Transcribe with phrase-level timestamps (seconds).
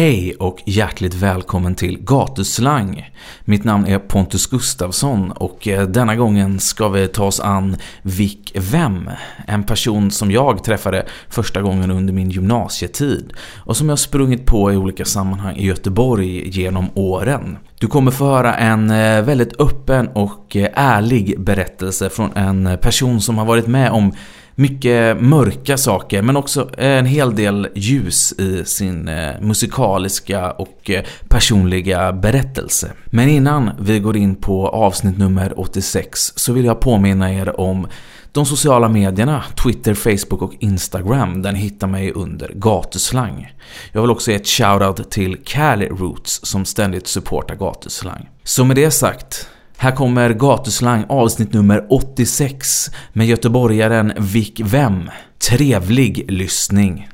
[0.00, 3.10] Hej och hjärtligt välkommen till Gatuslang.
[3.44, 8.38] Mitt namn är Pontus Gustafsson och eh, denna gången ska vi ta oss an Vic
[8.54, 9.10] Vem.
[9.46, 14.72] En person som jag träffade första gången under min gymnasietid och som jag sprungit på
[14.72, 17.58] i olika sammanhang i Göteborg genom åren.
[17.78, 23.20] Du kommer få höra en eh, väldigt öppen och eh, ärlig berättelse från en person
[23.20, 24.12] som har varit med om
[24.60, 31.04] mycket mörka saker men också en hel del ljus i sin eh, musikaliska och eh,
[31.28, 32.92] personliga berättelse.
[33.06, 37.86] Men innan vi går in på avsnitt nummer 86 så vill jag påminna er om
[38.32, 43.52] de sociala medierna, Twitter, Facebook och Instagram där ni hittar mig under gatuslang.
[43.92, 48.28] Jag vill också ge ett shoutout till Cali Roots som ständigt supportar gatuslang.
[48.44, 49.48] Så med det sagt,
[49.80, 55.10] här kommer Gatuslang avsnitt nummer 86 med göteborgaren Vic Vem.
[55.48, 57.08] Trevlig lyssning.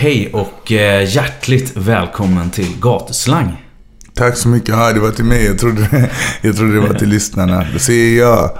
[0.00, 3.66] Hej och eh, hjärtligt välkommen till Gatuslang.
[4.14, 4.68] Tack så mycket.
[4.68, 5.46] Ja, det var till mig.
[5.46, 6.10] Jag trodde,
[6.42, 7.66] jag trodde det var till lyssnarna.
[7.72, 8.58] Då säger jag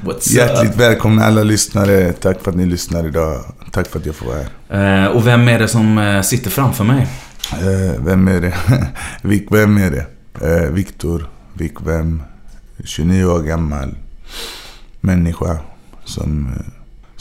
[0.00, 0.80] What's hjärtligt up?
[0.80, 2.12] välkomna alla lyssnare.
[2.12, 3.44] Tack för att ni lyssnar idag.
[3.70, 5.04] Tack för att jag får vara här.
[5.04, 7.06] Eh, och vem är det som sitter framför mig?
[7.98, 8.54] Vem är det?
[9.50, 10.06] vem är det?
[10.70, 11.28] Viktor.
[11.54, 12.22] Vik vem?
[12.84, 13.94] 29 år gammal
[15.00, 15.58] människa
[16.04, 16.48] som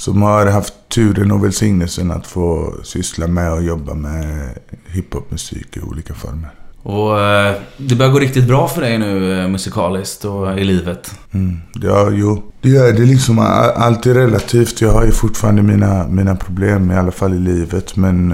[0.01, 4.49] som har haft turen och välsignelsen att få syssla med och jobba med
[4.87, 6.49] hiphopmusik i olika former.
[6.83, 11.15] Och eh, det börjar gå riktigt bra för dig nu eh, musikaliskt och i livet.
[11.31, 11.59] Mm.
[11.73, 12.43] Ja, jo.
[12.61, 13.39] Det gör det liksom.
[13.75, 14.81] Allt är relativt.
[14.81, 17.95] Jag har ju fortfarande mina, mina problem, i alla fall i livet.
[17.95, 18.27] Men,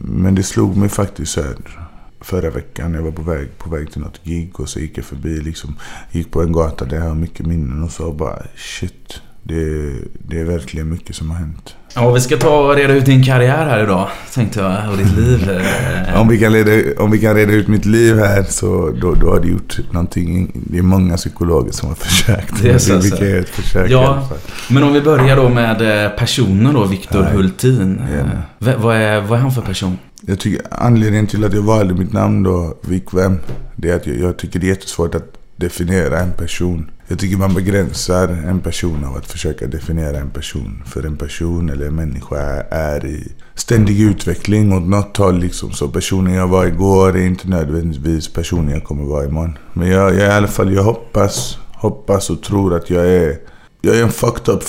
[0.00, 1.56] men det slog mig faktiskt här
[2.20, 2.94] förra veckan.
[2.94, 5.76] Jag var på väg, på väg till något gig och så gick jag förbi liksom.
[6.10, 9.20] Gick på en gata där jag har mycket minnen och så bara shit.
[9.50, 9.92] Det,
[10.28, 11.74] det är verkligen mycket som har hänt.
[11.94, 15.16] Ja, vi ska ta och reda ut din karriär här idag, tänkte jag, och ditt
[15.16, 15.50] liv.
[16.16, 19.30] om, vi kan reda, om vi kan reda ut mitt liv här så då, då
[19.30, 20.52] har du gjort någonting.
[20.54, 22.62] Det är många psykologer som har försökt.
[22.62, 22.98] Det är så.
[22.98, 24.28] Vi kan ett försök ja,
[24.68, 28.00] men om vi börjar då med eh, personen då, Viktor Hultin.
[28.58, 28.76] Ja.
[28.76, 29.98] Vad, är, vad är han för person?
[30.20, 33.38] Jag tycker anledningen till att jag valde mitt namn då, Vikvem,
[33.76, 36.90] det är att jag, jag tycker det är jättesvårt att definiera en person.
[37.10, 40.82] Jag tycker man begränsar en person av att försöka definiera en person.
[40.86, 42.38] För en person eller en människa
[42.70, 45.38] är i ständig utveckling åt något håll.
[45.38, 45.72] Liksom.
[45.72, 49.58] Så personen jag var igår är inte nödvändigtvis personen jag kommer vara imorgon.
[49.72, 53.36] Men jag, jag i alla fall, jag hoppas, hoppas och tror att jag är,
[53.80, 54.68] jag är en fucked up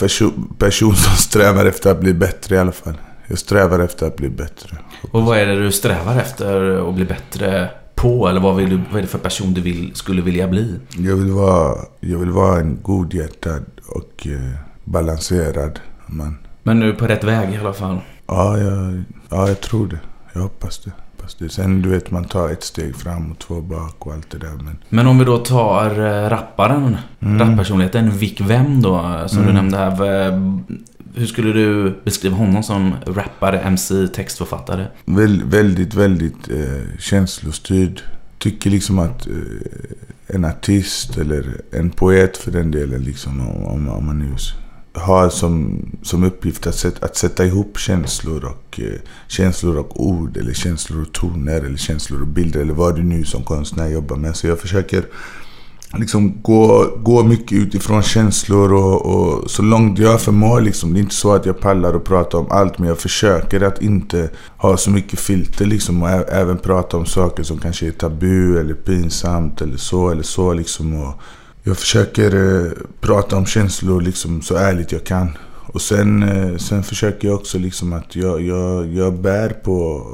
[0.57, 2.97] person som strävar efter att bli bättre i alla fall.
[3.27, 4.77] Jag strävar efter att bli bättre.
[5.11, 7.69] Och vad är det du strävar efter att bli bättre
[8.01, 8.27] på?
[8.27, 10.79] Eller vad, vill du, vad är det för person du vill, skulle vilja bli?
[10.97, 16.37] Jag vill vara, jag vill vara en godhjärtad och eh, balanserad man.
[16.63, 17.97] Men nu på rätt väg i alla fall?
[18.27, 19.99] Ja, jag, ja, jag tror det.
[20.33, 20.91] Jag hoppas det.
[21.49, 24.51] Sen du vet man tar ett steg fram och två bak och allt det där.
[24.63, 27.39] Men, men om vi då tar äh, rapparen, mm.
[27.39, 29.47] rappersonligheten Vic Vem då, som mm.
[29.47, 29.91] du nämnde här.
[31.15, 34.87] Hur skulle du beskriva honom som rappare, MC, textförfattare?
[35.05, 38.01] Väl, väldigt, väldigt eh, känslostyrd.
[38.37, 39.33] Tycker liksom att eh,
[40.27, 44.35] en artist eller en poet för den delen, liksom, om, om man nu
[44.93, 50.37] har som, som uppgift att sätta, att sätta ihop känslor och, eh, känslor och ord
[50.37, 54.15] eller känslor och toner eller känslor och bilder eller vad du nu som konstnär jobbar
[54.15, 54.35] med.
[54.35, 55.05] Så jag försöker
[55.93, 60.61] liksom gå, gå mycket utifrån känslor och, och, så långt jag förmår.
[60.61, 60.93] Liksom.
[60.93, 63.81] Det är inte så att jag pallar att prata om allt men jag försöker att
[63.81, 68.59] inte ha så mycket filter liksom, och även prata om saker som kanske är tabu
[68.59, 70.53] eller pinsamt eller så eller så.
[70.53, 71.13] Liksom, och
[71.63, 72.71] jag försöker eh,
[73.01, 75.37] prata om känslor liksom, så ärligt jag kan.
[75.73, 80.05] Och sen, eh, sen försöker jag också liksom att jag, jag, jag bär på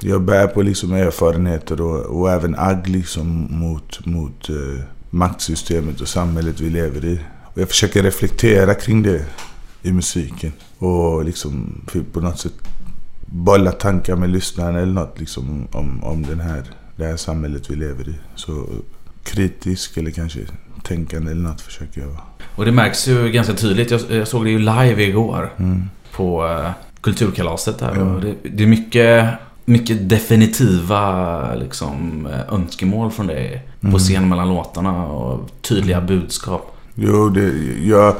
[0.00, 6.08] jag bär på liksom erfarenheter och, och även agg liksom mot, mot eh, maktsystemet och
[6.08, 7.20] samhället vi lever i.
[7.44, 9.24] Och jag försöker reflektera kring det
[9.82, 10.52] i musiken.
[10.78, 11.80] Och liksom
[12.12, 12.52] på något sätt
[13.26, 16.62] bolla tankar med lyssnaren eller något liksom om, om den här,
[16.96, 18.14] det här samhället vi lever i.
[18.34, 18.66] Så
[19.24, 20.40] kritisk eller kanske
[20.82, 22.22] tänkande eller något försöker jag vara.
[22.56, 23.90] Och det märks ju ganska tydligt.
[23.90, 25.52] Jag, jag såg det ju live igår.
[25.56, 25.82] Mm.
[26.12, 26.70] På uh,
[27.00, 27.96] Kulturkalaset där.
[27.96, 28.04] Ja.
[28.04, 29.30] Det, det är mycket,
[29.64, 33.68] mycket definitiva liksom, eh, önskemål från dig.
[33.84, 33.98] På Mm.
[33.98, 36.76] scen mellan låtarna och tydliga budskap.
[36.94, 37.52] Jo, det,
[37.82, 38.14] jag,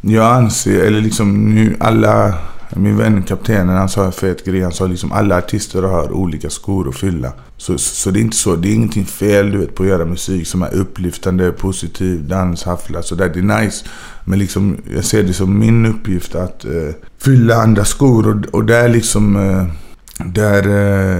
[0.00, 2.34] jag anser, eller liksom nu alla...
[2.76, 4.62] Min vän kaptenen han sa en fet grej.
[4.62, 7.32] Han sa liksom alla artister har olika skor att fylla.
[7.56, 8.56] Så, så det är inte så.
[8.56, 12.64] Det är ingenting fel du vet, på att göra musik som är upplyftande, positiv, dans,
[12.64, 13.02] haffla.
[13.02, 13.84] Så där, det är nice.
[14.24, 16.70] Men liksom, jag ser det som min uppgift att eh,
[17.18, 18.28] fylla andra skor.
[18.28, 19.36] Och, och där liksom...
[19.36, 19.64] Eh,
[20.26, 20.62] där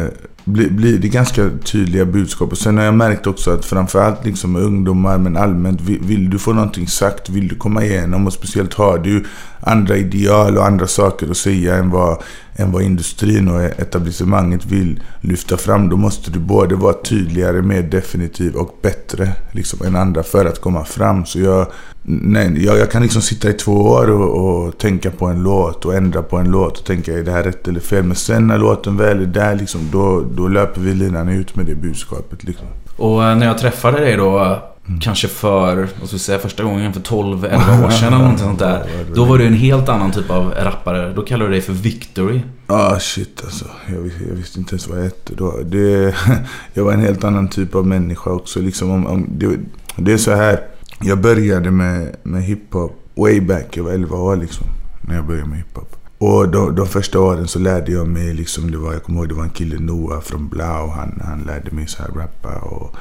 [0.02, 0.08] eh,
[0.46, 2.52] blir, blir det ganska tydliga budskap.
[2.52, 5.80] Och sen har jag märkt också att framförallt liksom med ungdomar men allmänt.
[5.80, 9.24] Vill, vill du få någonting sagt, vill du komma igenom och speciellt har du
[9.66, 12.22] andra ideal och andra saker att säga än vad,
[12.56, 15.88] än vad industrin och etablissemanget vill lyfta fram.
[15.88, 20.60] Då måste du både vara tydligare, mer definitiv och bättre liksom, än andra för att
[20.60, 21.26] komma fram.
[21.26, 21.66] Så jag,
[22.02, 25.84] nej, jag, jag kan liksom sitta i två år och, och tänka på en låt
[25.84, 28.04] och ändra på en låt och tänka är det här rätt eller fel.
[28.04, 31.66] Men sen när låten väl är där liksom, då, då löper vi linan ut med
[31.66, 32.44] det budskapet.
[32.44, 32.66] Liksom.
[32.96, 34.58] Och eh, när jag träffade dig då,
[35.00, 38.58] kanske för, vad ska vi säga, första gången för 12-11 år sedan eller något sånt
[38.58, 38.86] där.
[39.14, 41.12] Då var du en helt annan typ av rappare.
[41.12, 42.40] Då kallade du dig för Victory.
[42.66, 43.64] Ah shit alltså.
[43.86, 45.60] Jag, vis- jag visste inte ens vad jag hette då.
[45.64, 46.14] Det,
[46.74, 48.60] jag var en helt annan typ av människa också.
[48.60, 49.58] Liksom om, om, det,
[49.96, 50.60] det är så här.
[51.00, 53.76] Jag började med, med hiphop way back.
[53.76, 54.66] Jag var 11 år liksom.
[55.00, 55.96] När jag började med hiphop.
[56.18, 59.28] Och de, de första åren så lärde jag mig liksom, det var, jag kommer ihåg
[59.28, 60.88] det var en kille Noah från Blau.
[60.88, 62.96] Han, han lärde mig så här rappa och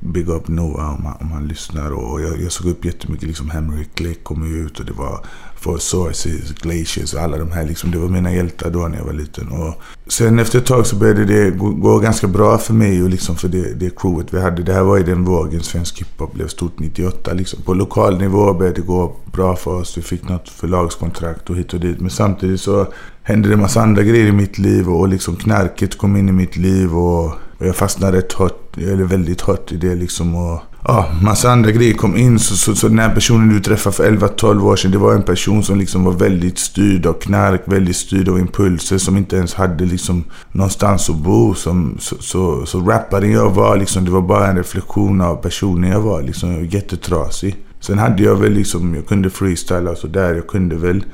[0.00, 1.90] Big Up Noah om man, om man lyssnar.
[1.90, 3.28] Och jag, jag såg upp jättemycket.
[3.28, 7.52] Liksom Henry Click kom ju ut och det var Four Sources, Glaciers och alla de
[7.52, 7.64] här.
[7.64, 9.48] Liksom, det var mina hjältar då när jag var liten.
[9.48, 9.74] Och
[10.06, 13.36] sen efter ett tag så började det gå, gå ganska bra för mig och liksom
[13.36, 14.62] för det, det crewet vi hade.
[14.62, 17.32] Det här var ju den vågen svensk hiphop blev stort 98.
[17.32, 17.62] Liksom.
[17.62, 19.98] På lokal nivå började det gå bra för oss.
[19.98, 22.00] Vi fick något förlagskontrakt och hit och dit.
[22.00, 22.86] Men samtidigt så
[23.22, 26.32] hände det en massa andra grejer i mitt liv och liksom knarket kom in i
[26.32, 30.34] mitt liv och, och jag fastnade rätt hårt, eller väldigt hårt i det liksom.
[30.34, 32.38] Och, Ja, massa andra grejer kom in.
[32.38, 35.22] Så, så, så den här personen du träffade för 11-12 år sedan, det var en
[35.22, 39.54] person som liksom var väldigt styrd av knark, väldigt styrd av impulser, som inte ens
[39.54, 41.54] hade liksom någonstans att bo.
[41.54, 45.90] Som, så, så, så rapparen jag var, liksom, det var bara en reflektion av personen
[45.90, 46.22] jag var.
[46.22, 47.56] Liksom, jag var jättetrasig.
[47.80, 50.34] Sen hade jag väl liksom, jag kunde freestyla och sådär.
[50.34, 51.04] Jag kunde väl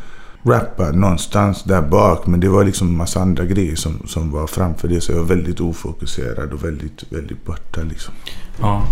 [0.45, 2.27] rappa någonstans där bak.
[2.27, 5.01] Men det var liksom en massa andra grejer som, som var framför det.
[5.01, 8.15] Så jag var väldigt ofokuserad och väldigt, väldigt borta liksom.
[8.61, 8.85] Ja.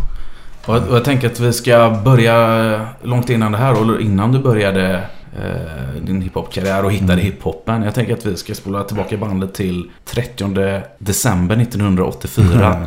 [0.66, 4.32] Och jag, och jag tänker att vi ska börja långt innan det här och innan
[4.32, 5.04] du började
[5.36, 7.82] eh, din hiphop-karriär och hittade hiphopen.
[7.82, 12.86] Jag tänker att vi ska spola tillbaka bandet till 30 december 1984.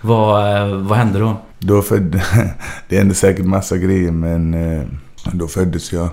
[0.00, 1.36] vad, eh, vad hände då?
[1.58, 2.22] Då födde,
[2.88, 4.82] det hände säkert massa grejer men eh,
[5.32, 6.08] då föddes jag.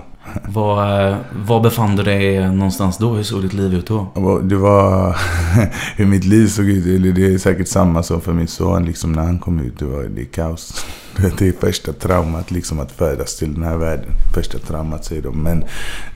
[0.48, 1.16] Var,
[1.46, 3.14] var befann du dig någonstans då?
[3.14, 4.06] Hur såg ditt liv ut då?
[4.42, 5.16] Det var
[5.96, 6.86] hur mitt liv såg ut.
[6.86, 9.78] Eller det är säkert samma som för min son liksom när han kom ut.
[9.78, 10.86] Det var det är kaos.
[11.38, 14.10] Det är första traumat liksom att födas till den här världen.
[14.34, 15.42] Första traumat säger de.
[15.42, 15.64] Men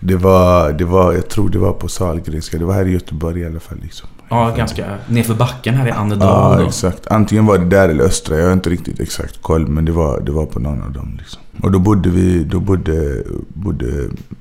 [0.01, 2.59] det var, det var, jag tror det var på Sahlgrenska.
[2.59, 4.09] Det var här i Göteborg i alla fall liksom.
[4.33, 6.67] Ja, ganska nerför backen här i Annedal Ja, då.
[6.69, 7.07] exakt.
[7.07, 8.37] Antingen var det där eller Östra.
[8.39, 9.67] Jag har inte riktigt exakt koll.
[9.67, 11.17] Men det var, det var på någon av dem.
[11.19, 11.41] Liksom.
[11.63, 13.87] Och då bodde vi, då bodde, bodde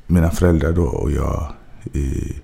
[0.08, 1.48] mina föräldrar då och jag
[1.94, 2.36] i,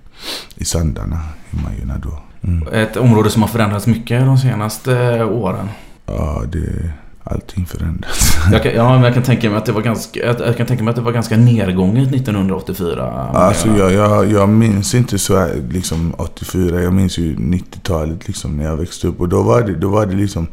[0.55, 1.19] i Sandarna,
[1.51, 2.19] i Majorna då.
[2.47, 2.67] Mm.
[2.73, 5.69] Ett område som har förändrats mycket de senaste åren.
[6.05, 6.91] Ja, det,
[7.31, 8.37] allting förändras.
[8.51, 10.83] Jag kan, ja, men jag kan tänka mig att det var ganska, jag kan tänka
[10.83, 13.29] mig att det var ganska nedgånget 1984.
[13.33, 16.81] Alltså jag, jag, jag minns inte så här, liksom 84.
[16.81, 19.19] Jag minns ju 90-talet liksom när jag växte upp.
[19.19, 20.47] Och då var det, då var det liksom...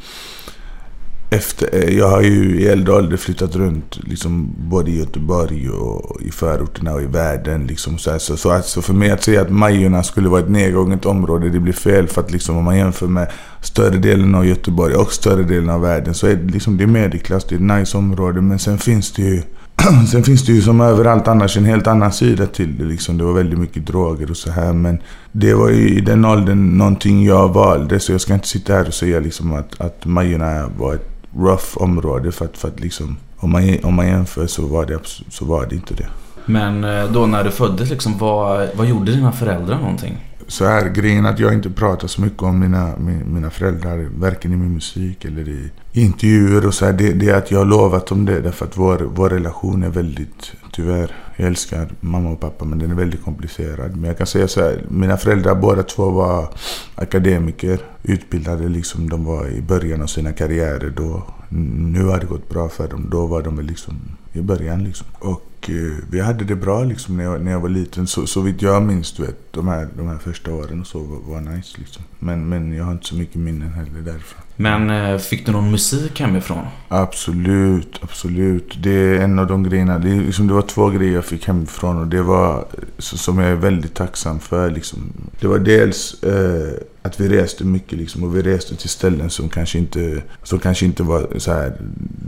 [1.30, 6.22] Efter, eh, jag har ju i äldre ålder flyttat runt liksom både i Göteborg och
[6.22, 7.66] i förorterna och i världen.
[7.66, 8.18] Liksom så, här.
[8.18, 11.72] så, så, för mig att säga att Majorna skulle vara ett nedgånget område, det blir
[11.72, 12.08] fel.
[12.08, 15.80] För att liksom om man jämför med större delen av Göteborg och större delen av
[15.80, 18.40] världen så är det liksom det är medelklass, det är ett nice område.
[18.40, 19.42] Men sen finns det ju
[20.10, 22.84] Sen finns det ju som överallt annars en helt annan sida till det.
[22.84, 23.18] Liksom.
[23.18, 24.72] Det var väldigt mycket droger och så här.
[24.72, 24.98] Men
[25.32, 28.00] det var ju i den åldern någonting jag valde.
[28.00, 31.76] Så jag ska inte sitta här och säga liksom att, att Majorna var ett rough
[31.76, 32.32] område.
[32.32, 34.98] För att, för att liksom, om, man, om man jämför så var, det,
[35.28, 36.06] så var det inte det.
[36.46, 40.18] Men eh, då när du föddes, liksom, vad, vad gjorde dina föräldrar någonting?
[40.46, 44.52] Så här, grejen att jag inte pratar så mycket om mina, min, mina föräldrar, varken
[44.52, 47.64] i min musik eller i intervjuer och så här, det, det är att jag har
[47.64, 48.40] lovat dem det.
[48.40, 52.90] Därför att vår, vår relation är väldigt, tyvärr, jag älskar mamma och pappa men den
[52.90, 53.96] är väldigt komplicerad.
[53.96, 56.48] Men jag kan säga så här, mina föräldrar båda två var
[56.94, 59.08] akademiker, utbildade liksom.
[59.08, 61.22] De var i början av sina karriärer då.
[61.48, 63.08] Nu har det gått bra för dem.
[63.10, 64.00] Då var de liksom
[64.32, 65.06] i början liksom.
[65.18, 68.06] Och och eh, vi hade det bra liksom när jag, när jag var liten.
[68.06, 70.98] Så, så vitt jag minns, du vet, de här, de här första åren och så
[70.98, 72.02] var, var nice liksom.
[72.18, 74.40] Men, men jag har inte så mycket minnen heller därifrån.
[74.56, 76.66] Men eh, fick du någon musik hemifrån?
[76.88, 78.82] Absolut, absolut.
[78.82, 79.98] Det är en av de grejerna.
[79.98, 82.66] Det, liksom, det var två grejer jag fick hemifrån och det var
[82.98, 84.70] som jag är väldigt tacksam för.
[84.70, 85.12] Liksom.
[85.40, 86.72] Det var dels eh,
[87.04, 90.84] att vi reste mycket liksom, och vi reste till ställen som kanske inte, som kanske
[90.84, 91.76] inte var så här,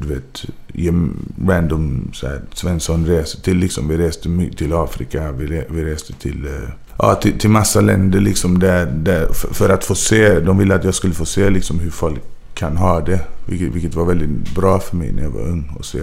[0.00, 0.44] du vet,
[1.46, 3.56] random så här, Svensson reser till.
[3.56, 3.88] Liksom.
[3.88, 6.68] Vi reste mycket till Afrika, vi, vi reste till eh,
[6.98, 10.40] ja, till, till massa länder liksom där, där för, för, att få se.
[10.40, 12.22] De ville att jag skulle få se liksom hur folk
[12.54, 13.20] kan ha det.
[13.46, 15.76] Vilket, vilket var väldigt bra för mig när jag var ung.
[15.78, 16.02] att se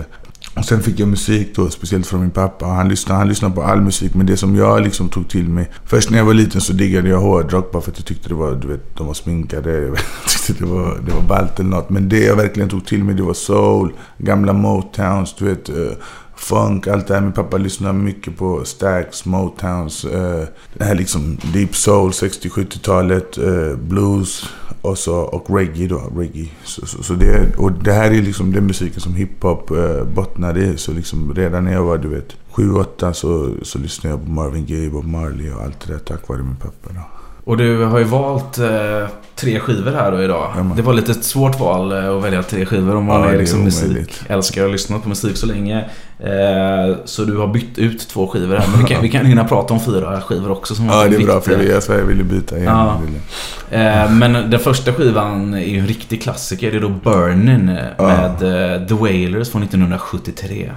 [0.56, 2.66] och sen fick jag musik då, speciellt från min pappa.
[2.66, 4.14] Han lyssnade, han lyssnade på all musik.
[4.14, 5.72] Men det som jag liksom tog till mig.
[5.86, 8.36] Först när jag var liten så diggade jag hårdrock bara för att jag tyckte det
[8.36, 9.72] var, du vet, de var sminkade.
[10.24, 11.90] Jag tyckte det var, det var ballt eller något.
[11.90, 15.70] Men det jag verkligen tog till mig det var soul, gamla Motowns, du vet.
[15.70, 15.92] Uh,
[16.36, 17.22] funk, allt det här.
[17.22, 23.78] Min pappa lyssnade mycket på Stax, Motowns, eh, det här liksom deep soul, 60-70-talet, eh,
[23.78, 24.46] blues
[24.84, 26.12] och, så, och reggae då.
[26.18, 26.50] Reggae.
[26.64, 30.58] Så, så, så, det, och det här är liksom den musiken som hiphop eh, bottnar
[30.58, 30.78] i.
[30.78, 34.66] Så liksom redan när jag var du vet 7-8 så, så lyssnade jag på Marvin
[34.66, 36.90] Gaye, och Marley och allt det där tack vare min pappa.
[36.94, 37.13] Då.
[37.46, 40.52] Och du har ju valt eh, tre skivor här då idag.
[40.56, 43.30] Ja, det var lite ett svårt val eh, att välja tre skivor om man ja,
[43.30, 45.86] är liksom musik, älskar att lyssna på musik så länge.
[46.20, 48.68] Eh, så du har bytt ut två skivor här.
[48.72, 50.76] Men vi kan, vi kan hinna prata om fyra skivor också.
[50.76, 51.28] Som ja, det är viktigt.
[51.28, 52.70] bra för jag, jag ville byta igen.
[52.72, 53.02] Ja.
[53.78, 56.72] Eh, men den första skivan är ju en riktig klassiker.
[56.72, 57.66] Det är då Burnin'
[57.98, 58.88] med ja.
[58.88, 60.72] The Wailers från 1973.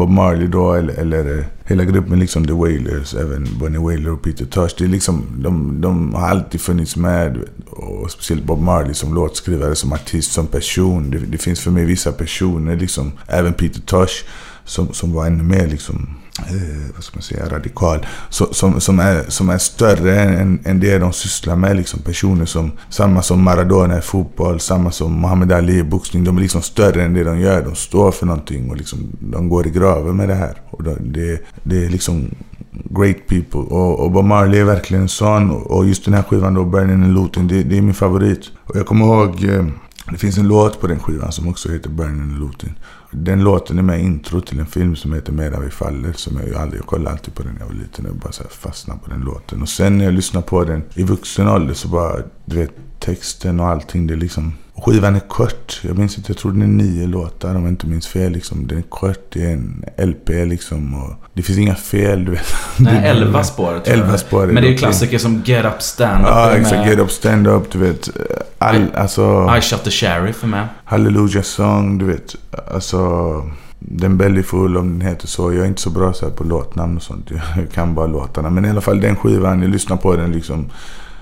[0.00, 4.22] Bob Marley då, eller, eller eh, hela gruppen liksom The Wailers, även Bonnie Wailer och
[4.22, 4.74] Peter Tosh.
[4.78, 7.38] Det är liksom, de, de har alltid funnits med.
[7.70, 11.10] Och speciellt Bob Marley som låtskrivare, som artist, som person.
[11.10, 14.24] Det, det finns för mig vissa personer, liksom, även Peter Tosh,
[14.64, 16.16] som, som var ännu mer liksom
[16.50, 18.06] Eh, vad ska man säga, radikal.
[18.28, 21.76] Så, som, som, är, som är större än, än det de sysslar med.
[21.76, 26.24] Liksom personer som, samma som Maradona i fotboll, samma som Muhammad Ali i boxning.
[26.24, 27.62] De är liksom större än det de gör.
[27.64, 30.62] De står för någonting och liksom, de går i graven med det här.
[30.70, 32.34] Och det, det är liksom
[32.70, 33.60] great people.
[33.60, 35.50] Och, och Bob Marley är verkligen en sån.
[35.50, 38.50] Och just den här skivan då, Burning and Looting, det, det är min favorit.
[38.64, 39.66] Och jag kommer ihåg, eh,
[40.10, 42.74] det finns en låt på den skivan som också heter Burning and Looting.
[43.10, 46.12] Den låten är med i intro till en film som heter Medan vi faller.
[46.12, 48.44] Som jag, aldrig, jag kollade alltid på den när jag var liten och bara så
[48.44, 49.62] fastnade på den låten.
[49.62, 53.60] Och sen när jag lyssnade på den i vuxen ålder så bara, du vet, texten
[53.60, 54.06] och allting.
[54.06, 55.80] Det är liksom Skivan är kort.
[55.82, 58.32] Jag minns inte, jag tror den är nio låtar om jag inte minns fel.
[58.32, 58.66] Liksom.
[58.66, 60.94] Den är kort, det är en LP liksom.
[60.94, 62.54] Och det finns inga fel, du vet.
[62.76, 63.82] Nej, elva spår.
[63.84, 64.46] Elva spår.
[64.46, 66.28] Men det är ju klassiker som Get Up Stand Up.
[66.28, 66.88] Ja, exakt.
[66.88, 68.10] Get Up Stand Up, du vet.
[68.58, 69.54] All, I, alltså...
[69.58, 70.68] I Shot The Sheriff är med.
[70.84, 72.36] Hallelujah Song, du vet.
[72.74, 73.50] Alltså...
[73.82, 75.52] Den Bellyful om den heter så.
[75.52, 77.30] Jag är inte så bra så på låtnamn och sånt.
[77.30, 78.50] Jag kan bara låtarna.
[78.50, 80.70] Men i alla fall den skivan, jag lyssnar på den liksom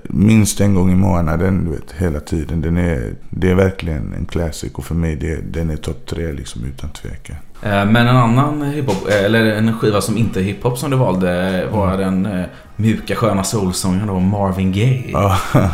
[0.09, 2.61] minst en gång i månaden, du vet, hela tiden.
[2.61, 6.31] Den är, det är verkligen en classic och för mig det, den är topp tre
[6.31, 7.35] liksom utan tvekan.
[7.61, 10.97] Eh, men en annan hiphop, eh, eller en skiva som inte är hiphop som du
[10.97, 12.23] valde var mm.
[12.23, 15.11] den eh, mjuka sköna soulsången då Marvin Gaye.
[15.11, 15.37] Ja,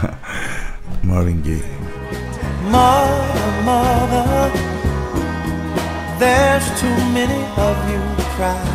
[1.01, 1.63] Marvin Gaye.
[2.65, 4.51] Mother, mother,
[6.20, 8.01] there's too many of you
[8.38, 8.75] crying.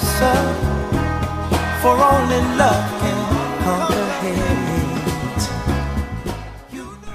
[1.81, 4.70] for only love can conquer hate.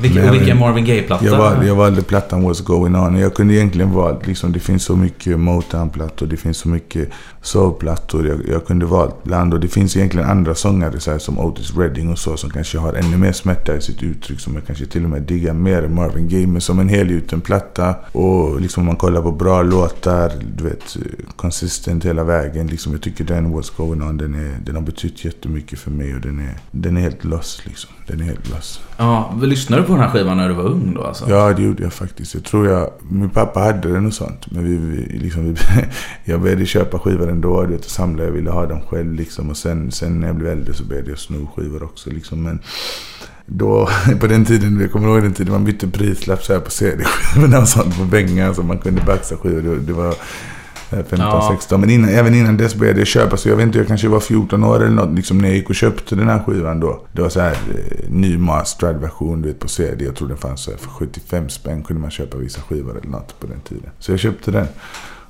[0.08, 1.24] Vilken, och vilken jag- Marvin Gaye-platta?
[1.24, 3.16] Jag, val, jag valde plattan What's Going On.
[3.18, 7.08] Jag kunde egentligen valt, liksom, det finns så mycket Motown-plattor, det finns så mycket
[7.42, 8.26] soul-plattor.
[8.28, 11.76] Jag, jag kunde valt bland och det finns egentligen andra sångare så här, som Otis
[11.76, 14.40] Redding och så som kanske har ännu mer smärta i sitt uttryck.
[14.40, 16.46] Som jag kanske till och med diggar mer än Marvin Gaye.
[16.46, 20.96] Men som en helgjuten platta och liksom om man kollar på bra låtar, du vet,
[21.36, 22.66] consistent hela vägen.
[22.66, 26.14] Liksom, jag tycker den What's Going On, den, är, den har betytt jättemycket för mig
[26.14, 27.90] och den är, den är helt loss liksom.
[28.06, 28.80] Den är helt loss.
[28.96, 31.30] Ja, lyssnade du på den här skivan när du var ung då alltså?
[31.30, 32.34] Ja, det gjorde jag faktiskt.
[32.34, 32.90] Jag tror jag...
[33.10, 34.50] Min pappa hade den och sånt.
[34.50, 35.56] Men vi, vi, liksom, vi,
[36.24, 37.62] jag började köpa skivor ändå.
[37.62, 38.24] Du vet, och samla.
[38.24, 39.50] Jag ville ha dem själv liksom.
[39.50, 42.42] Och sen, sen när jag blev äldre så började jag sno skivor också liksom.
[42.42, 42.60] Men
[43.46, 43.88] då,
[44.20, 47.58] på den tiden, jag kommer ihåg den tiden man bytte prislapp så här på CD-skivorna
[47.58, 48.54] och sånt på Benga.
[48.54, 49.62] Så man kunde baxa skivor.
[49.62, 50.14] Det, det var
[50.92, 51.48] eh, 15, Ja.
[51.52, 51.80] 16.
[51.80, 53.36] Men innan, även innan dess började jag köpa.
[53.36, 55.14] Så jag vet inte, jag kanske var 14 år eller något.
[55.16, 57.00] Liksom när jag gick och köpte den här skivan då.
[57.12, 60.04] Det var så här eh, ny masterad version du vet på CD.
[60.04, 63.10] Jag tror den fanns så här för 75 spänn kunde man köpa vissa skivor eller
[63.10, 63.90] något på den tiden.
[63.98, 64.66] Så jag köpte den.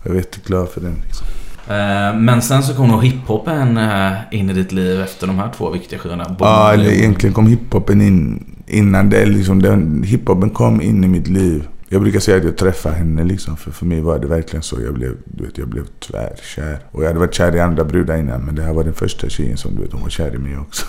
[0.02, 1.26] Jag var jätteglad för den liksom.
[1.68, 5.50] Eh, Men sen så kom nog hiphopen eh, in i ditt liv efter de här
[5.56, 6.36] två viktiga skivorna.
[6.38, 9.26] Ja, eller och- egentligen kom hiphopen in innan det.
[9.26, 11.68] Liksom, den, hiphopen kom in i mitt liv.
[11.96, 13.56] Jag brukar säga att jag träffade henne liksom.
[13.56, 14.80] För, för mig var det verkligen så.
[14.80, 16.78] Jag blev, du vet, jag blev tvärkär.
[16.90, 18.44] Och jag hade varit kär i andra brudar innan.
[18.44, 20.58] Men det här var den första tjejen som du vet, hon var kär i mig
[20.58, 20.86] också.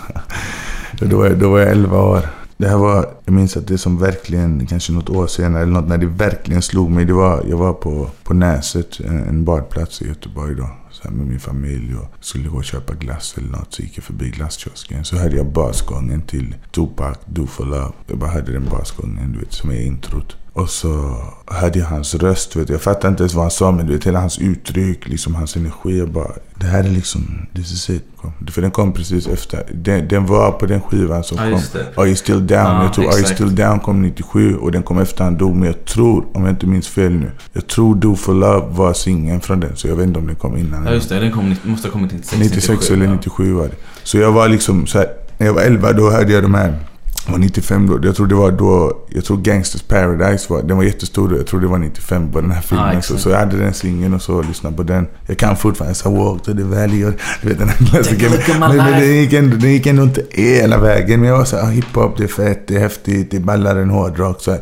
[1.00, 2.28] Då, var jag, då var jag 11 år.
[2.56, 5.88] Det här var, jag minns att det som verkligen, kanske något år senare eller något,
[5.88, 7.04] när det verkligen slog mig.
[7.04, 10.70] Det var, jag var på, på Näset, en, en badplats i Göteborg då.
[10.90, 13.74] Så här med min familj och skulle gå och köpa glass eller något.
[13.74, 15.04] Så gick jag förbi glasskiosken.
[15.04, 17.92] Så hörde jag basgången till Tupac, Do For Love.
[18.06, 20.36] Jag bara hörde den basgången, du vet, som är introt.
[20.58, 21.16] Och så
[21.46, 22.72] hörde jag hans röst, vet du.
[22.72, 25.56] Jag fattade inte ens vad han sa, men du vet, hela hans uttryck, liksom hans
[25.56, 25.98] energi.
[25.98, 28.04] Jag bara, det här är liksom, this is it.
[28.50, 29.66] För den kom precis efter.
[29.74, 31.80] Den, den var på den skivan som Ja, kom.
[32.02, 32.60] Are you still down?
[32.60, 33.40] Ja, jag tror Are you exakt.
[33.40, 35.56] still down kom 97 och den kom efter han dog.
[35.56, 37.30] Men jag tror, om jag inte minns fel nu.
[37.52, 39.76] Jag tror Do For Love var singeln från den.
[39.76, 40.86] Så jag vet inte om den kom innan.
[40.86, 43.12] Ja just det, den kom, måste ha kommit 96, 96 97, eller ja.
[43.12, 43.74] 97 var det.
[44.02, 46.78] Så jag var liksom så här, när jag var 11 då hörde jag de här.
[47.28, 48.08] Var 95 då.
[48.08, 51.36] Jag tror det var då, jag tror Gangsters Paradise var, den var jättestor då.
[51.36, 52.92] Jag tror det var 95 på den här filmen.
[52.92, 53.20] så, exakt.
[53.20, 55.06] så jag hade den singeln och så lyssnade på den.
[55.26, 57.12] Jag kan fortfarande så Walk to the Valley och
[57.42, 58.60] du vet den här klassikern.
[58.60, 61.20] Men, men den, gick ändå, den gick ändå inte hela vägen.
[61.20, 63.82] Men jag var så här, hiphop det är fett, det är häftigt, det är ballare
[63.82, 64.40] än hårdrock.
[64.40, 64.60] Så här.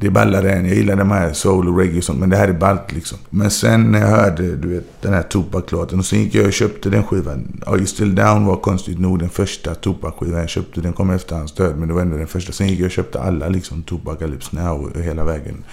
[0.00, 2.36] Det är ballare än, jag gillar de här soul och reggae och sånt, men det
[2.36, 3.18] här är ballt liksom.
[3.30, 6.52] Men sen när jag hörde, du vet, den här Tupac-låten och sen gick jag och
[6.52, 7.62] köpte den skivan.
[7.66, 10.80] Are You Still Down var konstigt nog den första Tupac-skivan jag köpte.
[10.80, 12.52] Den kom efter hans död, men det var ändå den första.
[12.52, 15.64] Sen gick jag och köpte alla liksom Tupac, Calypso Now och hela vägen.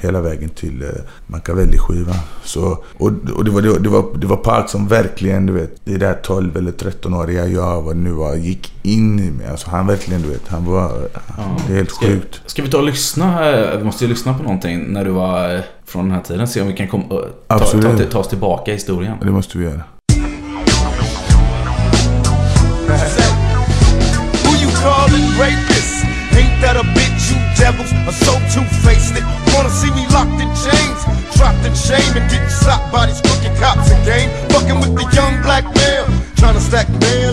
[0.00, 0.88] Hela vägen till uh,
[1.26, 2.16] Machiavelli-skivan.
[2.44, 5.52] Så, och och det, var, det, var, det, var, det var Park som verkligen, du
[5.52, 9.46] vet, det där 12 eller 13-åriga jag, vad nu var, gick in i mig.
[9.46, 11.08] Alltså han verkligen, du vet, han var...
[11.66, 12.40] Det är helt ska, sjukt.
[12.46, 13.53] Ska vi ta och lyssna?
[13.58, 16.48] Eh, Vi måste ju lyssna på någonting när du var eh, från den här tiden.
[16.48, 17.98] Se om vi kan kom, eh, ta, Absolut.
[17.98, 19.16] ta, ta oss tillbaka i historien.
[19.22, 19.80] Det måste vi göra.
[24.44, 26.04] Who you calling rapist?
[26.34, 27.30] Ain't that a bitch?
[27.30, 29.16] You devils are so two-faced.
[29.18, 29.24] It.
[29.54, 31.00] Wanna see me locked in chains,
[31.36, 34.28] dropped in shame, and getting slapped by these crooked cops again.
[34.50, 35.93] Fucking with the young black male,
[36.44, 36.88] trying to stack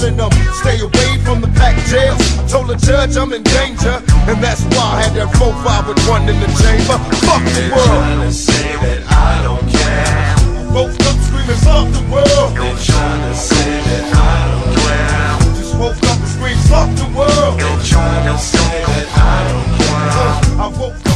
[0.08, 0.32] and um,
[0.64, 2.18] stay away from the packed jails.
[2.50, 6.24] Told the judge I'm in danger, and that's why I had that 4-5 with one
[6.32, 6.96] in the chamber.
[7.28, 7.92] Fuck the world.
[7.92, 10.72] Trying to say that I don't care.
[10.72, 12.56] Both up screaming, fuck the world.
[12.56, 15.60] They trying to say that I don't care.
[15.60, 17.60] Just woke up and screamed, fuck the world.
[17.60, 20.56] They trying to say that I don't care.
[20.56, 21.11] I woke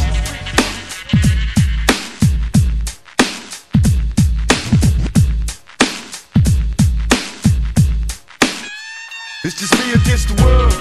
[9.46, 10.74] It's just me against the world.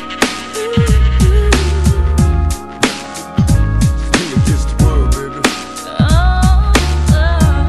[4.17, 5.39] Me against the world, baby.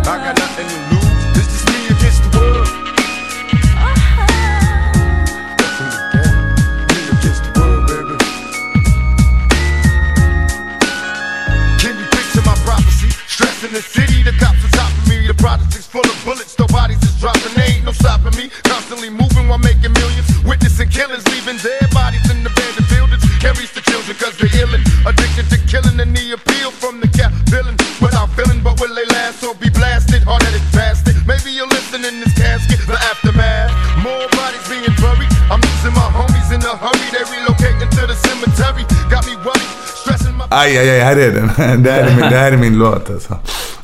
[0.09, 1.37] I got nothing to lose.
[1.37, 2.69] It's just me against the world.
[6.89, 8.17] Me against the world, baby.
[11.79, 13.11] Can you picture my prophecy?
[13.29, 14.06] Stress in the city,
[15.97, 17.53] full of bullets, no bodies is dropping.
[17.57, 18.53] There ain't no stopping me.
[18.69, 20.29] Constantly moving while making millions.
[20.45, 23.25] Witnessing killings, leaving dead bodies in the abandoned buildings.
[23.41, 24.85] Carries the children cause they're illin'.
[25.09, 27.77] Addicted to killing and the appeal from the cap villain.
[28.63, 31.17] But will they last or be blasted, hard-headed bastard.
[31.27, 33.73] Maybe you'll listen in this casket, the aftermath.
[34.05, 35.33] More bodies being buried.
[35.49, 37.09] I'm losing my homies in a hurry.
[37.15, 38.85] They relocating to the cemetery.
[39.09, 39.71] Got me worried,
[40.03, 40.45] stressing my.
[40.51, 41.47] Aj, aj, aj, här är den.
[41.83, 43.39] Det här är min, det här är min låt alltså.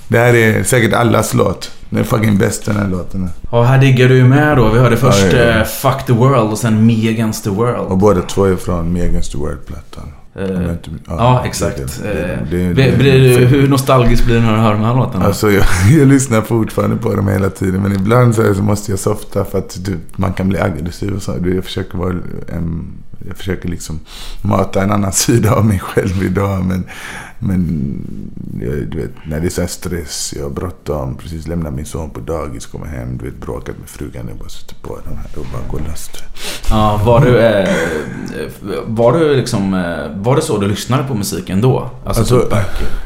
[0.09, 1.71] Det här är säkert allas låt.
[1.93, 3.29] Den är fucking bäst den här låten.
[3.51, 4.69] Ja, här diggar du ju med då.
[4.71, 5.59] Vi hörde först Ja, ja, ja.
[5.61, 7.99] eh, Fuck the World och sen Me Against the Och World.
[7.99, 10.05] båda två är från Me Against the World-plattan.
[10.35, 12.03] Jag inte- Ja, exakt.
[12.51, 15.25] blir- blir du, hur nostalgisk blir du när du hör de här låtarna?
[15.25, 15.65] Alltså jag,
[15.99, 17.83] jag lyssnar fortfarande på dem hela tiden.
[17.83, 21.33] Men ibland så, måste jag softa för att du, man kan bli aggressiv och så.
[21.33, 22.15] Du, Jag försöker vara
[22.49, 22.85] en,
[23.29, 24.01] Jag försöker liksom
[24.43, 26.65] mata en annan sida av mig själv idag.
[26.65, 26.85] Men,
[27.39, 27.67] men
[28.91, 32.11] du vet, när det är så här stress, jag har bråttom, precis lämnat min son
[32.11, 34.29] på dagis, kommer hem, du vet, bråkat med frugan.
[34.29, 36.25] Jag bara sätter på den här och bara går vet.
[36.71, 37.69] Ja, var du, eh,
[38.87, 41.91] var du liksom, eh, var det så du lyssnade på musiken då?
[42.05, 42.49] Alltså, Alltså?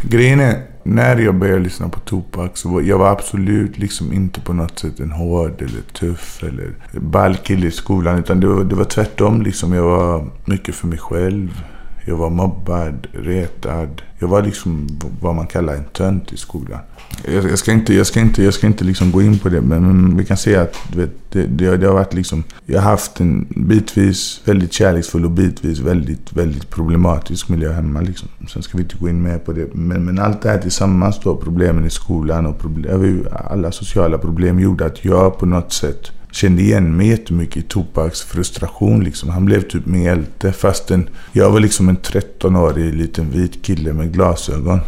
[0.03, 4.41] Grejen är, när jag började lyssna på Tupac så var jag var absolut liksom inte
[4.41, 8.19] på något sätt en hård eller tuff eller ball kille i skolan.
[8.19, 9.73] Utan det var, det var tvärtom liksom.
[9.73, 11.63] Jag var mycket för mig själv.
[12.09, 14.03] Jag var mobbad, retad.
[14.19, 14.89] Jag var liksom
[15.21, 16.79] vad man kallar en tönt i skolan.
[17.25, 19.61] Jag, jag ska inte, jag ska inte, jag ska inte liksom gå in på det,
[19.61, 22.45] men, men vi kan säga att vet, det, det, det har varit liksom...
[22.67, 28.01] Jag har haft en bitvis väldigt kärleksfull och bitvis väldigt, väldigt problematisk miljö hemma.
[28.01, 28.29] Liksom.
[28.49, 29.75] Sen ska vi inte gå in mer på det.
[29.75, 34.61] Men, men allt det här tillsammans då, problemen i skolan och problem, alla sociala problem
[34.61, 39.05] gjorde att jag på något sätt kände igen mig jättemycket i Tupacs frustration.
[39.05, 39.29] Liksom.
[39.29, 44.13] Han blev typ min hjälte fastän jag var liksom en 13-årig liten vit kille med
[44.13, 44.81] glasögon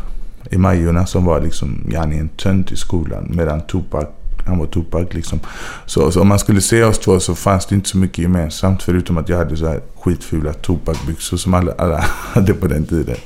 [0.50, 3.32] i Majorna som var liksom, yani en tönt i skolan.
[3.34, 4.06] Medan Tupac,
[4.48, 5.40] han var Tupac liksom.
[5.86, 8.82] Så, så om man skulle se oss två så fanns det inte så mycket gemensamt.
[8.82, 13.16] Förutom att jag hade så här skitfula Tupac-byxor som alla, alla hade på den tiden.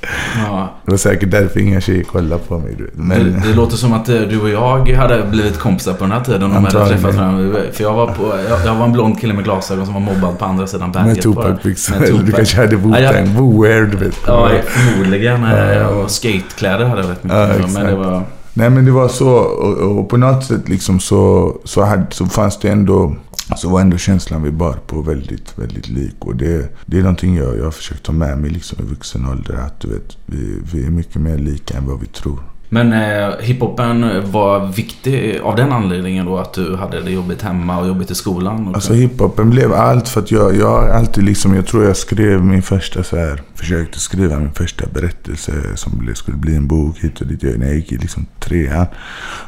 [0.46, 0.74] Ja.
[0.84, 2.76] Det var säkert därför inga tjejer kollade på mig.
[2.92, 6.12] Men, Det, det låter som att eh, du och jag hade blivit kompisar på den
[6.12, 7.58] här tiden om vi hade träffat varandra.
[7.72, 10.38] För jag var, på, jag, jag var en blond kille med glasögon som var mobbad
[10.38, 11.06] på andra sidan berget.
[11.16, 11.22] med.
[11.22, 12.22] Tupac-byxor.
[12.26, 14.16] Du kanske hade Ja, jag- Wu-Tang, Wu-wear du vet.
[14.26, 15.44] Ja, förmodligen.
[15.44, 15.88] eh, Ja.
[15.88, 17.38] Och skatekläder hade jag rätt mycket.
[17.38, 18.22] Ja, men det var...
[18.54, 22.26] Nej men det var så och, och på något sätt liksom så, så, hade, så
[22.26, 23.16] fanns det ändå
[23.56, 26.14] så var ändå känslan vi bar på väldigt, väldigt lik.
[26.18, 29.28] Och det, det är någonting jag, jag har försökt ta med mig liksom i vuxen
[29.28, 29.54] ålder.
[29.54, 32.51] Att du vet, vi, vi är mycket mer lika än vad vi tror.
[32.74, 37.80] Men eh, hiphopen var viktig av den anledningen då att du hade det jobbigt hemma
[37.80, 38.68] och jobbigt i skolan?
[38.68, 41.96] Och Alltså hiphopen blev allt för att jag, jag har alltid liksom, jag tror jag
[41.96, 46.98] skrev min första så här, försökte skriva min första berättelse som skulle bli en bok
[46.98, 48.86] hit och dit när jag gick i liksom trean.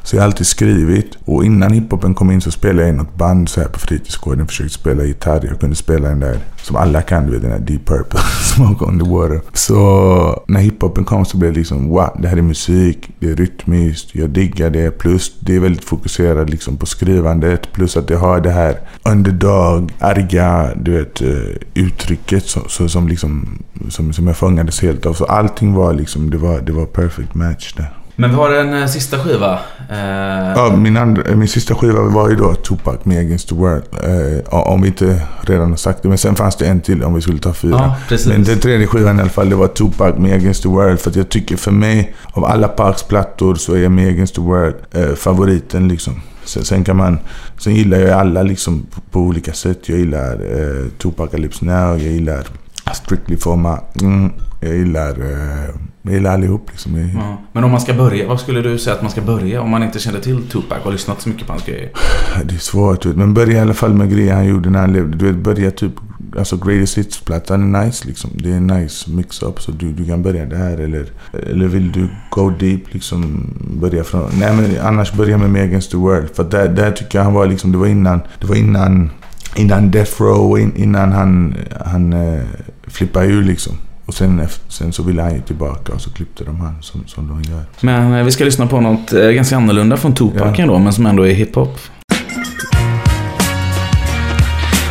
[0.02, 1.18] Så jag har alltid skrivit.
[1.24, 4.46] Och innan hiphopen kom in så spelade jag i något band så här på fritidsgården,
[4.46, 5.46] försökte spela gitarr.
[5.48, 8.20] Jag kunde spela den där som alla kan, du vet den där Deep Purple,
[8.54, 9.40] Smoke on the Water.
[9.52, 13.36] Så när hiphopen kom så blev det liksom wow, det här är musik, det är
[13.36, 14.90] rytmiskt, jag diggar det.
[14.90, 17.72] Plus det är väldigt fokuserat liksom på skrivandet.
[17.72, 23.08] Plus att det har det här underdog, arga, du vet, eh, uttrycket så, så, som
[23.08, 25.14] liksom som, som jag fångades helt av.
[25.14, 28.03] Så allting var liksom, det var, det var perfect match där.
[28.16, 29.52] Men vi har en eh, sista skiva.
[29.90, 33.84] Eh, Ja, min, andra, min sista skiva var ju då Tupac med Against the World.
[33.92, 36.08] Eh, om vi inte redan har sagt det.
[36.08, 37.72] Men sen fanns det en till om vi skulle ta fyra.
[37.72, 38.26] Ja, precis.
[38.26, 41.00] Men den tredje skivan i alla fall, det var Tupac med Against the World.
[41.00, 44.40] För att jag tycker för mig, av alla Parks plattor så är med Against the
[44.40, 46.20] World eh, favoriten liksom.
[46.44, 47.18] Sen, sen kan man...
[47.58, 49.88] Sen gillar jag alla liksom på, på olika sätt.
[49.88, 52.46] Jag gillar eh, Tupacalypse Now, jag gillar
[52.94, 53.76] Strictly for my...
[54.06, 54.32] Mm,
[54.64, 55.10] jag gillar...
[55.10, 55.74] Eh,
[56.06, 57.10] jag gillar allihop liksom.
[57.14, 57.42] Ja.
[57.52, 59.82] Men om man ska börja, vad skulle du säga att man ska börja om man
[59.82, 61.90] inte kände till Tupac och lyssnat så mycket på hans grejer?
[62.44, 65.16] Det är svårt, men börja i alla fall med grejer han gjorde när han levde.
[65.16, 65.92] Du vet, börja typ...
[66.38, 68.30] Alltså Greatest Hits-plattan är nice liksom.
[68.34, 69.62] Det är en nice mix-up.
[69.62, 71.06] Så du, du kan börja där eller...
[71.32, 73.50] Eller vill du go deep liksom...
[73.80, 74.30] Börja från...
[74.38, 76.28] Nej men annars börja med Me Against the World.
[76.34, 77.72] För där, där tycker jag han var liksom...
[77.72, 78.20] Det var innan...
[78.40, 79.10] Det var innan...
[79.56, 81.54] Innan Death Row, in, innan han...
[81.84, 82.42] Han eh,
[82.86, 83.74] flippade ur liksom.
[84.06, 87.28] Och sen, sen så ville han ju tillbaka och så klippte de han som, som
[87.28, 87.62] de gör.
[87.80, 90.78] Men eh, vi ska lyssna på något eh, ganska annorlunda från Tupac Ja.
[90.78, 91.78] men som ändå är hiphop.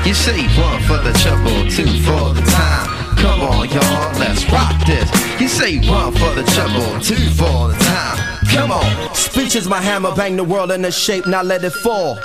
[0.05, 2.89] You say one for the trouble, two for the time.
[3.21, 5.09] Come on, y'all, let's rock this.
[5.41, 8.17] You say one for the trouble, two for the time.
[8.53, 9.15] Come on.
[9.15, 12.19] Speech is my hammer, bang the world into shape, now let it fall.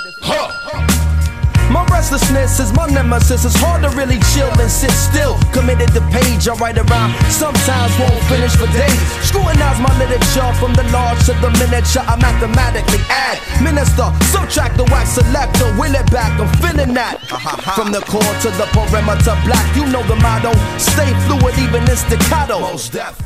[1.70, 3.44] My Restlessness is my nemesis.
[3.44, 5.34] It's hard to really chill and sit still.
[5.50, 7.10] Committed to page I write around.
[7.26, 9.02] Sometimes won't finish for days.
[9.26, 12.06] Scrutinize my literature from the large to the miniature.
[12.06, 13.42] I mathematically add.
[13.60, 15.66] Minister, subtract the wax selector.
[15.74, 16.30] Will it back.
[16.38, 17.18] I'm feeling that.
[17.74, 19.66] From the core to the perimeter black.
[19.74, 20.54] You know the motto.
[20.78, 22.62] Stay fluid even in staccato.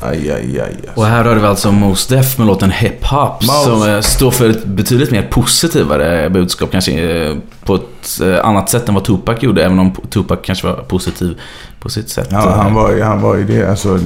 [0.01, 0.75] Aj, aj, aj.
[0.95, 3.65] Och här hörde vi alltså Mos Def med låten Hip Hop Mos.
[3.65, 8.71] som eh, står för ett betydligt mer positivare budskap kanske eh, på ett eh, annat
[8.71, 11.41] sätt än vad Tupac gjorde även om Tupac kanske var positiv
[11.81, 12.29] på sitt sätt.
[12.31, 13.71] Ja, han, var, han var ju det.
[13.71, 13.99] Alltså,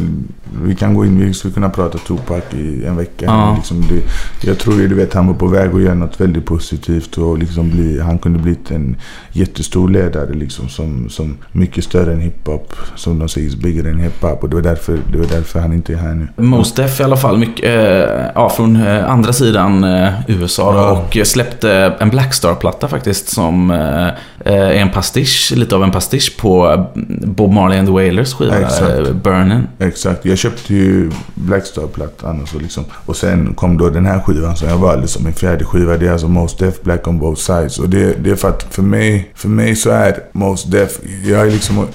[0.62, 3.25] vi kan gå in, vi skulle kunna prata Tupac i en vecka.
[3.25, 3.55] Ja.
[3.57, 4.03] Liksom det,
[4.49, 7.19] jag tror ju, du vet, han var på väg att göra något väldigt positivt.
[7.19, 8.97] Och liksom bli, han kunde blivit en
[9.33, 12.73] jättestor ledare liksom, som, som mycket större än hiphop.
[12.95, 14.42] Som de säger, bigger än hiphop.
[14.42, 16.29] Och det var, därför, det var därför han inte är här nu.
[16.45, 20.79] Mos Def i alla fall, mycket, eh, ja, från eh, andra sidan eh, USA då,
[20.79, 20.90] Ja.
[21.21, 24.16] och släppte en Blackstar-platta faktiskt som är
[24.73, 26.87] en pastisch, lite av en pastisch på
[27.25, 28.83] Bob Marley and the Wailers skiva, Exakt.
[29.09, 29.62] eh, Burnin'.
[29.79, 30.25] Exakt.
[30.25, 32.85] Jag köpte ju Blackstar-plattan och så liksom.
[33.06, 35.96] Och sen kom då den här skivan som jag valde som min fjärde skiva.
[35.96, 37.78] Det är alltså Most Def Black on both sides.
[37.78, 41.40] Och det, det är för att för mig, för mig så är Most Def, jag
[41.46, 41.87] är liksom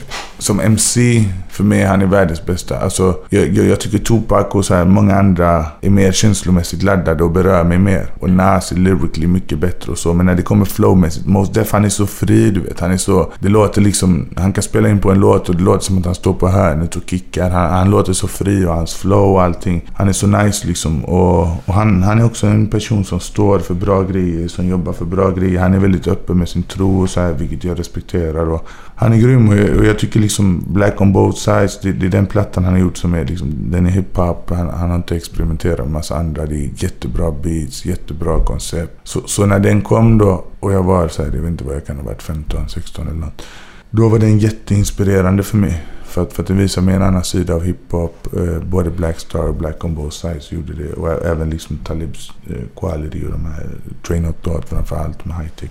[0.41, 2.79] som MC, för mig han är världens bästa.
[2.79, 7.23] Alltså, jag, jag, jag tycker Tupac och så här, många andra är mer känslomässigt laddade
[7.23, 8.13] och berör mig mer.
[8.19, 10.13] Och Nas är lyrically mycket bättre och så.
[10.13, 12.79] Men när det kommer flowmässigt, Mos Def han är så fri du vet.
[12.79, 15.63] Han är så, det låter liksom, han kan spela in på en låt och det
[15.63, 17.49] låter som att han står på hörnet och kickar.
[17.49, 19.89] Han, han låter så fri och hans flow och allting.
[19.93, 21.05] Han är så nice liksom.
[21.05, 24.93] Och, och han, han är också en person som står för bra grejer, som jobbar
[24.93, 25.59] för bra grejer.
[25.59, 28.49] Han är väldigt öppen med sin tro och så här, vilket jag respekterar.
[28.49, 31.79] Och han är grym och jag, och jag tycker liksom Liksom black on both sides,
[31.81, 34.49] det, det är den plattan han har gjort som är liksom, den är hiphop.
[34.49, 36.45] Han, han har inte experimenterat med massa andra.
[36.45, 38.99] Det är jättebra beats, jättebra koncept.
[39.03, 41.75] Så, så när den kom då och jag var så här, jag vet inte vad
[41.75, 43.41] jag kan ha varit, 15, 16 eller något.
[43.89, 45.83] Då var den jätteinspirerande för mig.
[46.11, 48.27] För att, för att den visar mig en annan sida av hiphop.
[48.37, 50.93] Eh, både Black Star och Black on both sides gjorde det.
[50.93, 53.67] Och även liksom Talibs eh, Quality och de här
[54.07, 55.69] Train of Thought framförallt med high tech.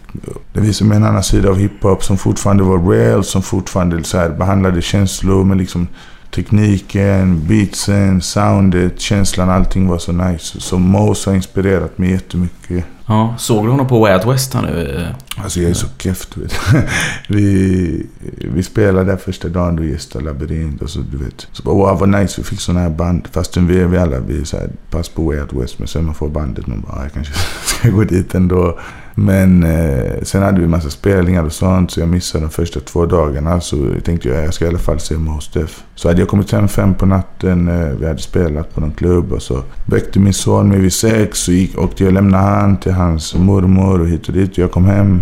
[0.52, 3.24] Den visar mig en annan sida av hiphop som fortfarande var real.
[3.24, 5.88] Som fortfarande så här behandlade känslor men liksom
[6.34, 9.50] tekniken, beatsen, soundet, känslan.
[9.50, 10.60] Allting var så nice.
[10.60, 12.84] Så Mose har inspirerat mig jättemycket.
[13.06, 15.06] Ja, såg du honom på Way Out West här nu?
[15.36, 16.54] Alltså jag är så keff du vet.
[17.28, 18.06] vi,
[18.54, 21.46] vi spelade där första dagen då gästade Labyrint och så du vet.
[21.52, 23.28] Så bara wow vad nice vi fick sådana här band.
[23.32, 25.78] Fastän vi, vi alla vi är så här, pass på Way Out West.
[25.78, 27.32] Men sen man får bandet man bara "Ah, jag kanske
[27.64, 28.78] ska gå dit ändå.
[29.24, 33.06] Men eh, sen hade vi massa spelningar och sånt så jag missade de första två
[33.06, 33.60] dagarna.
[33.60, 35.84] Så tänkte jag jag ska i alla fall se Mos Def.
[35.94, 37.68] Så hade jag kommit hem fem på natten.
[37.68, 41.38] Eh, vi hade spelat på någon klubb och så väckte min son mig vid sex.
[41.38, 44.58] Så gick, åkte jag och lämnade han till hans mormor och hit och dit.
[44.58, 45.20] Jag kom hem.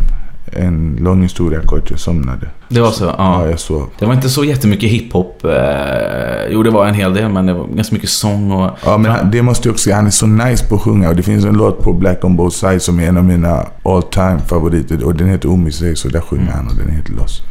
[0.53, 2.49] En lång historia kort, jag somnade.
[2.69, 3.05] Det var så?
[3.05, 3.51] Ja, Ja.
[3.51, 3.87] jag sov.
[3.99, 5.45] Det var inte så jättemycket hiphop.
[5.45, 5.51] Eh,
[6.51, 8.71] jo, det var en hel del, men det var ganska mycket sång och...
[8.85, 9.97] Ja, men han, det måste jag också säga.
[9.97, 11.09] Han är så nice på att sjunga.
[11.09, 13.67] Och det finns en låt på Black on both sides som är en av mina
[13.85, 15.05] all time favoriter.
[15.05, 17.43] Och den heter Omisei, så där sjunger han och den heter Loss.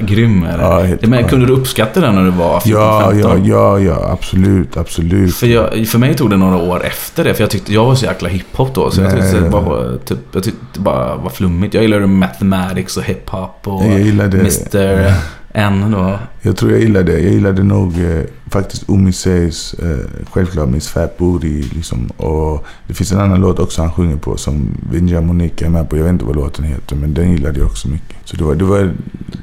[0.00, 0.98] Grym är det.
[1.02, 3.44] Ja, men kunde du uppskatta den när du var 14, Ja, 15?
[3.46, 4.08] ja, ja, ja.
[4.12, 5.34] Absolut, absolut.
[5.36, 7.94] För, jag, för mig tog det några år efter det, för jag tyckte jag var
[7.94, 8.90] så jäkla hiphop då.
[8.90, 11.74] Så jag Nej, tyckte det bara, typ, jag tyckte bara var flummigt.
[11.74, 15.12] Jag gillade mathematics och hiphop och Jag gillade- Mr
[15.56, 16.18] än då.
[16.42, 21.62] Jag tror jag gillade, jag gillade nog eh, faktiskt Omiseis, eh, självklart Miss Fat Booty
[21.62, 22.06] liksom.
[22.06, 25.90] Och det finns en annan låt också han sjunger på som Vinja Monica är med
[25.90, 25.96] på.
[25.96, 28.16] Jag vet inte vad låten heter men den gillade jag också mycket.
[28.24, 28.94] Så det var, det var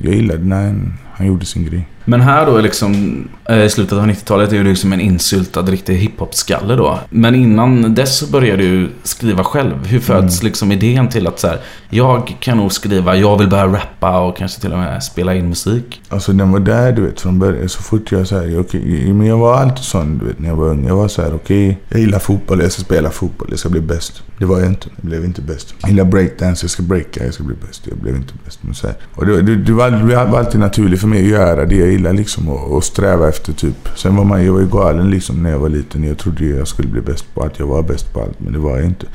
[0.02, 1.88] jag gillade när han, han gjorde sin grej.
[2.06, 5.96] Men här då liksom, eh, i slutet av 90-talet är ju liksom en insyltad riktig
[5.96, 7.00] hiphop-skalle då.
[7.10, 9.86] Men innan dess så började du skriva själv.
[9.86, 10.46] Hur föds Mm.
[10.48, 14.38] liksom idén till att så här, jag kan nog skriva, jag vill börja rappa och
[14.38, 16.02] kanske till och med spela in musik?
[16.10, 17.70] Alltså den var där du vet från början.
[17.70, 20.56] Så fort jag så här, okej, men jag var alltid sån du vet när jag
[20.56, 20.88] var ung.
[20.88, 23.82] Jag var så här, okej, jag gillar fotboll, jag ska spela fotboll, jag ska bli
[23.82, 24.24] bäst.
[24.38, 25.74] Det var jag inte, jag blev inte bäst.
[25.82, 27.88] Jag gillar breakdance, jag ska breaka, jag ska bli bäst.
[27.90, 28.60] Jag blev inte bäst.
[28.62, 28.96] Men så här.
[29.16, 32.16] Och det, det, det, var, det var alltid naturligt för mig att göra det jag
[32.16, 33.90] liksom och, och sträva efter typ.
[33.96, 36.04] Sen var man, jag var ju galen liksom när jag var liten.
[36.04, 37.60] Jag trodde jag skulle bli bäst på allt.
[37.60, 39.06] Jag var bäst på allt, men det var jag inte.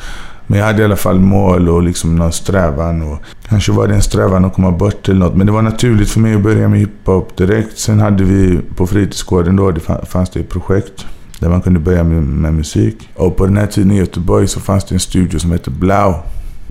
[0.46, 3.02] Men jag hade i alla fall mål och liksom någon strävan.
[3.02, 5.36] Och kanske var det en strävan att komma bort eller något.
[5.36, 7.78] Men det var naturligt för mig att börja med hiphop direkt.
[7.78, 11.06] Sen hade vi på fritidsgården då, det fanns det ett projekt.
[11.38, 13.08] Där man kunde börja med, med musik.
[13.14, 16.14] Och på den här tiden i Göteborg så fanns det en studio som hette Blau.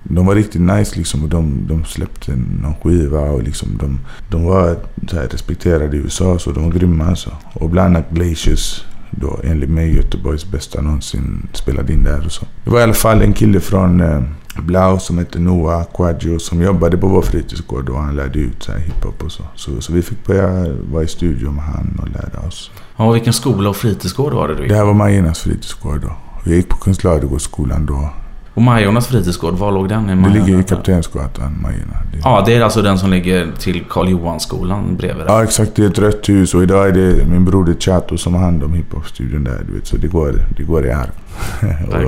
[0.09, 4.45] De var riktigt nice liksom och de, de släppte någon skiva och liksom de, de
[4.45, 4.77] var
[5.11, 7.31] här respekterade i USA så de var grymma alltså.
[7.53, 12.45] Och bland annat Glaciers då enligt mig Göteborgs bästa någonsin spelade in där och så.
[12.63, 14.21] Det var i alla fall en kille från, eh,
[14.61, 18.71] Blau som hette Noah Quaggio som jobbade på vår fritidsgård och han lärde ut så
[18.71, 19.43] här hiphop och så.
[19.55, 19.81] så.
[19.81, 22.71] Så vi fick börja vara i studio med han och lära oss.
[22.97, 24.69] Ja, vilken skola och fritidsgård var det du gick?
[24.71, 26.11] Det här var Majernas fritidsgård då.
[26.43, 28.09] Jag gick på Kunst Ladugårdsskolan då.
[28.57, 30.05] Och Majornas fritidsgård, var låg den?
[30.05, 30.45] I Det Majorna?
[30.45, 31.93] ligger i Kaptensgatan, Majerna.
[32.11, 35.33] Det- Ja, det är alltså den som ligger till Karl Johan-skolan bredvid där.
[35.33, 38.33] Ja exakt, det är ett rött hus och idag är det min broder Chato som
[38.33, 39.61] har hand om hiphop-studion där.
[39.67, 41.09] Du vet, så det går, det går i arv.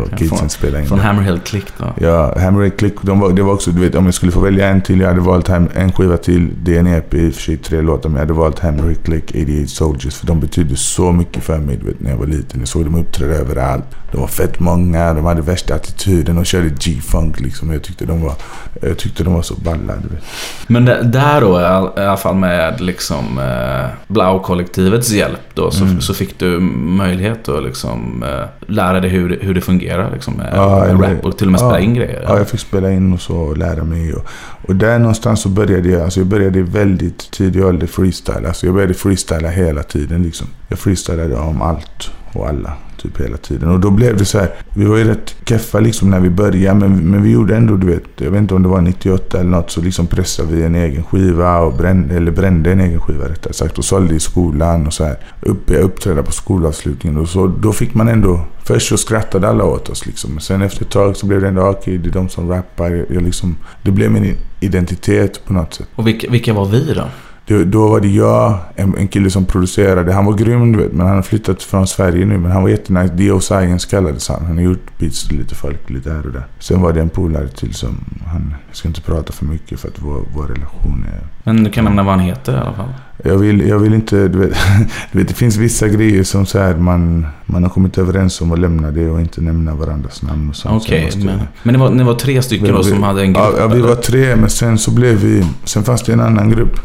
[0.04, 1.06] Och kidsen Från- spelar in Från där.
[1.06, 1.86] Hammerhead Click då.
[2.06, 4.68] Ja, Hammer Click, de var, det var också, du vet, om jag skulle få välja
[4.68, 5.00] en till.
[5.00, 6.50] Jag hade valt Ham, en skiva till.
[6.63, 8.10] Det är en EP, i och för sig tre låtar.
[8.10, 10.15] Men jag hade valt Hammer Click, 88 Soldiers.
[10.15, 12.60] För de betydde så mycket för mig, du vet, när jag var liten.
[12.60, 13.84] Jag såg dem uppträda överallt.
[14.12, 16.36] De var fett många, de hade värsta attityden.
[16.36, 17.72] De körde G-funk liksom.
[17.74, 18.34] Jag tyckte de var,
[18.82, 20.24] jag tyckte de var så balla, du vet.
[20.68, 21.63] Men det, där då, i
[22.06, 26.02] alla fall med liksom eh, Blau-kollektivets hjälp då, så, Mm.
[26.02, 26.60] så fick du
[27.00, 31.25] möjlighet att liksom eh, lära dig hur, hur det fungerar liksom med, Ja, med rap
[31.25, 31.86] och till och med spela ja.
[31.86, 32.23] in grejer.
[32.27, 34.13] Ja, jag fick spela in och så och lära mig.
[34.13, 34.25] Och,
[34.67, 38.45] och där någonstans så började jag, alltså jag började väldigt tidig ålder freestyle.
[38.47, 40.47] Alltså jag började freestyla hela tiden liksom.
[40.67, 42.73] Jag freestylade om allt och alla.
[43.01, 43.69] Typ hela tiden.
[43.69, 44.49] Och då blev det så här.
[44.73, 46.79] Vi var ju rätt keffa liksom när vi började.
[46.79, 48.03] Men, men vi gjorde ändå, du vet.
[48.17, 49.71] Jag vet inte om det var 98 eller något.
[49.71, 51.59] Så liksom pressade vi en egen skiva.
[51.59, 53.77] Och brände, eller brände en egen skiva rättare sagt.
[53.77, 55.17] Och sålde i skolan och så här.
[55.41, 57.19] Upp, jag uppträdde på skolavslutningen.
[57.19, 58.45] Och så, då fick man ändå...
[58.63, 60.31] Först så skrattade alla åt oss liksom.
[60.31, 63.05] Men sen efter ett tag så blev det ändå okej, det är de som rappar.
[63.09, 65.88] Jag liksom, det blev min identitet på något sätt.
[65.95, 67.03] Och vilka, vilka var vi då?
[67.49, 70.13] Då var det jag, en, en kille som producerade.
[70.13, 72.38] Han var grym du vet, men han har flyttat från Sverige nu.
[72.38, 73.13] Men han var jättenice.
[73.13, 74.45] Dio Science kallades han.
[74.45, 76.43] Han har gjort beats till lite folk lite här och där.
[76.59, 79.88] Sen var det en polare till som, han, jag ska inte prata för mycket för
[79.88, 81.21] att vår, vår relation är...
[81.43, 82.93] Men du kan nämna vad han heter i alla fall.
[83.23, 84.53] Jag vill, jag vill inte, du vet,
[85.12, 88.51] du vet, det finns vissa grejer som så här man, man har kommit överens om
[88.51, 92.03] att lämna det och inte nämna varandras namn Okej, måste- men, men det var, ni
[92.03, 93.55] var tre stycken då vi- som hade en grupp?
[93.58, 95.45] Ja, vi var tre, men sen så blev vi...
[95.63, 96.79] Sen fanns det en annan grupp.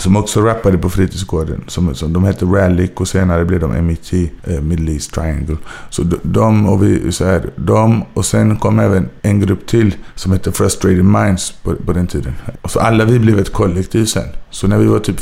[0.00, 1.64] Som också rappade på fritidsgården.
[1.66, 4.12] Som, som, de hette Rallic och senare blev de MET,
[4.44, 5.56] eh, Middle East Triangle.
[5.90, 9.94] Så de, de och vi, så här, de och sen kom även en grupp till
[10.14, 12.34] som hette Frustrated Minds på, på den tiden.
[12.62, 14.24] Och så alla vi blev ett kollektiv sen.
[14.50, 15.20] Så när vi var typ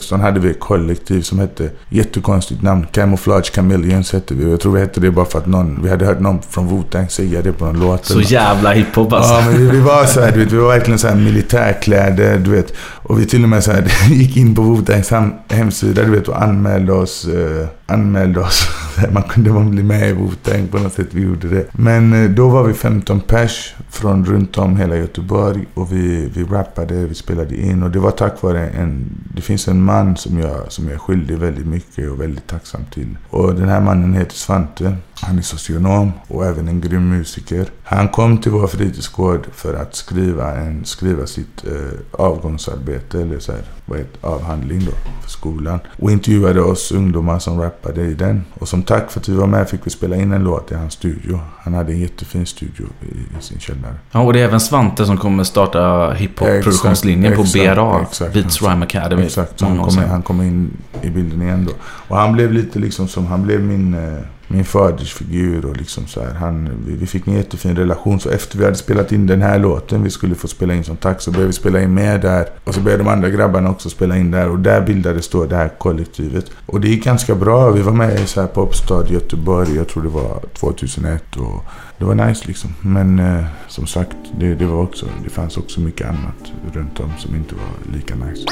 [0.00, 4.50] 15-16 hade vi ett kollektiv som hette, jättekonstigt namn, Camouflage Chameleons hette vi.
[4.50, 7.08] Jag tror vi hette det bara för att någon, vi hade hört någon från Wu-Tang
[7.08, 8.04] säga det på någon låt.
[8.04, 9.34] Så jävla hiphop alltså.
[9.34, 12.38] Ja, men vi, vi var så här, du vet, vi var verkligen så här militärkläder,
[12.38, 12.72] du vet.
[12.78, 16.28] Och vi till och med så här, gick in på Wu-Tangs hem- hemsida, du vet,
[16.28, 17.26] och anmälde oss.
[17.28, 18.68] Eh, anmälde oss.
[19.12, 21.66] Man kunde man bli med i Wu-Tang på något sätt, vi gjorde det.
[21.72, 25.66] Men eh, då var vi 15 pers från runt om hela Göteborg.
[25.74, 27.82] Och vi, vi rappade, vi spelade in.
[27.82, 30.98] Och det var tack vare en, det finns en man som jag, som jag är
[30.98, 33.16] skyldig väldigt mycket och väldigt tacksam till.
[33.30, 34.96] Och den här mannen heter Svante.
[35.20, 37.66] Han är socionom och även en grym musiker.
[37.84, 43.52] Han kom till vår fritidsgård för att skriva, en, skriva sitt eh, avgångsarbete, eller så
[43.52, 45.80] här, vad heter avhandling då, för skolan.
[45.98, 48.44] Och intervjuade oss ungdomar som rappade i den.
[48.54, 50.74] Och som tack för att vi var med fick vi spela in en låt i
[50.74, 51.40] hans studio.
[51.58, 53.94] Han hade en jättefin studio i, i sin källare.
[54.10, 58.32] Ja, och det är även Svante som kommer starta hiphop-produktionslinjen på BRA, exakt.
[58.32, 59.22] Beats Rhyme Academy.
[59.22, 60.22] Exakt, så han Många år kom, sedan.
[60.28, 60.70] han in
[61.02, 61.72] i bilden igen då.
[62.08, 66.20] Och han blev lite liksom som, han blev min, eh, min fadersfigur och liksom så
[66.20, 66.34] här.
[66.34, 68.20] Han, vi, fick en jättefin relation.
[68.20, 70.96] Så efter vi hade spelat in den här låten, vi skulle få spela in som
[70.96, 72.48] tack, så började vi spela in mer där.
[72.64, 74.48] Och så började de andra grabbarna också spela in där.
[74.48, 76.50] Och där bildades då det här kollektivet.
[76.66, 77.70] Och det gick ganska bra.
[77.70, 81.36] Vi var med i så här Popstad Göteborg, jag tror det var 2001.
[81.36, 81.64] Och
[81.98, 82.70] det var nice liksom.
[82.80, 87.12] Men eh, som sagt, det, det, var också, det fanns också mycket annat runt om
[87.18, 88.46] som inte var lika nice.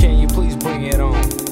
[0.00, 1.51] Hey,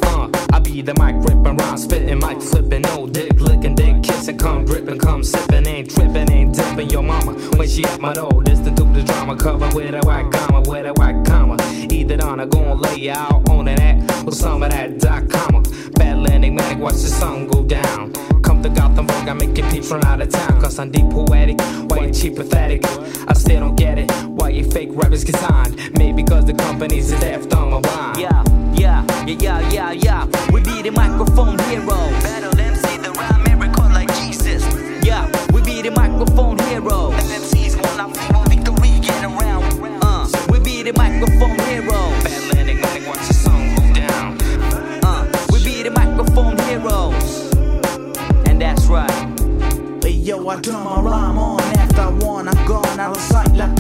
[0.73, 4.99] be the mic ripping, rhyme spitting, mic flipping, no dick licking, dick kissing, come dripping,
[4.99, 8.43] come sipping, ain't tripping, ain't dipping your mama when she at my door.
[8.45, 11.57] Listen to the drama cover with a white comma, with a white comma.
[11.91, 15.63] Either on, I gon' lay out on act with some of that dot comma.
[15.95, 18.13] Battle enigmatic, watch the sun go down.
[18.43, 20.61] Come to Gotham, I make your peeps from out of town.
[20.61, 22.85] Cause I'm deep poetic, why cheap pathetic?
[23.29, 25.77] I still don't get it, why you fake rappers get signed?
[25.99, 28.19] Maybe because the companies is left on my mind.
[28.19, 28.45] Yeah,
[28.81, 30.25] yeah, yeah, yeah, yeah, yeah.
[30.53, 32.13] We be the microphone heroes.
[32.25, 34.65] Battle MC, the rhyme miracle like Jesus.
[35.05, 37.15] Yeah, we be the microphone heroes.
[37.15, 39.65] MCs wanna feel victory, get around.
[40.03, 42.25] Uh, we be the microphone heroes.
[42.25, 44.39] Battle enigmatic, watch the sun go down.
[45.05, 47.53] Uh, we be the microphone heroes.
[48.49, 49.11] And that's right.
[50.03, 52.49] Hey yo, I turn my rhyme on after one.
[52.49, 53.75] I'm gone out of sight like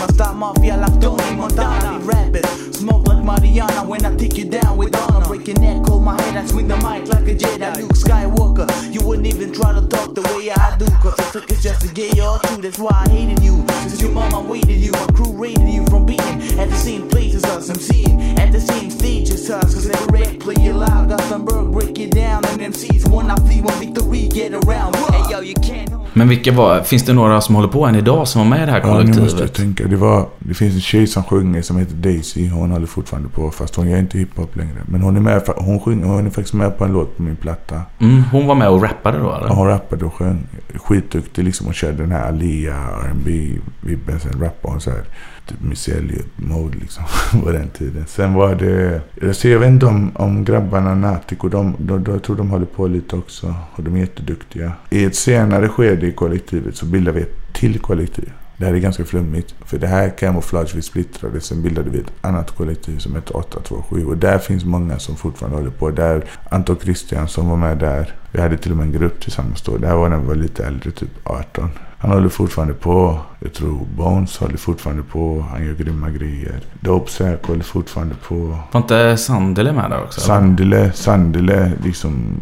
[0.00, 1.98] my style mafia like Tony Montana.
[1.98, 5.26] Be rapping, smoke like Mariana when I take you down with honor.
[5.26, 7.76] Break your neck, hold my head, I swing the mic like a Jedi.
[7.76, 10.86] Luke Skywalker, you wouldn't even try to talk the way I do.
[11.02, 12.62] Cause I took it just to get your too.
[12.62, 13.64] That's why I hated you.
[13.82, 16.20] Since your mama waited you, my crew rated you from being
[16.58, 17.68] at the same place as us.
[17.68, 19.74] I'm seeing at the same stage as us.
[19.74, 22.44] Cause every rap play you loud, Gothenburg break it down.
[22.44, 24.96] And MCs wanna flee when victory get around.
[24.96, 25.90] Hey yo, you can't.
[26.12, 28.66] Men vilka var, finns det några som håller på än idag som var med i
[28.66, 29.54] det här Ja, nu måste jag kollektivet?
[29.54, 29.84] tänka.
[29.86, 32.48] Det, var, det finns en tjej som sjunger som heter Daisy.
[32.48, 34.76] Hon håller fortfarande på fast hon gör inte hiphop längre.
[34.86, 37.36] Men hon är, med, hon, sjunger, hon är faktiskt med på en låt på min
[37.36, 37.82] platta.
[37.98, 39.46] Mm, hon var med och rappade då eller?
[39.48, 40.46] Ja, hon rappade och sjöng.
[40.74, 41.66] Skitduktig liksom.
[41.66, 43.48] Hon körde den här Alia, R&B
[43.80, 45.04] vibben Sen rappade hon så här.
[45.46, 47.04] Typ Missy Elliott-mode liksom.
[47.42, 48.04] på den tiden.
[48.06, 49.00] Sen var det...
[49.22, 52.66] Alltså jag vet inte om, om grabbarna Natico, de, de, de, jag tror de håller
[52.66, 53.54] på lite också.
[53.72, 54.72] Och de är jätteduktiga.
[54.90, 58.32] I ett senare skede i kollektivet så bildade vi ett till kollektiv.
[58.56, 59.54] Det här är ganska flummigt.
[59.64, 61.40] För det här Camouflage vi splittrade.
[61.40, 64.06] Sen bildade vi ett annat kollektiv som heter 827.
[64.06, 65.90] Och där finns många som fortfarande håller på.
[65.90, 68.14] Där Anton Christian som var med där.
[68.32, 69.76] Vi hade till och med en grupp tillsammans då.
[69.76, 71.70] Det här var när vi var lite äldre, typ 18.
[72.00, 73.18] Han håller fortfarande på.
[73.40, 75.44] Jag tror Bones håller fortfarande på.
[75.50, 76.60] Han gör grymma grejer.
[76.80, 78.58] Dope Sack håller fortfarande på.
[78.72, 80.20] Var inte Sandele med där också?
[80.20, 80.40] eller?
[80.40, 82.34] Sandile, Sandile liksom...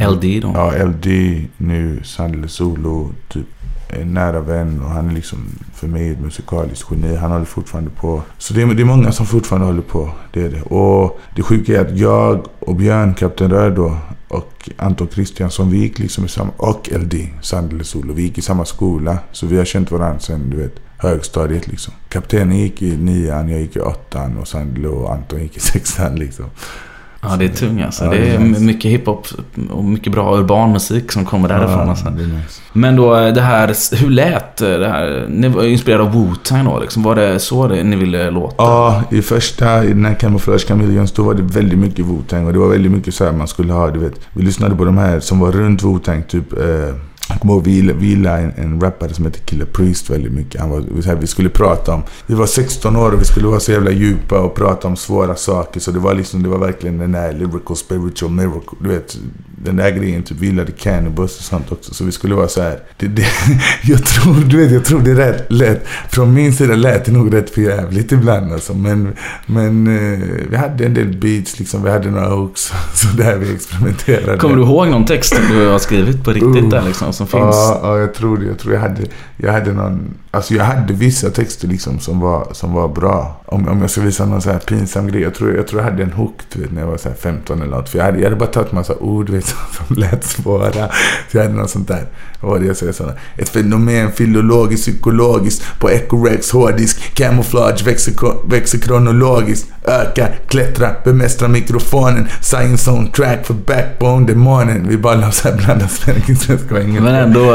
[0.00, 0.52] LD då?
[0.54, 1.06] Ja, LD
[1.56, 2.00] nu.
[2.04, 3.46] Sandile Solo, typ
[3.88, 5.38] en nära vän och han är liksom
[5.74, 7.16] för mig ett musikaliskt geni.
[7.16, 8.22] Han håller fortfarande på.
[8.38, 10.10] Så det är, det är många som fortfarande håller på.
[10.32, 10.62] Det är det.
[10.62, 13.96] Och det sjuka är att jag och Björn, Kapten Röd då,
[14.28, 16.52] och Anton Kristiansson, vi gick liksom i samma...
[16.56, 18.14] Och LD, Sandel Solo.
[18.14, 19.18] Vi gick i samma skola.
[19.32, 21.94] Så vi har känt varandra sen, du vet, högstadiet liksom.
[22.08, 26.16] Kaptenen gick i nian, jag gick i åttan och Sandel och Anton gick i sexan
[26.16, 26.44] liksom.
[27.30, 28.04] Ja, det är tung alltså.
[28.04, 28.60] Ja, det det är är nice.
[28.60, 29.26] mycket hiphop
[29.70, 31.78] och mycket bra urban musik som kommer därifrån.
[31.78, 32.06] Ja, alltså.
[32.06, 32.60] är nice.
[32.72, 35.26] Men då det här, hur lät det här?
[35.28, 37.02] Ni var inspirerade av Wu-Tang då liksom.
[37.02, 38.54] Var det så det, ni ville låta?
[38.58, 42.46] Ja, i första, i den här Camouflage Chameleons, då var det väldigt mycket Wu-Tang.
[42.46, 44.14] Och det var väldigt mycket så här man skulle ha, du vet.
[44.32, 46.52] Vi lyssnade på de här som var runt Wu-Tang, typ...
[46.52, 46.94] Eh,
[47.28, 50.32] jag kommer ihåg vi gillade- vi gillade en, en rappare som heter Killer Priest väldigt
[50.32, 50.60] mycket.
[50.60, 52.02] Han var, vi skulle prata om...
[52.26, 55.34] Vi var 16 år och vi skulle vara så jävla djupa och prata om svåra
[55.36, 55.80] saker.
[55.80, 58.78] Så det var liksom, det var verkligen den där lyrical spiritual miracle.
[58.80, 59.18] Du vet,
[59.64, 60.22] den där grejen.
[60.22, 61.94] Typ, vi gillade Cannabis och sånt också.
[61.94, 62.78] Så vi skulle vara så här.
[62.96, 63.26] Det, det,
[63.84, 65.86] jag tror, du vet, jag tror det rätt lätt.
[66.10, 68.74] Från min sida lät det nog rätt förjävligt ibland alltså.
[68.74, 69.12] Men,
[69.46, 70.18] men eh,
[70.50, 71.82] vi hade en del beats liksom.
[71.82, 72.72] Vi hade några hooks.
[72.94, 74.38] Så där vi experimenterade.
[74.38, 76.68] Kommer du ihåg någon text som du har skrivit på riktigt Uh.
[76.70, 77.12] där liksom?
[77.16, 77.42] Som finns?
[77.42, 78.46] Ja, ja, jag tror det.
[78.46, 79.02] Jag tror jag hade,
[79.36, 80.14] jag hade någon...
[80.30, 83.40] Alltså jag hade vissa texter liksom som var, som var bra.
[83.46, 85.22] Om, om jag ska visa någon så här pinsam grej.
[85.22, 87.16] Jag tror jag, tror jag hade en hook du vet, när jag var så här
[87.16, 87.88] 15 eller något.
[87.88, 90.72] För jag hade, jag hade bara tagit massa ord vet, som lät svåra.
[91.30, 92.06] Så jag hade något sånt där.
[92.40, 92.94] Vad var det jag?
[92.94, 93.14] Sådana.
[93.36, 95.80] Ett fenomen filologiskt, psykologiskt.
[95.80, 97.14] På Ecorex hårddisk.
[97.14, 97.86] Camouflage
[98.48, 99.72] växer, kronologiskt.
[99.84, 102.28] Öka, klättra, bemästra mikrofonen.
[102.40, 104.88] Science on track för backbone, demonen.
[104.88, 107.02] Vi bara la så här blanda svenska och engelska.
[107.06, 107.54] Men ändå,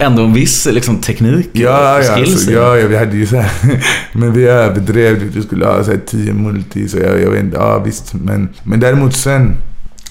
[0.00, 1.48] ändå, en viss liksom, teknik.
[1.52, 5.18] Ja, ja, skills alltså, ja, ja, vi hade ju så här, Men vi överdrev.
[5.34, 6.88] Vi skulle ha så här 10 multi.
[6.88, 7.56] Så jag, jag vet inte.
[7.56, 8.14] Ja, visst.
[8.14, 9.54] Men, men däremot sen.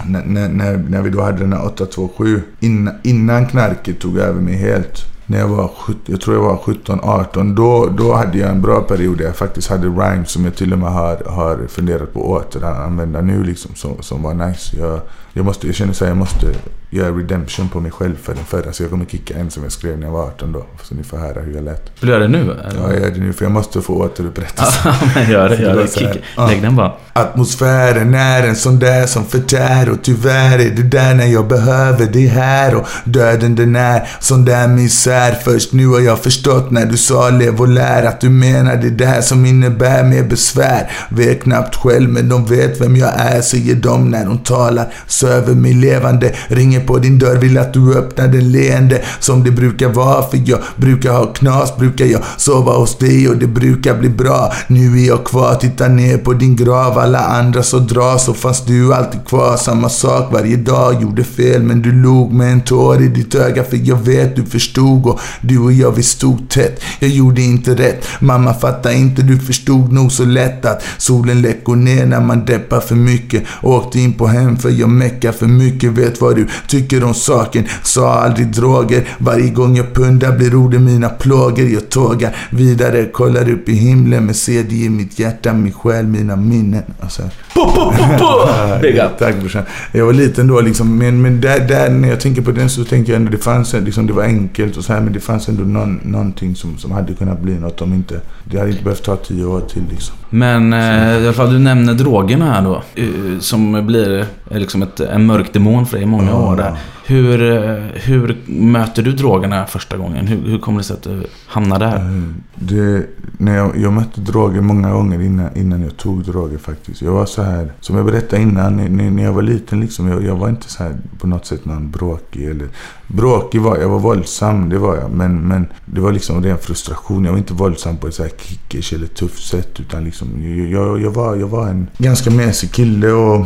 [0.06, 2.42] När, när, när, vi då hade den här 827.
[2.60, 5.06] Innan, innan knarket tog över mig helt.
[5.26, 5.72] När jag var,
[6.06, 7.56] jag tror jag var 17, 18.
[7.56, 10.74] Då, då hade jag en bra period där jag faktiskt hade rhymes som jag till
[10.74, 13.76] och med har, har funderat på att återanvända nu liksom.
[13.76, 14.78] Som, som var nice.
[14.78, 15.02] Jag,
[15.38, 16.48] jag, måste, jag känner så här, jag måste
[16.90, 18.74] göra redemption på mig själv för den förra.
[18.74, 20.66] Så jag kommer kicka en som jag skrev när jag var 18 då.
[20.84, 21.92] Så ni får höra hur jag lät.
[22.00, 22.42] Vill du göra det nu?
[22.42, 22.74] eller?
[22.78, 24.80] Ja, jag gör det nu för jag måste få återupprättelse.
[24.86, 25.56] Ja, men gör det.
[25.58, 25.88] Så Gör det.
[25.88, 26.48] så Kick, ja.
[26.48, 26.92] lägg den bara.
[27.14, 32.06] Atmosfären är en sån där som förtär och tyvärr är det där när jag behöver
[32.06, 35.32] det här och döden den är sån där misär.
[35.44, 38.90] Först nu har jag förstått när du sa lev och lär att du menar det
[38.90, 40.92] där som innebär mer besvär.
[41.10, 44.94] Vet knappt själv men de vet vem jag är säger de när de talar
[45.30, 49.52] över mig levande, ringer på din dörr vill att du öppnar den leende som det
[49.52, 53.98] brukar vara för jag brukar ha knas, brukar jag sova hos dig och det brukar
[53.98, 54.54] bli bra.
[54.68, 58.66] Nu är jag kvar, tittar ner på din grav, alla andra så dras och fanns
[58.66, 61.02] du alltid kvar, samma sak varje dag.
[61.02, 64.46] Gjorde fel men du log med en tår i ditt öga för jag vet du
[64.46, 66.82] förstod och du och jag vi stod tätt.
[67.00, 71.76] Jag gjorde inte rätt, mamma fattar inte, du förstod nog så lätt att solen läcker
[71.76, 73.44] ner när man deppar för mycket.
[73.62, 77.64] Åkte in på hem för jag meckar för mycket, vet vad du tycker om saken.
[77.84, 81.66] Sa aldrig droger, varje gång jag pundar blir orden mina plågor.
[81.70, 86.06] Jag tågar vidare, kollar upp i himlen men ser det i mitt hjärta, min själ,
[86.08, 86.84] mina minnen.
[87.00, 87.22] Alltså,
[87.54, 88.82] Po, po, po, po!
[88.82, 89.18] Big up.
[89.20, 89.64] Tack brorsan.
[89.92, 92.84] Jag var liten då liksom, men, men där, där när jag tänker på den så
[92.84, 95.50] tänker jag ändå det fanns, liksom, det var enkelt och så här, men det fanns
[95.50, 99.04] ändå någon, någonting som, som hade kunnat bli något om inte, det hade inte behövt
[99.04, 100.16] ta tio år till liksom.
[100.30, 100.80] Men eh,
[101.22, 102.84] i alla fall, du nämner drogerna här då.
[102.96, 104.20] eh, Som blir
[104.52, 106.56] eh, liksom ett, en mörk demon för dig i många år.
[106.56, 106.78] det.
[107.06, 110.28] Hur, eh, hur möter du drogerna första gången?
[110.28, 111.96] Hur, hur kommer det sig att du hamnar där?
[111.96, 112.24] Eh,
[112.56, 113.04] Det,
[113.38, 117.02] när jag, jag mötte droger många gånger innan, innan jag tog droger faktiskt.
[117.02, 120.08] Jag var så här, som jag berättade innan, när, när när jag var liten liksom,
[120.08, 122.68] jag, jag var inte så här på något sätt någon bråkig eller...
[123.08, 125.12] Bråkig var jag, var våldsam, det var jag.
[125.12, 127.26] Men, men det var liksom ren frustration.
[127.26, 129.80] Jag var inte våldsam på ett så här kickers eller tufft sätt.
[129.80, 133.46] Utan liksom, jag, jag, jag, var, jag var en ganska mesig kille och...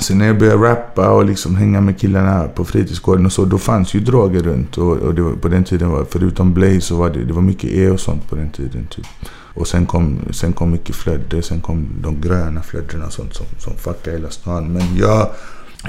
[0.00, 3.58] Sen när jag började rappa och liksom hänga med killarna på fritidsgården och så, då
[3.58, 4.78] fanns ju droger runt.
[4.78, 7.42] Och, och det var, på den tiden, var, förutom Blaze, så var det, det var
[7.42, 8.86] mycket E och sånt på den tiden.
[8.90, 9.06] Typ.
[9.30, 13.46] Och sen kom, sen kom mycket flöde, sen kom de gröna flödena och sånt som,
[13.58, 14.72] som fuckade hela stan.
[14.72, 15.30] Men jag,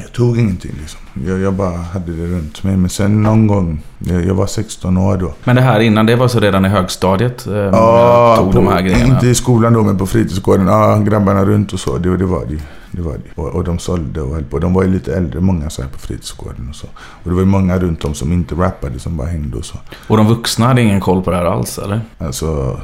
[0.02, 1.00] jag tog ingenting liksom.
[1.28, 2.78] Jag, jag bara hade det runt mig.
[2.78, 5.34] Men sen någon gång, jag, jag var 16 år då.
[5.44, 7.48] Men det här innan, det var så redan i högstadiet?
[7.48, 9.14] Eh, Ja, tog på, de här grejerna?
[9.14, 10.68] inte i skolan då, men på fritidsgården.
[10.68, 11.98] Ja, grabbarna runt och så.
[11.98, 12.58] Det, det var det.
[12.92, 13.42] Det var det.
[13.42, 14.60] Och, och de sålde och höll på.
[14.60, 16.88] De var ju lite äldre, många så här på fritidsgården och så.
[16.98, 19.78] Och det var ju många runt om som inte rappade, som bara hängde och så.
[20.08, 22.02] Och de vuxna hade ingen koll på det här alls, eller?
[22.18, 22.80] Alltså,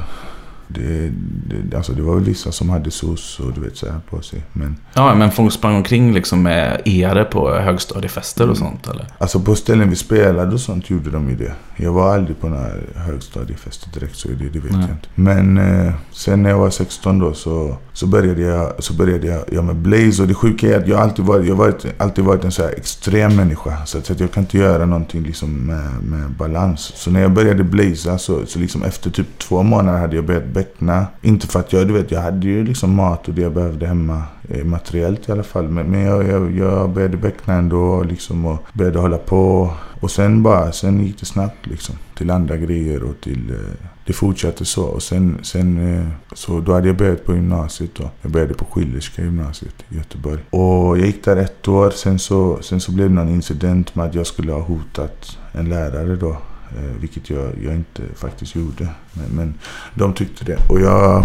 [0.68, 1.12] det,
[1.46, 4.20] det, alltså det var väl vissa som hade sos och du vet så här på
[4.20, 4.42] sig.
[4.52, 9.06] Men Ja, men folk sprang omkring liksom med eare på högstadiefester och sånt, eller?
[9.18, 11.52] alltså på ställen vi spelade och sånt gjorde de ju det.
[11.76, 14.80] Jag var aldrig på några högstadiefester direkt så det, det vet Nej.
[14.80, 15.08] jag inte.
[15.14, 19.44] Men eh, sen när jag var 16 då så, så började, jag, så började jag,
[19.52, 20.22] jag med Blaze.
[20.22, 22.74] Och det sjuka är att jag alltid varit, jag varit, alltid varit en så här
[22.76, 23.86] extrem människa.
[23.86, 26.92] Så att, så att jag kan inte göra någonting liksom med, med balans.
[26.94, 30.46] Så när jag började blaza så, så liksom efter typ två månader hade jag börjat
[30.56, 31.06] beckna.
[31.22, 33.86] Inte för att jag, du vet, jag hade ju liksom mat och det jag behövde
[33.86, 34.22] hemma.
[34.48, 35.68] Eh, materiellt i alla fall.
[35.68, 39.70] Men, men jag, jag, jag började beckna ändå liksom och började hålla på.
[40.00, 41.94] Och sen bara, sen gick det snabbt liksom.
[42.16, 43.50] Till andra grejer och till...
[43.50, 44.84] Eh, det fortsatte så.
[44.84, 48.10] Och sen, sen eh, så då hade jag börjat på gymnasiet då.
[48.22, 50.40] Jag började på Schillerska gymnasiet i Göteborg.
[50.50, 51.90] Och jag gick där ett år.
[51.90, 55.68] Sen så, sen så blev det någon incident med att jag skulle ha hotat en
[55.68, 56.36] lärare då.
[56.76, 58.88] Eh, vilket jag, jag inte faktiskt gjorde.
[59.12, 59.54] Men, men
[59.94, 60.58] de tyckte det.
[60.68, 61.24] Och jag...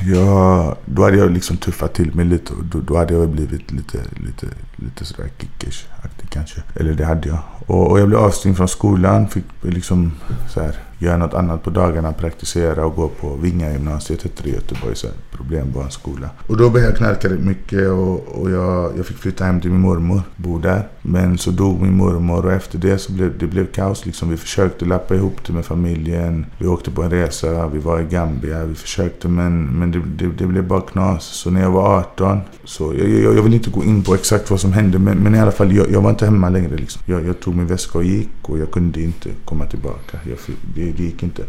[0.00, 3.72] Ja, då hade jag liksom tuffat till mig lite och då, då hade jag blivit
[3.72, 4.46] lite, lite,
[4.78, 6.62] lite sådär kickers-aktig kanske.
[6.74, 7.38] Eller det hade jag.
[7.66, 9.28] Och, och jag blev avstängd från skolan.
[9.28, 10.12] Fick liksom
[10.48, 12.12] så här, göra något annat på dagarna.
[12.12, 14.96] Praktisera och gå på Vinga gymnasiet hette det i Göteborg.
[14.96, 16.30] Så här, problembarnsskola.
[16.46, 19.70] Och då började jag knarka rätt mycket och, och jag, jag fick flytta hem till
[19.70, 20.22] min mormor.
[20.36, 20.88] Bo där.
[21.02, 24.06] Men så dog min mormor och efter det så blev det blev kaos.
[24.06, 24.30] Liksom.
[24.30, 26.46] Vi försökte lappa ihop det med familjen.
[26.58, 27.66] Vi åkte på en resa.
[27.66, 28.64] Vi var i Gambia.
[28.64, 31.24] Vi försökte men, men det, det, det blev bara knas.
[31.24, 34.50] Så när jag var 18 så jag, jag, jag vill inte gå in på exakt
[34.50, 36.76] vad som hände men, men i alla fall jag, jag var inte hemma längre.
[36.76, 37.02] Liksom.
[37.06, 40.18] Jag, jag tog min väska och gick och jag kunde inte komma tillbaka.
[40.24, 40.38] Jag,
[40.74, 41.42] det, det gick inte.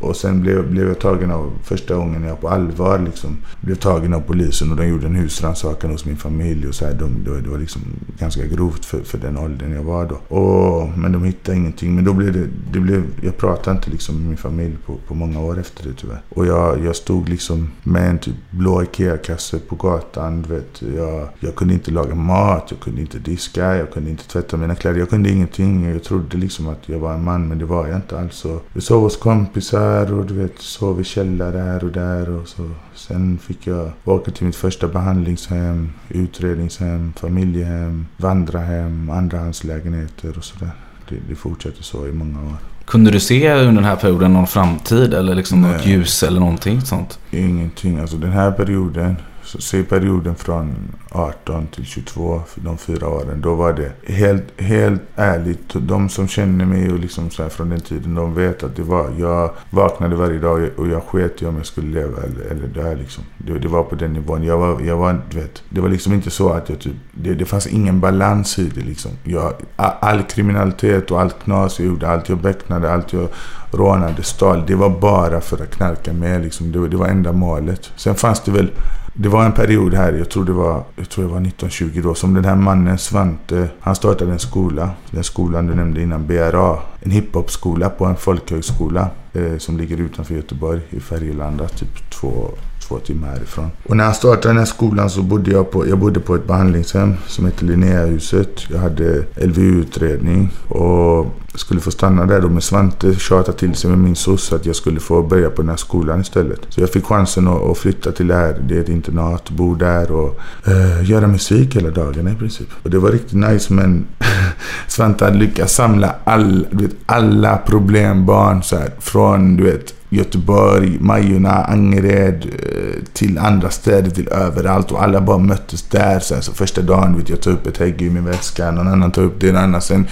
[0.00, 4.14] Och sen blev, blev jag tagen av, första gången jag på allvar liksom, blev tagen
[4.14, 6.68] av polisen och de gjorde en husrannsakan hos min familj.
[6.68, 7.82] Och så här, de, det, var, det var liksom
[8.18, 10.36] ganska grovt för, för den åldern jag var då.
[10.36, 11.94] Och, men de hittade ingenting.
[11.94, 15.14] Men då blev det, det blev, jag pratade inte liksom med min familj på, på
[15.14, 16.20] många år efter det tyvärr.
[16.28, 20.42] Och jag, jag stod liksom med en typ blå IKEA-kasse på gatan.
[20.42, 24.56] Vet, jag, jag kunde inte laga mat, jag kunde inte diska, jag kunde inte tvätta
[24.56, 24.98] mina kläder.
[24.98, 25.92] Jag kunde ingenting.
[25.92, 28.44] Jag trodde liksom att jag var en man men det var jag inte alls.
[28.72, 32.30] Jag sov hos kompisar och du vet, sov i källare här och där.
[32.30, 32.70] Och så.
[32.94, 40.70] Sen fick jag åka till mitt första behandlingshem, utredningshem, familjehem, vandrarhem, andrahandslägenheter och sådär.
[41.08, 42.56] Det, det fortsatte så i många år.
[42.84, 46.80] Kunde du se under den här perioden någon framtid eller liksom något ljus eller någonting
[46.80, 47.18] sånt?
[47.30, 47.98] Ingenting.
[47.98, 49.16] Alltså den här perioden,
[49.52, 50.74] så se perioden från
[51.10, 53.40] 18 till 22, för de fyra åren.
[53.40, 55.72] Då var det helt, helt ärligt.
[55.74, 58.82] De som känner mig och liksom så här från den tiden, de vet att det
[58.82, 62.66] var, jag vaknade varje dag och jag sket i om jag skulle leva eller, eller
[62.66, 63.24] dö liksom.
[63.46, 64.42] Det, det var på den nivån.
[64.44, 67.34] Jag var, jag var, du vet, det var liksom inte så att jag typ, det,
[67.34, 69.10] det fanns ingen balans i det liksom.
[69.24, 73.28] Jag, all kriminalitet och allt knas jag gjorde, allt jag becknade, allt jag
[73.70, 74.64] rånade, stal.
[74.66, 76.72] Det var bara för att knarka med liksom.
[76.72, 77.90] Det, var- det var enda målet.
[77.96, 78.70] Sen fanns det väl
[79.14, 82.14] det var en period här, jag tror det var, jag tror det var 1920 då,
[82.14, 84.90] som den här mannen Svante, han startade en skola.
[85.10, 86.78] Den skolan du nämnde innan, BRA.
[87.00, 92.50] En hiphopskola på en folkhögskola eh, som ligger utanför Göteborg i Färgelanda, typ två,
[92.88, 93.70] två timmar härifrån.
[93.86, 96.46] Och när han startade den här skolan så bodde jag på, jag bodde på ett
[96.46, 98.70] behandlingshem som heter Linnéahuset.
[98.70, 102.48] Jag hade LVU-utredning och skulle få stanna där då.
[102.48, 105.68] Men Svante tjatade till sig med min sosse att jag skulle få börja på den
[105.68, 106.60] här skolan istället.
[106.68, 108.62] Så jag fick chansen att, att flytta till det här.
[108.68, 112.68] Det är ett internat, bo där och eh, göra musik hela dagarna i princip.
[112.82, 114.06] Och det var riktigt nice men
[114.88, 120.98] Svante hade lyckats samla all, du vet, alla problembarn så här, från du vet Göteborg,
[121.00, 126.20] Majorna, Angered eh, till andra städer, till överallt och alla bara möttes där.
[126.20, 129.12] sen så första dagen vet jag tar upp ett hägg i min väska, någon annan
[129.12, 129.80] tar upp det, en annan.
[129.80, 130.06] Sen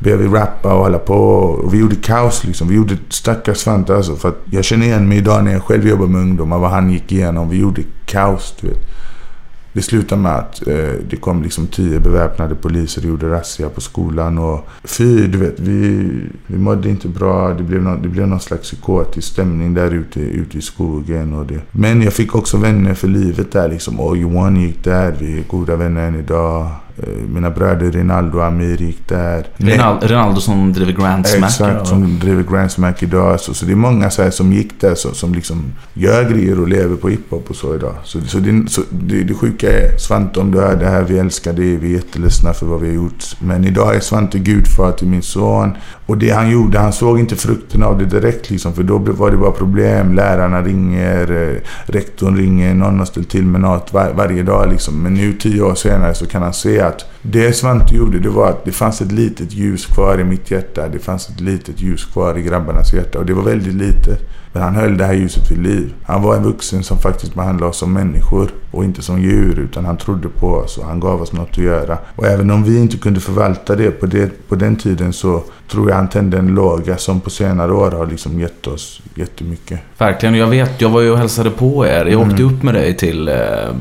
[0.00, 1.14] började vi rappa och hålla på.
[1.14, 2.68] Och vi gjorde kaos liksom.
[2.68, 4.16] Vi gjorde stackars Svante alltså.
[4.16, 6.90] För att jag känner igen mig idag när jag själv jobbar med ungdomar, vad han
[6.90, 7.48] gick igenom.
[7.48, 8.86] Vi gjorde kaos, du vet.
[9.72, 13.80] Det slutade med att eh, det kom liksom tio beväpnade poliser och gjorde razzia på
[13.80, 14.38] skolan.
[14.38, 16.10] Och fy, du vet, vi,
[16.46, 17.54] vi mådde inte bra.
[17.54, 21.34] Det blev, någon, det blev någon slags psykotisk stämning där ute, ute i skogen.
[21.34, 21.60] Och det.
[21.70, 24.00] Men jag fick också vänner för livet där liksom.
[24.00, 25.16] Och Johan gick där.
[25.18, 26.66] Vi är goda vänner än idag.
[27.02, 29.46] Eh, Mina bröder Rinaldo och Amir gick där.
[29.56, 31.50] Rinaldo, Rinaldo som driver Grand Smack.
[31.50, 33.40] Exakt, som driver Grand Smack idag.
[33.40, 36.60] Så, så det är många så här som gick där så, som liksom gör grejer
[36.60, 37.94] och lever på hiphop och så idag.
[38.04, 41.18] Så, så, det, så det, det sjuka är, Svante om du hör det här, vi
[41.18, 43.24] älskar dig, vi är jätteledsna för vad vi har gjort.
[43.38, 45.72] Men idag är Svante gudfar till min son.
[46.06, 48.72] Och det han gjorde, han såg inte frukten av det direkt liksom.
[48.72, 50.14] För då var det bara problem.
[50.14, 55.02] Lärarna ringer, eh, rektorn ringer, någon har ställt till med något var, varje dag liksom.
[55.02, 58.48] Men nu tio år senare så kan han se att det Svante gjorde, det var
[58.50, 60.88] att det fanns ett litet ljus kvar i mitt hjärta.
[60.88, 63.18] Det fanns ett litet ljus kvar i grabbarnas hjärta.
[63.18, 64.20] Och det var väldigt litet.
[64.52, 65.94] Men han höll det här ljuset vid liv.
[66.04, 69.58] Han var en vuxen som faktiskt behandlade oss som människor och inte som djur.
[69.58, 71.98] Utan han trodde på oss och han gav oss något att göra.
[72.16, 75.88] Och även om vi inte kunde förvalta det på, det, på den tiden så tror
[75.88, 79.80] jag han tände en låga som på senare år har liksom gett oss jättemycket.
[79.98, 80.34] Verkligen.
[80.34, 82.06] Jag vet, jag var ju och hälsade på er.
[82.06, 83.34] Jag åkte upp med dig till eh,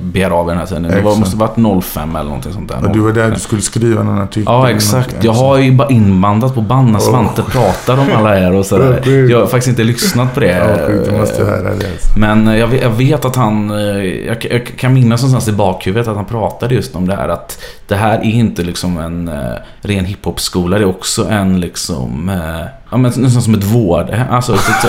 [0.04, 0.84] BRA vid den här tiden.
[0.84, 2.86] Det var, måste varit 05 eller någonting sånt där.
[2.86, 4.44] Och du var där, du skulle skriva någon artikel.
[4.46, 5.24] Ja, exakt.
[5.24, 9.30] Jag har ju bara inbandat på band när Svante pratar om alla er och sådär.
[9.30, 10.59] Jag har faktiskt inte lyssnat på det.
[10.60, 11.70] Ja, sjukt, du måste höra det.
[11.70, 12.20] Alltså.
[12.20, 13.72] Men eh, jag vet, jag vet att han...
[13.72, 17.30] eh, Jag, jag kan minnas någonstans i bakhuvudet att han pratade just om det här
[17.30, 19.34] att det här är inte liksom en eh,
[19.82, 20.78] ren hiphop-skola.
[20.78, 22.30] Det är också en liksom...
[22.30, 24.16] eh, Ja men nästan som ett vård.
[24.30, 24.88] Alltså, så, så,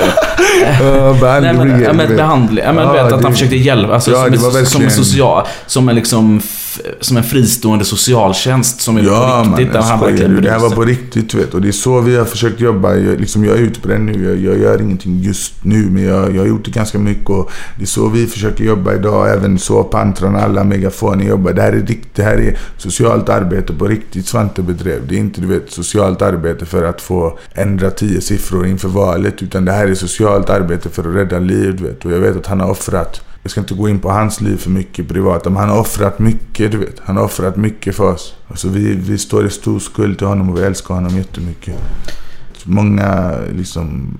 [1.84, 2.64] Ja, men, behandling.
[2.64, 3.94] Ja, men vet att han försökte hjälpa.
[3.94, 4.10] Alltså,
[4.64, 5.46] som, en, social...
[5.66, 6.40] Som en liksom...
[7.00, 9.74] Som en fristående socialtjänst som är Ja, på riktigt.
[9.74, 10.42] man, han verkligen?
[10.42, 11.54] Det här var på riktigt, du vet.
[11.54, 12.94] Och det är så vi har försökt jobba.
[12.94, 14.24] Jag, liksom, jag är ute på det nu.
[14.24, 17.30] Jag, jag gör ingenting just nu, men jag, jag har gjort det ganska mycket.
[17.30, 19.30] Och det är så vi försöker jobba idag.
[19.30, 21.52] Även så Pantron, alla megafoner jobbar.
[21.52, 25.06] Det här är, det här är socialt arbete på riktigt Svante bedrev.
[25.08, 29.42] Det är inte, du vet, socialt arbete för att få ändra tio siffror inför valet.
[29.42, 32.04] Utan det här är socialt arbete för att rädda liv, du vet.
[32.04, 34.56] Och jag vet att han har offrat jag ska inte gå in på hans liv
[34.56, 37.00] för mycket privat, men han har offrat mycket, du vet.
[37.00, 38.34] Han har offrat mycket för oss.
[38.48, 41.74] Alltså vi, vi står i stor skuld till honom och vi älskar honom jättemycket.
[42.64, 44.16] Många liksom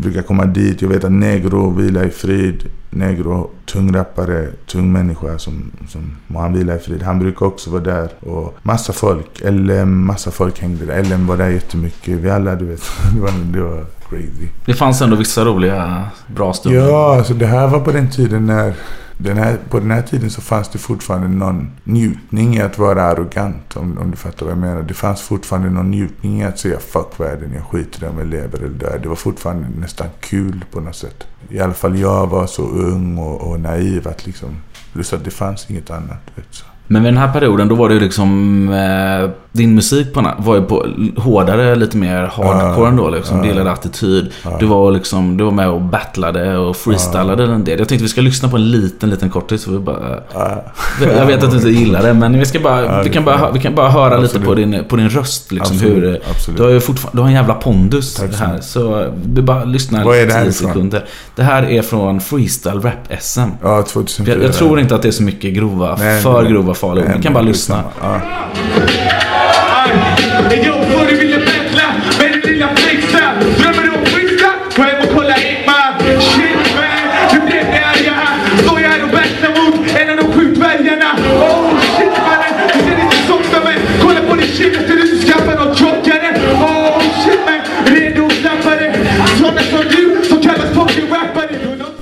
[0.00, 0.82] brukar komma dit.
[0.82, 2.64] Jag vet att Negro vilar i frid.
[2.90, 7.02] Negro, tung rappare, tung människa som, som må han vila i frid.
[7.02, 8.08] Han brukar också vara där.
[8.20, 9.40] Och massa folk.
[9.44, 11.04] LM, massa folk hängde där.
[11.04, 12.18] LM var där jättemycket.
[12.18, 12.82] Vi alla, du vet.
[13.14, 14.48] Det var, det var crazy.
[14.64, 16.80] Det fanns ändå vissa roliga, bra stunder.
[16.80, 18.74] Ja, alltså det här var på den tiden när...
[19.22, 23.02] Den här, på den här tiden så fanns det fortfarande någon njutning i att vara
[23.02, 23.76] arrogant.
[23.76, 24.82] Om, om du fattar vad jag menar.
[24.82, 28.26] Det fanns fortfarande någon njutning i att säga fuck världen, jag skiter i om jag
[28.26, 29.00] lever eller dör.
[29.02, 31.26] Det var fortfarande nästan kul på något sätt.
[31.48, 34.56] I alla fall jag var så ung och, och naiv att liksom...
[34.92, 36.22] Plus att det fanns inget annat.
[36.34, 36.64] Vet, så.
[36.86, 38.68] Men vid den här perioden då var det liksom...
[38.68, 40.86] Eh, din musik på, var ju på
[41.16, 43.42] hårdare, lite mer hardcore ändå liksom.
[43.42, 44.32] Du gillade attityd.
[44.60, 45.36] Du var liksom...
[45.36, 47.78] Du var med och battlade och freestylade en del.
[47.78, 49.66] Jag tänkte vi ska lyssna på en liten, liten kortis.
[49.66, 50.20] Vi bara...
[51.16, 53.60] Jag vet att du inte gillar det, men vi, ska bara, vi, kan bara, vi
[53.60, 54.48] kan bara höra lite Absolut.
[54.48, 55.52] på din, på din röst.
[55.52, 56.58] Liksom, Absolut, hur, absolut.
[56.58, 58.60] Du har ju fortfarande, du har en jävla pondus Tack här.
[58.60, 60.68] Så vi bara lyssnar Vad är det här 10 ifrån?
[60.68, 61.04] sekunder.
[61.36, 63.40] Det här är från Freestyle Rap SM.
[63.62, 64.34] Ja, 2004.
[64.36, 66.52] Jag, jag tror inte att det är så mycket grova, Nej, för nej.
[66.52, 66.74] grova.
[66.94, 67.84] Nej, Vi kan bara lyssna.
[69.90, 70.16] Samma.
[70.64, 70.79] Ja.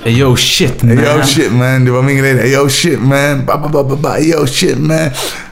[0.09, 0.99] Yo shit man.
[0.99, 2.35] Yo shit man, det var min grej.
[2.35, 2.45] där.
[2.47, 4.19] Yo shit man, ba, ba, ba, ba, ba.
[4.19, 5.11] yo shit man.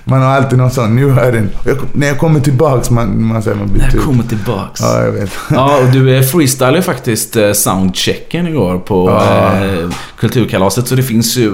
[0.09, 1.50] Man har alltid någon sån, nu hör den.
[1.64, 4.04] Jag, när jag kommer tillbaks, man, man säger man byter Jag ut.
[4.04, 4.80] kommer tillbaks.
[4.80, 5.30] Ja, jag vet.
[5.50, 9.52] Ja, och du eh, freestylade faktiskt eh, soundchecken igår på Ja.
[9.64, 10.86] eh, Kulturkalaset.
[10.88, 11.50] Så det finns ju...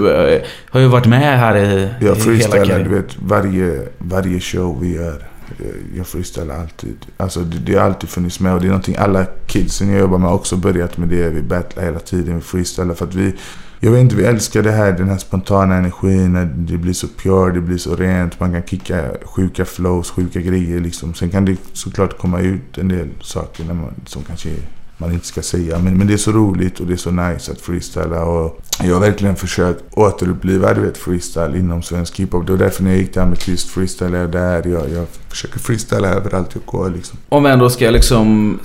[0.69, 4.79] Har ju varit med här i, Jag i freestylar, hela du vet, varje, varje show
[4.81, 5.32] vi gör.
[5.59, 6.95] Eh, jag- freestylar alltid.
[7.17, 10.17] Alltså det, det har alltid funnits med och det är någonting alla kidsen jag jobbar
[10.17, 11.29] med har också börjat med det.
[11.29, 13.33] Vi battlar hela tiden, vi freestylar för att vi
[13.79, 16.33] jag vet inte, vi älskar det här, den här spontana energin.
[16.33, 18.39] När det blir så pure, det blir så rent.
[18.39, 21.13] Man kan kicka sjuka flows, sjuka grejer liksom.
[21.13, 24.59] Sen kan det såklart komma ut en del saker när man, som kanske är
[25.03, 25.79] man inte ska säga.
[25.79, 28.23] Men, men det är så roligt och det är så nice att freestyla.
[28.23, 32.45] Och jag har verkligen försökt återuppliva du vet, freestyle inom svensk hiphop.
[32.45, 34.67] Det var därför när jag gick till Amethyst freestylade jag där.
[34.67, 37.19] Jag, jag försöker freestyla överallt jag går liksom.
[37.29, 38.59] Om vi ändå ska liksom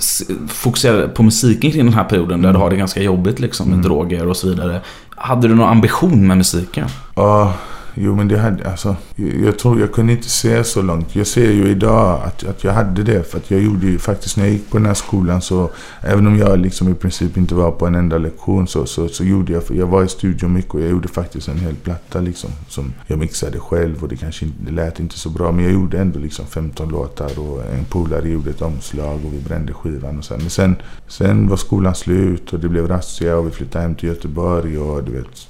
[0.47, 3.79] fokusera på musiken kring den här perioden där du har det ganska jobbigt liksom med
[3.79, 4.81] droger och så vidare.
[5.09, 6.87] Hade du någon ambition med musiken?
[7.15, 7.53] Ja,
[8.01, 11.15] jo men det hade, alltså, jag, jag tror jag kunde inte se så långt.
[11.15, 13.23] Jag ser ju idag att, att jag hade det.
[13.23, 15.69] För att jag gjorde ju faktiskt när jag gick på den här skolan så,
[16.01, 19.23] även om jag liksom i princip inte var på en enda lektion så, så, så
[19.23, 22.49] gjorde jag, jag var i studion mycket och jag gjorde faktiskt en hel platta liksom.
[22.67, 25.51] Som jag mixade själv och det kanske inte, det lät inte så bra.
[25.51, 29.39] Men jag gjorde ändå liksom 15 låtar och en polare gjorde ett omslag och vi
[29.39, 30.33] brände skivan och så.
[30.33, 30.75] Men sen,
[31.07, 35.03] sen var skolan slut och det blev razzia och vi flyttade hem till Göteborg och
[35.03, 35.47] du vet,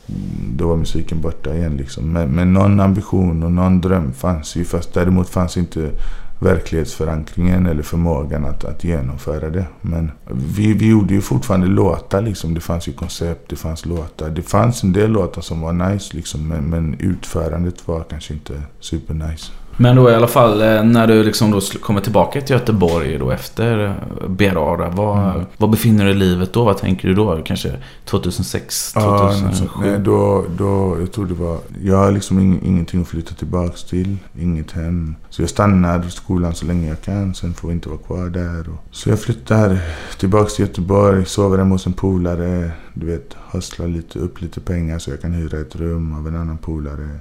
[0.55, 2.13] då var musiken borta igen liksom.
[2.13, 4.65] Men, men någon ambition och någon dröm fanns ju.
[4.65, 5.91] Fast däremot fanns inte
[6.39, 9.65] verklighetsförankringen eller förmågan att, att genomföra det.
[9.81, 12.53] Men vi, vi gjorde ju fortfarande låtar liksom.
[12.53, 14.29] Det fanns ju koncept, det fanns låtar.
[14.29, 16.47] Det fanns en del låtar som var nice liksom.
[16.47, 19.51] Men, men utförandet var kanske inte supernice.
[19.81, 23.31] Men då i alla fall eh, när du liksom då kommer tillbaka till Göteborg då
[23.31, 24.89] efter eh, Berara.
[24.89, 25.45] Vad, Mm.
[25.57, 26.63] vad befinner du dig i livet då?
[26.63, 27.41] Vad tänker du då?
[27.45, 27.71] Kanske
[28.05, 29.67] 2006, Ja, 2007?
[29.89, 31.57] nej, då, då, jag tror det var...
[31.83, 34.17] Jag har liksom ing, ingenting att flytta tillbaks till.
[34.39, 35.15] Inget hem.
[35.29, 37.33] Så jag stannar i skolan så länge jag kan.
[37.33, 38.69] Sen får jag inte vara kvar där.
[38.69, 39.77] Och, så jag flyttar
[40.19, 41.25] tillbaks till Göteborg.
[41.25, 42.71] Sover hemma hos en polare.
[42.99, 46.35] Du vet, höstla lite, upp lite pengar så jag kan hyra ett rum av en
[46.35, 47.19] annan polare.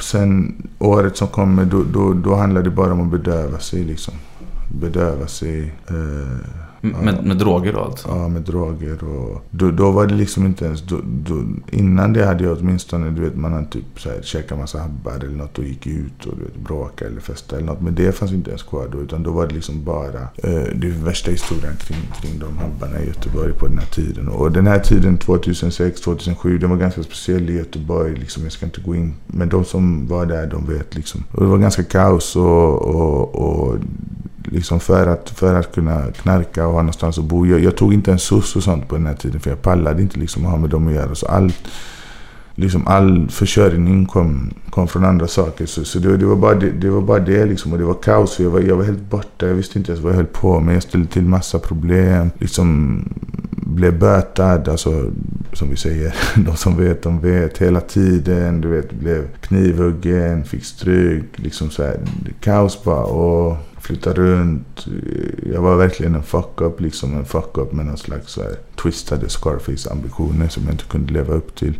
[0.00, 4.14] Sen året som kommer, då, då, då handlar det bara om att bedöva sig liksom.
[4.80, 5.74] Bedöva sig.
[5.88, 6.38] Eh,
[6.84, 8.08] med, med droger då alltså?
[8.08, 9.44] Ja, med droger och...
[9.50, 10.82] Då, då var det liksom inte ens...
[10.82, 14.58] Då, då, innan det hade jag åtminstone, du vet, man hade typ så här, käkat
[14.58, 17.82] massa habbar eller något och gick ut och du vet, bråkade eller festade eller något.
[17.82, 20.88] Men det fanns inte ens kvar då, utan då var det liksom bara eh, det
[20.88, 24.28] värsta historien kring, kring de habbarna i Göteborg på den här tiden.
[24.28, 28.16] Och den här tiden, 2006, 2007, den var ganska speciell i Göteborg.
[28.16, 29.14] Liksom, jag ska inte gå in.
[29.26, 31.24] Men de som var där, de vet liksom.
[31.32, 33.78] Och det var ganska kaos och, och, och
[34.44, 37.46] liksom för att, för att kunna knarka och ha någonstans att bo.
[37.46, 40.02] Jag, jag tog inte en soc och sånt på den här tiden för jag pallade
[40.02, 41.14] inte liksom att ha med dem att göra.
[41.14, 41.64] Så allt,
[42.54, 45.66] liksom all försörjning kom, kom från andra saker.
[45.66, 47.72] Så, så det, det, var bara det, det var bara det liksom.
[47.72, 48.36] Och det var kaos.
[48.36, 49.46] För jag, var, jag var helt borta.
[49.46, 50.74] Jag visste inte ens vad jag höll på med.
[50.74, 52.30] Jag ställde till massa problem.
[52.38, 52.98] Liksom
[53.50, 54.68] blev bötad.
[54.68, 55.10] Alltså
[55.52, 56.14] som vi säger.
[56.46, 57.58] De som vet, de vet.
[57.58, 58.60] Hela tiden.
[58.60, 60.44] Du vet, blev knivhuggen.
[60.44, 61.24] Fick stryk.
[61.38, 62.00] Liksom så här.
[62.40, 63.04] Kaos bara.
[63.04, 64.86] Och flytta runt.
[65.52, 66.80] Jag var verkligen en fuck-up.
[66.80, 71.34] Liksom en fuck-up med någon slags så här, twistade Scarface-ambitioner som jag inte kunde leva
[71.34, 71.74] upp till.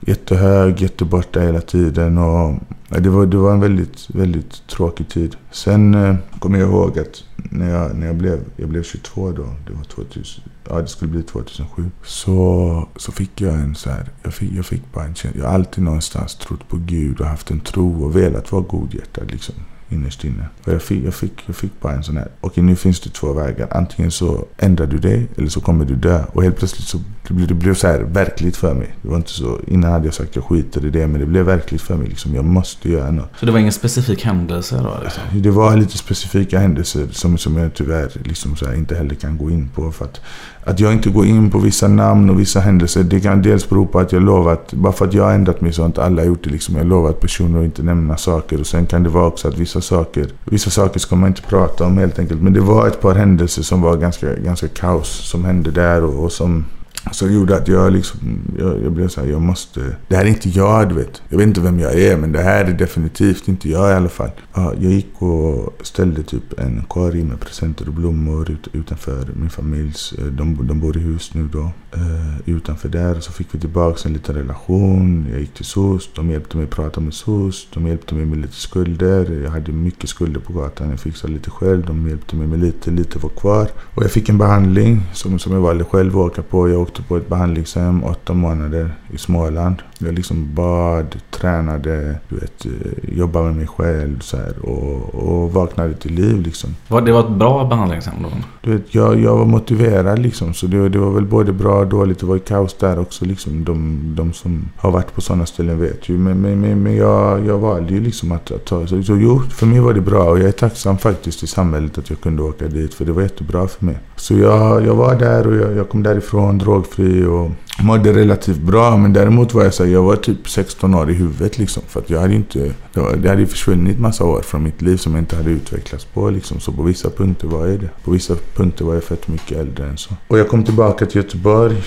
[0.00, 2.18] Jättehög, jätteborta hela tiden.
[2.18, 2.54] Och,
[2.88, 5.36] ja, det, var, det var en väldigt, väldigt tråkig tid.
[5.50, 9.54] Sen eh, kommer jag ihåg att när jag, när jag, blev, jag blev 22 då,
[9.66, 11.90] det var 2000, ja det skulle bli 2007.
[12.04, 15.40] Så, så fick jag en så här, jag fick, jag fick bara en känsla.
[15.40, 19.30] Jag har alltid någonstans trott på Gud och haft en tro och velat vara godhjärtad
[19.30, 19.54] liksom
[19.88, 20.48] innerst inne.
[20.64, 23.10] Och jag fick, jag, fick, jag fick bara en sån här, okej nu finns det
[23.10, 23.68] två vägar.
[23.70, 26.24] Antingen så ändrar du dig eller så kommer du dö.
[26.32, 28.94] Och helt plötsligt så det blev det blev så här verkligt för mig.
[29.02, 31.44] Det var inte så, innan hade jag sagt jag skiter i det men det blev
[31.44, 32.08] verkligt för mig.
[32.08, 33.30] Liksom, jag måste göra något.
[33.40, 35.22] Så det var ingen specifik händelse då liksom?
[35.32, 39.38] Det var lite specifika händelser som, som jag tyvärr liksom så här inte heller kan
[39.38, 39.92] gå in på.
[39.92, 40.20] För att,
[40.64, 43.86] att jag inte går in på vissa namn och vissa händelser, det kan dels bero
[43.86, 46.24] på att jag lovat, bara för att jag har ändrat mig så har inte alla
[46.24, 46.50] gjort det.
[46.50, 46.74] Liksom.
[46.74, 48.60] Jag har lovat personer att inte nämna saker.
[48.60, 51.84] Och sen kan det vara också att vissa saker, vissa saker ska man inte prata
[51.84, 52.42] om helt enkelt.
[52.42, 56.24] Men det var ett par händelser som var ganska, ganska kaos som hände där och,
[56.24, 56.64] och som
[57.08, 58.20] Alltså, så gjorde att jag liksom,
[58.58, 61.22] jag, jag blev såhär, jag måste, det här är inte jag du vet.
[61.28, 64.08] Jag vet inte vem jag är men det här är definitivt inte jag i alla
[64.08, 64.30] fall.
[64.54, 69.50] Ja, jag gick och ställde typ en korg med presenter och blommor ut, utanför min
[69.50, 71.70] familjs, eh, de, de bor i hus nu då.
[71.92, 75.26] Eh, utanför där så fick vi tillbaka en liten relation.
[75.30, 77.68] Jag gick till SOS, de hjälpte mig att prata med SOS.
[77.74, 79.40] De hjälpte mig med lite skulder.
[79.44, 81.86] Jag hade mycket skulder på gatan, jag fixade lite själv.
[81.86, 83.68] De hjälpte mig med lite, lite var kvar.
[83.94, 86.68] Och jag fick en behandling som, som jag valde själv att åka på.
[86.68, 89.76] Jag åkte på ett behandlingshem åtta månader i Småland.
[89.98, 95.52] Jag liksom bad, tränade, du vet, eh, jobbade med mig själv så här, och, och
[95.52, 96.70] vaknade till liv liksom.
[96.88, 98.28] Var- Det var ett bra behandlingshem då?
[98.62, 100.54] Du vet, jag, jag var motiverad liksom.
[100.54, 102.18] Så det, det var väl både bra och dåligt.
[102.18, 103.64] Det var ju kaos där också liksom.
[103.64, 106.18] De, de som har varit på sådana ställen vet ju.
[106.18, 108.86] Men, men, men, men jag, jag valde ju liksom att, att ta...
[108.86, 110.24] Så, så jo, för mig var det bra.
[110.30, 112.94] Och jag är tacksam faktiskt till samhället att jag kunde åka dit.
[112.94, 113.98] För det var jättebra för mig.
[114.16, 117.50] Så jag, jag var där och jag, jag kom därifrån drogfri och
[117.82, 118.96] mådde relativt bra.
[118.96, 121.82] Men däremot var jag så här, jag var typ 16 år i huvudet liksom.
[121.86, 122.72] För att jag hade inte...
[122.92, 126.30] Det, hade ju försvunnit massa år från mitt liv som jag inte hade utvecklats på
[126.30, 126.60] liksom.
[126.60, 127.90] Så på vissa punkter var jag det.
[128.04, 130.14] På vissa punkter var jag fett mycket äldre än så.
[130.28, 131.82] Och jag kom tillbaka till Göteborg.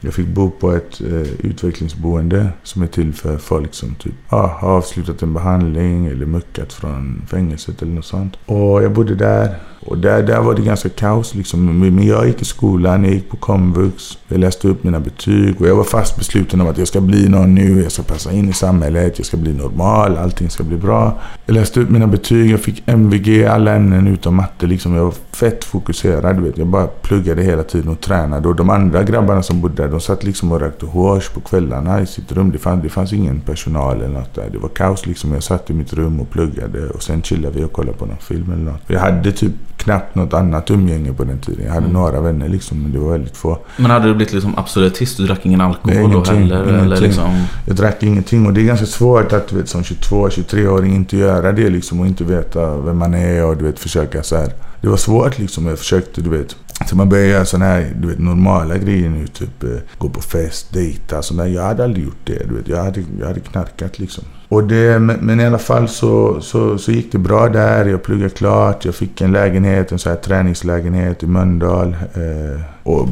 [0.00, 4.46] Jag fick bo på ett eh, utvecklingsboende som är till för folk som typ ah,
[4.46, 8.36] har avslutat en behandling eller muckat från fängelset eller något sånt.
[8.46, 9.54] Och jag bodde där.
[9.80, 11.78] Och där, där var det ganska kaos liksom.
[11.78, 14.18] Men jag gick i skolan, jag gick på komvux.
[14.30, 17.28] Jag läste upp mina betyg och jag var fast besluten om att jag ska bli
[17.28, 17.82] någon nu.
[17.82, 21.20] Jag ska passa in i samhället, jag ska bli normal, allting ska bli bra.
[21.46, 24.94] Jag läste upp mina betyg, jag fick MVG i alla ämnen utom matte liksom.
[24.94, 26.58] Jag var fett fokuserad, du vet.
[26.58, 28.48] Jag bara pluggade hela tiden och tränade.
[28.48, 32.00] Och de andra grabbarna som bodde där, de satt liksom och rökte hårs på kvällarna
[32.00, 32.50] i sitt rum.
[32.50, 34.50] Det fanns, det fanns ingen personal eller något där.
[34.52, 35.32] Det var kaos liksom.
[35.32, 38.16] Jag satt i mitt rum och pluggade och sen chillade vi och kollade på någon
[38.16, 38.82] film eller något.
[38.86, 39.52] Jag hade typ
[39.82, 41.64] knappt något annat umgänge på den tiden.
[41.64, 41.92] Jag hade Mm.
[41.92, 43.58] några vänner liksom, men det var väldigt få.
[43.76, 45.16] Men hade du blivit liksom absolutist?
[45.16, 46.62] Du drack ingen alkohol Nej, då ingenting, heller?
[46.62, 47.02] Eller ingenting.
[47.06, 47.44] liksom...
[47.66, 51.52] Jag drack ingenting och det är ganska svårt att du vet, som 22-23-åring inte göra
[51.52, 54.52] det liksom och inte veta vem man är och du vet försöka så här.
[54.80, 55.66] Det var svårt liksom.
[55.66, 56.56] Jag försökte du vet.
[56.86, 59.26] Så man började göra sådana här du vet, normala grejer nu.
[59.26, 59.68] Typ eh,
[59.98, 61.22] gå på fest, dejta.
[61.22, 61.46] Sådär.
[61.46, 62.48] Jag hade aldrig gjort det.
[62.48, 62.68] Du vet.
[62.68, 64.24] Jag, hade, jag hade knarkat liksom.
[64.50, 67.86] Och det, men, i alla fall så, så, så gick det bra där.
[67.86, 68.84] Jag pluggade klart.
[68.84, 71.96] Jag fick en lägenhet, en så här träningslägenhet i Mölndal.
[72.14, 73.08] Eh, och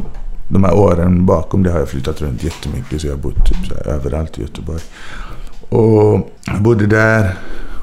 [0.49, 3.01] de här åren bakom det har jag flyttat runt jättemycket.
[3.01, 4.81] Så jag har bott typ så här, överallt i Göteborg.
[5.69, 7.35] Och jag bodde där.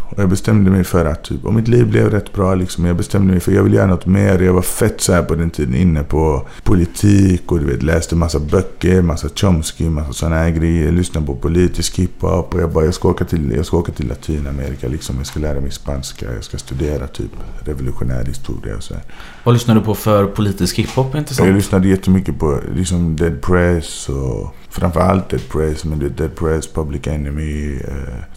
[0.09, 2.85] Och jag bestämde mig för att typ, och mitt liv blev rätt bra liksom.
[2.85, 4.39] Jag bestämde mig för att jag ville göra något mer.
[4.39, 8.15] Jag var fett så här på den tiden inne på politik och du vet läste
[8.15, 10.91] massa böcker, massa Chomsky, massa sådana här grejer.
[10.91, 14.07] Lyssnade på politisk hiphop och jag bara, jag ska åka till, jag ska åka till
[14.07, 15.15] Latinamerika liksom.
[15.17, 19.03] Jag ska lära mig spanska, jag ska studera typ revolutionär historia och så här.
[19.43, 21.15] Vad lyssnar du på för politisk hiphop?
[21.15, 25.85] Inte Jag lyssnade jättemycket på liksom Dead Press och framförallt Dead Press.
[25.85, 27.93] Men du vet, Dead Press, Public Enemy, eh,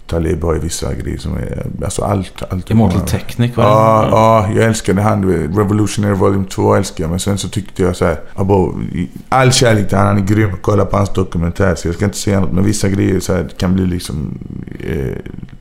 [0.06, 1.66] Talib har ju vissa grejer som är...
[1.84, 2.42] Alltså allt.
[2.50, 3.62] allt Immortal Technic det?
[3.62, 5.24] Ja, ja, jag älskade han.
[5.56, 7.10] Revolutionary Volume 2 älskar jag.
[7.10, 8.80] Men sen så tyckte jag så här, abo,
[9.28, 10.50] all kärlek till han, han är grym.
[10.60, 11.74] Kolla på hans dokumentär.
[11.74, 12.52] Så jag ska inte säga något.
[12.52, 14.38] Men vissa grejer så här, kan bli liksom...
[14.80, 15.16] Eh,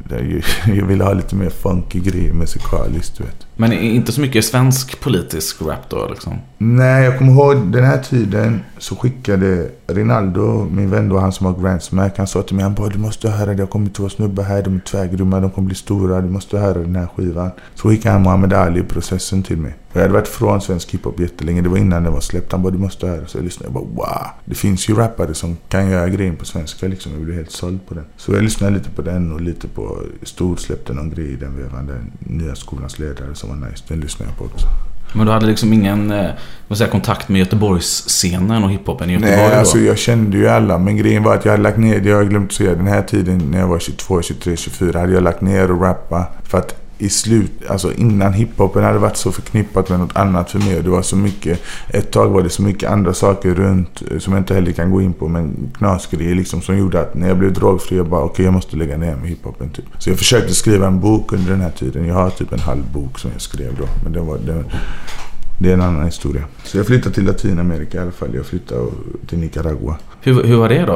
[0.75, 3.47] jag vill ha lite mer funky grejer musikaliskt, du vet.
[3.55, 6.33] Men inte så mycket svensk politisk rap då liksom?
[6.57, 11.45] Nej, jag kommer ihåg den här tiden så skickade Rinaldo, min vän då, han som
[11.45, 13.89] har Grand Smack, han sa till mig han bara du måste höra det, jag kommer
[13.89, 17.07] två snubbar här, de är tvärgrymma, de kommer bli stora, du måste höra den här
[17.15, 17.51] skivan.
[17.75, 19.75] Så skickade han Muhammad Ali processen till mig.
[19.89, 22.51] Och jag hade varit från svensk hiphop jättelänge, det var innan den var släppt.
[22.51, 23.27] Han bara du måste höra.
[23.27, 24.27] Så jag lyssnade, jag bara wow.
[24.45, 27.11] Det finns ju rappare som kan göra grejen på svenska liksom.
[27.11, 28.05] Jag blev helt såld på den.
[28.17, 31.55] Så jag lyssnade lite på den och lite på Stor släppte någon grej i den
[31.55, 31.87] vevan.
[31.87, 33.83] Den nya skolans ledare som var nice.
[33.87, 34.67] Den lyssnade jag på också.
[35.17, 36.29] Men du hade liksom ingen eh,
[36.67, 39.55] vad säger, jag, kontakt med Göteborgsscenen och hiphopen i Göteborg Nej, då?
[39.55, 40.77] alltså jag kände ju alla.
[40.77, 43.01] Men grejen var att jag hade lagt ner, det har jag glömt säga, den här
[43.01, 46.25] tiden när jag var 22, 23, 24 hade jag lagt ner och rappa.
[46.43, 50.59] För att i slut, alltså innan hiphopen hade varit så förknippat med något annat för
[50.59, 50.77] mig.
[50.77, 54.19] Och det var så mycket, ett tag var det så mycket andra saker runt eh,
[54.19, 55.27] som jag inte heller kan gå in på.
[55.27, 58.75] Men knasgrejer liksom som gjorde att när jag blev drogfri jag bara okej jag måste
[58.75, 59.85] lägga ner med hiphopen typ.
[59.99, 62.07] Så jag försökte skriva en bok under den här tiden.
[62.07, 63.85] Jag har typ en halv bok som jag skrev då.
[64.03, 64.63] Men det var, det,
[65.59, 66.43] det är en annan historia.
[66.63, 68.35] Så jag flyttade till Latinamerika i alla fall.
[68.35, 68.81] Jag flyttade
[69.27, 69.97] till Nicaragua.
[70.27, 70.93] Hur, hur var det då?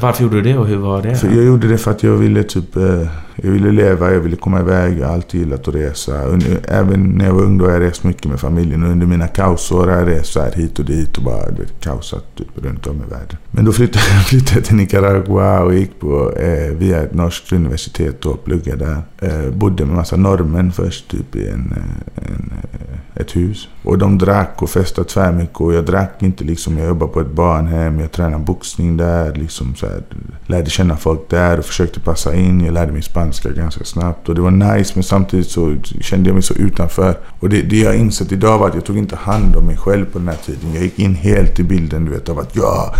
[0.00, 1.16] Varför gjorde du det och hur var det?
[1.16, 2.76] För jag gjorde det för att jag ville typ...
[2.76, 3.06] Eh,
[3.42, 4.98] jag ville leva, jag ville komma iväg.
[4.98, 6.24] Jag har alltid gillat att resa.
[6.24, 8.82] Under, även när jag var ung då har jag rest mycket med familjen.
[8.82, 11.80] Och under mina kaosår har jag rest så här hit och dit och bara vet,
[11.80, 13.36] kaosat typ runt om i världen.
[13.50, 18.26] Men då flyttade, flyttade jag till Nicaragua och gick på, eh, via ett norskt universitet
[18.26, 19.46] och pluggade där.
[19.46, 23.68] Eh, bodde med massa norrmän först typ i en, eh, en, eh, ett hus.
[23.82, 26.78] Och de drack och festade tvärmycket och jag drack inte liksom.
[26.78, 28.65] Jag jobbade på ett barnhem, jag tränade boxning
[28.96, 29.34] där.
[29.34, 30.02] Liksom så här,
[30.46, 32.64] lärde känna folk där och försökte passa in.
[32.64, 36.34] Jag lärde mig spanska ganska snabbt och det var nice men samtidigt så kände jag
[36.34, 37.18] mig så utanför.
[37.40, 40.04] Och det, det jag insett idag var att jag tog inte hand om mig själv
[40.04, 40.74] på den här tiden.
[40.74, 42.94] Jag gick in helt i bilden du vet av att ja,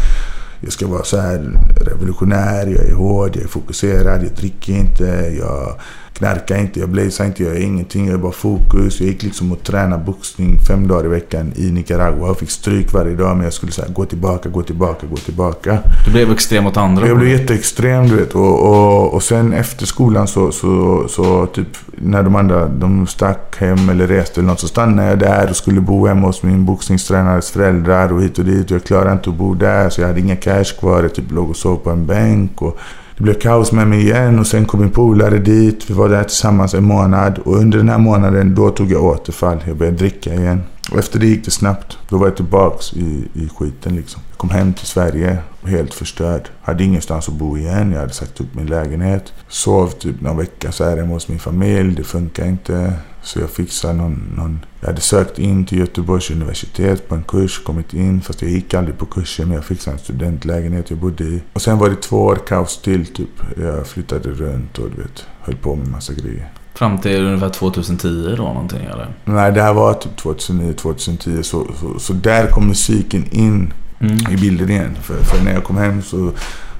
[0.60, 5.34] jag ska vara så här revolutionär, jag är hård, jag är fokuserad, jag dricker inte,
[5.38, 5.80] jag
[6.18, 8.06] knarkade inte, jag blazade inte, jag gör ingenting.
[8.06, 9.00] Jag är bara fokus.
[9.00, 12.26] Jag gick liksom och tränade boxning fem dagar i veckan i Nicaragua.
[12.26, 15.78] Jag fick stryk varje dag men jag skulle säga gå tillbaka, gå tillbaka, gå tillbaka.
[16.04, 17.06] Du blev extrem mot andra.
[17.06, 18.34] Jag blev jätteextrem du vet.
[18.34, 23.56] Och, och, och sen efter skolan så, så, så typ när de andra de stack
[23.58, 26.64] hem eller reste eller något så stannade jag där och skulle bo hemma hos min
[26.64, 28.70] boxningstränares föräldrar och hit och dit.
[28.70, 31.02] Jag klarade inte att bo där så jag hade inga cash kvar.
[31.02, 32.62] Jag typ låg och sov på en bänk.
[32.62, 32.78] Och
[33.16, 35.90] det blev kaos med mig igen och sen kom min polare dit.
[35.90, 39.58] Vi var där tillsammans en månad och under den här månaden då tog jag återfall.
[39.66, 40.62] Jag började dricka igen.
[40.90, 41.98] Och efter det gick det snabbt.
[42.08, 44.22] Då var jag tillbaks i, i skiten liksom.
[44.30, 46.48] Jag kom hem till Sverige helt förstörd.
[46.62, 47.92] Hade ingenstans att bo igen.
[47.92, 49.32] Jag hade sagt upp min lägenhet.
[49.48, 51.94] Sov typ någon vecka så här hemma hos min familj.
[51.94, 52.92] Det funkar inte.
[53.22, 54.64] Så jag fixade någon, någon...
[54.80, 58.20] Jag hade sökt in till Göteborgs universitet på en kurs, kommit in.
[58.20, 61.42] Fast jag gick aldrig på kursen, men jag fixade en studentlägenhet jag bodde i.
[61.52, 63.42] Och sen var det två år kaos till typ.
[63.56, 66.52] Jag flyttade runt och du vet, höll på med massa grejer.
[66.78, 69.08] Fram till ungefär 2010 då någonting eller?
[69.24, 71.42] Nej, det här var typ 2009, 2010.
[71.42, 74.16] Så, så, så där kom musiken in Mm.
[74.30, 74.98] i bilden igen.
[75.02, 76.30] För, för när jag kom hem så...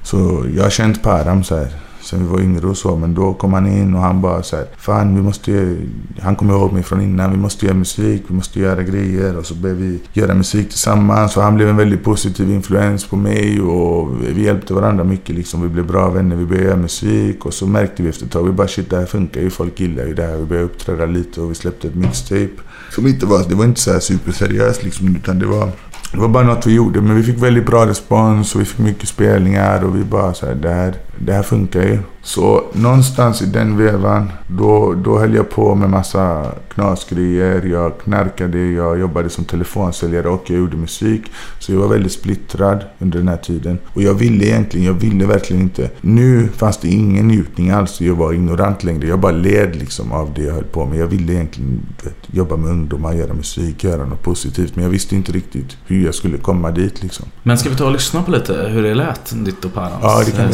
[0.03, 1.67] Så jag har känt Param så här.
[2.07, 2.95] Sen vi var yngre och så.
[2.95, 4.65] Men då kom han in och han bara så här.
[4.77, 5.77] Fan vi måste.
[6.21, 7.31] Han kom ihåg mig från innan.
[7.31, 8.23] Vi måste göra musik.
[8.27, 9.37] Vi måste göra grejer.
[9.37, 11.37] Och så började vi göra musik tillsammans.
[11.37, 13.61] Och han blev en väldigt positiv influens på mig.
[13.61, 15.61] Och vi hjälpte varandra mycket liksom.
[15.61, 16.35] Vi blev bra vänner.
[16.35, 17.45] Vi började göra musik.
[17.45, 18.43] Och så märkte vi efter ett tag.
[18.43, 19.49] Vi bara shit det här funkar ju.
[19.49, 20.37] Folk gillar ju det här.
[20.37, 22.49] Vi började uppträda lite och vi släppte ett mixtape.
[22.91, 23.43] Som inte var...
[23.49, 25.15] Det var inte så här superseriöst liksom.
[25.15, 25.71] Utan det var...
[26.11, 28.79] Det var bara något vi gjorde, men vi fick väldigt bra respons och vi fick
[28.79, 31.99] mycket spelningar och vi bara så här, det här, det här funkar ju.
[32.21, 37.65] Så någonstans i den vevan, då, då höll jag på med massa knasgrejer.
[37.65, 41.21] Jag knarkade, jag jobbade som telefonsäljare och jag gjorde musik.
[41.59, 43.77] Så jag var väldigt splittrad under den här tiden.
[43.93, 45.89] Och jag ville egentligen, jag ville verkligen inte.
[46.01, 48.01] Nu fanns det ingen njutning alls.
[48.01, 49.07] Jag var ignorant längre.
[49.07, 50.99] Jag bara led liksom av det jag höll på med.
[50.99, 54.75] Jag ville egentligen vet, jobba med ungdomar, göra musik, göra något positivt.
[54.75, 57.25] Men jag visste inte riktigt hur jag skulle komma dit liksom.
[57.43, 60.23] Men ska vi ta och lyssna på lite hur det lät, ditt och Params Ja,
[60.25, 60.51] det kan eh,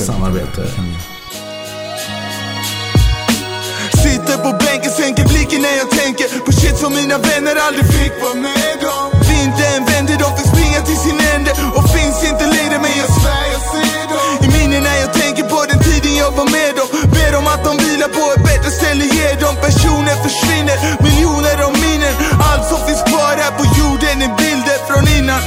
[0.62, 1.14] vi.
[4.04, 8.14] Sitter på bänken, sänker blicken när jag tänker på shit som mina vänner aldrig fick
[8.24, 9.08] vara med om.
[9.30, 13.46] Vintern vänder, de fick springa till sin ände och finns inte längre men jag svär
[13.54, 14.32] jag ser dem.
[14.46, 16.90] I minnen när jag tänker på den tiden jag var med dem.
[17.16, 20.78] Ber dem att de vilar på ett bättre ställe, ge dem personer försvinner.
[21.06, 22.14] Miljoner av minnen,
[22.50, 25.42] allt som finns kvar här på jorden är bilder från innan,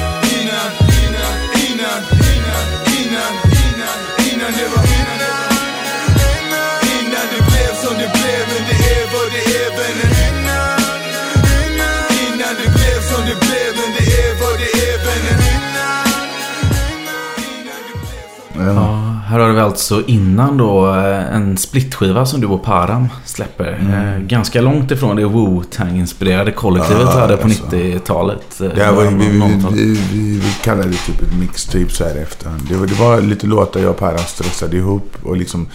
[19.47, 23.79] Har vi alltså innan då eh, en splitskiva som du och Param släpper.
[24.17, 27.67] Eh, Ganska långt ifrån det Wu-Tang-inspirerade kollektivet vi hade på alltså.
[27.67, 28.61] 90-talet.
[28.61, 29.29] eh, Det här var, vi,
[29.71, 32.61] vi, vi, vi, kallade det typ ett mixtape så här efterhand.
[32.71, 35.13] Det var, det var lite låtar jag och Paran stressade ihop.
[35.23, 35.67] Och liksom,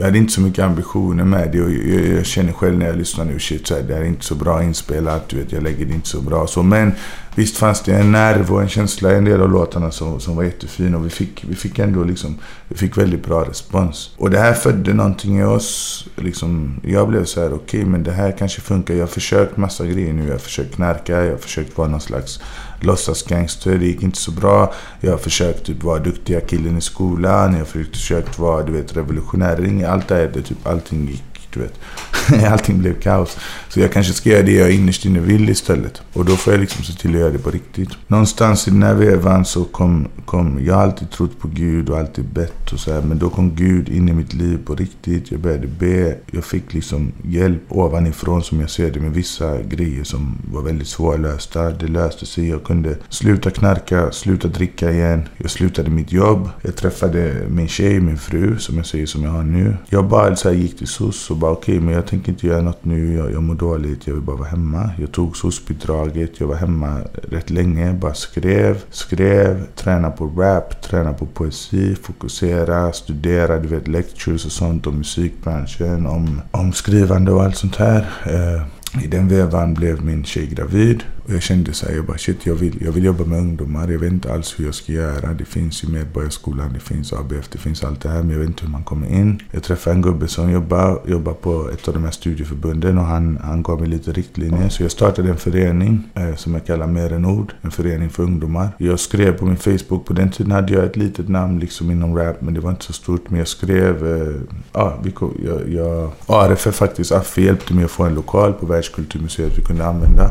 [0.00, 1.62] jag hade inte så mycket ambitioner med det.
[1.62, 4.06] Och jag, jag känner själv när jag lyssnar nu, shit, så här, det här är
[4.06, 5.28] inte så bra inspelat.
[5.28, 6.46] Du vet, jag lägger det inte så bra.
[6.46, 6.92] Så, men
[7.34, 10.36] visst fanns det en nerv och en känsla i en del av låtarna som, som
[10.36, 10.94] var jättefin.
[10.94, 12.38] Och vi fick, vi fick ändå liksom,
[12.68, 14.14] vi fick väldigt bra respons.
[14.16, 16.04] Och det här födde någonting i oss.
[16.16, 18.94] Liksom, jag blev så här, okej, men det här kanske funkar.
[18.94, 20.24] Jag har försökt massa grejer nu.
[20.24, 22.40] Jag har försökt knarka, jag har försökt vara någon slags
[22.84, 23.78] låtsasgangster.
[23.78, 24.72] Det gick inte så bra.
[25.00, 27.52] Jag har försökt typ vara duktiga killen i skolan.
[27.52, 29.84] Jag har försökt vara, du vet, revolutionär.
[29.88, 31.22] Allt det här, det, typ allting gick,
[31.52, 31.80] du vet.
[32.50, 33.36] allting blev kaos.
[33.68, 36.02] Så jag kanske ska göra det jag innerst inne vill istället.
[36.12, 37.88] Och då får jag liksom se till att göra det på riktigt.
[38.06, 41.98] Någonstans i den här vevan så kom, kom jag har alltid trott på Gud och
[41.98, 43.02] alltid bett och så här.
[43.02, 45.30] Men då kom Gud in i mitt liv på riktigt.
[45.30, 46.16] Jag började be.
[46.30, 50.88] Jag fick liksom hjälp ovanifrån som jag ser det med vissa grejer som var väldigt
[50.88, 51.70] svårlösta.
[51.70, 52.48] Det löste sig.
[52.48, 55.28] Jag kunde sluta knarka, sluta dricka igen.
[55.36, 56.48] Jag slutade mitt jobb.
[56.62, 59.76] Jag träffade min tjej, min fru, som jag säger som jag har nu.
[59.88, 62.62] Jag bara så här, gick till SOS och bara okej, men jag tänker inte göra
[62.62, 63.14] något nu.
[63.14, 64.06] Jag, jag mår dåligt.
[64.06, 64.90] Jag vill bara vara hemma.
[64.98, 66.40] Jag tog SOS-bidraget.
[66.40, 67.92] Jag var hemma rätt länge.
[67.92, 74.52] Bara skrev, skrev, tränade på rap, tränade på poesi, fokusera, studera, du vet lectures och
[74.52, 78.06] sånt om musikbranschen, om, om skrivande och allt sånt här.
[78.26, 78.62] Eh,
[79.04, 81.02] i den vevan blev min tjej gravid.
[81.32, 83.88] Jag kände så här, jag bara shit, jag vill, jag vill jobba med ungdomar.
[83.88, 85.32] Jag vet inte alls hur jag ska göra.
[85.34, 88.22] Det finns ju Medborgarskolan, det finns ABF, det finns allt det här.
[88.22, 89.42] Men jag vet inte hur man kommer in.
[89.52, 93.38] Jag träffade en gubbe som jobbar, jobbar på ett av de här studieförbunden och han,
[93.42, 94.68] han gav mig lite riktlinjer.
[94.68, 97.52] Så jag startade en förening eh, som jag kallar Mer än ord.
[97.62, 98.68] En förening för ungdomar.
[98.78, 102.16] Jag skrev på min Facebook, på den tiden hade jag ett litet namn liksom inom
[102.18, 103.30] rap, men det var inte så stort.
[103.30, 104.34] Men jag skrev, eh,
[104.72, 108.66] ja, vi, kom- jag, jag, ARF faktiskt, Affe hjälpte mig att få en lokal på
[108.66, 110.30] Världskulturmuseet vi kunde använda.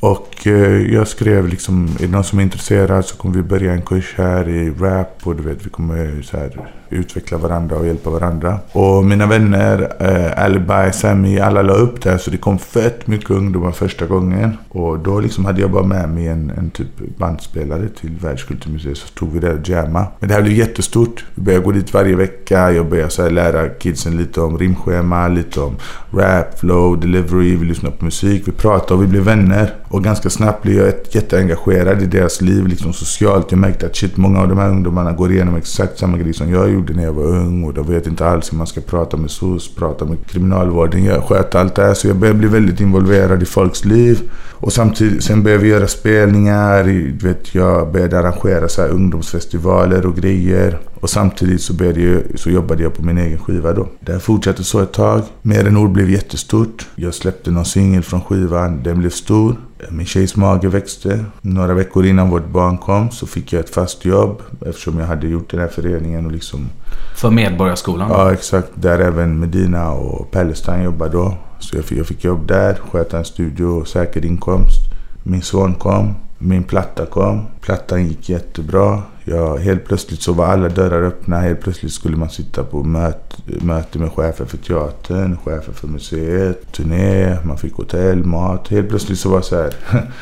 [0.00, 3.72] Och eh, jag skrev liksom, är det någon som är intresserad så kommer vi börja
[3.72, 7.86] en kurs här i rap och du vet, vi kommer så här, utveckla varandra och
[7.86, 8.58] hjälpa varandra.
[8.72, 13.06] Och mina vänner, eh, Alibi, Sammy, alla la upp det här så det kom fett
[13.06, 14.56] mycket ungdomar första gången.
[14.68, 19.06] Och då liksom hade jag bara med mig en, en typ bandspelare till Världskulturmuseet så
[19.06, 20.06] stod vi där och jamma.
[20.18, 21.24] Men det här blev jättestort.
[21.34, 22.72] Vi började gå dit varje vecka.
[22.72, 25.76] Jag började så här lära kidsen lite om rimschema, lite om
[26.10, 27.56] rap, flow, delivery.
[27.56, 29.74] Vi lyssnade på musik, vi pratade och vi blev vänner.
[29.88, 33.50] Och ganska snabbt blev jag jätteengagerad i deras liv, liksom socialt.
[33.50, 36.50] Jag märkte att shit, många av de här ungdomarna går igenom exakt samma grej som
[36.50, 37.64] jag gjorde när jag var ung.
[37.64, 41.24] Och de vet inte alls hur man ska prata med SOS, prata med kriminalvården, jag
[41.24, 41.94] sköt allt det här.
[41.94, 44.30] Så jag började bli väldigt involverad i folks liv.
[44.52, 46.84] Och samtidigt, sen började vi göra spelningar.
[47.22, 50.78] vet, jag började arrangera så här ungdomsfestivaler och grejer.
[51.00, 53.88] Och samtidigt så, började jag, så jobbade jag på min egen skiva då.
[54.00, 55.22] Det här fortsatte så ett tag.
[55.42, 56.88] Mer än ord blev jättestort.
[56.94, 58.82] Jag släppte någon singel från skivan.
[58.82, 59.56] Den blev stor.
[59.88, 61.24] Min tjejs mage växte.
[61.40, 64.42] Några veckor innan vårt barn kom så fick jag ett fast jobb.
[64.66, 66.68] Eftersom jag hade gjort den här föreningen och liksom...
[67.16, 68.10] För Medborgarskolan?
[68.10, 68.68] Ja, exakt.
[68.74, 71.34] Där även Medina och Palestine jobbade då.
[71.58, 74.80] Så jag fick, jag fick jobb där, sköta en studio och säker inkomst.
[75.22, 77.46] Min son kom, min platta kom.
[77.60, 79.02] Plattan gick jättebra.
[79.24, 81.40] Ja, helt plötsligt så var alla dörrar öppna.
[81.40, 86.72] Helt plötsligt skulle man sitta på möt, möte med chefer för teatern, chefer för museet,
[86.72, 88.68] turné, man fick hotell, mat.
[88.68, 89.74] Helt plötsligt så var det så här.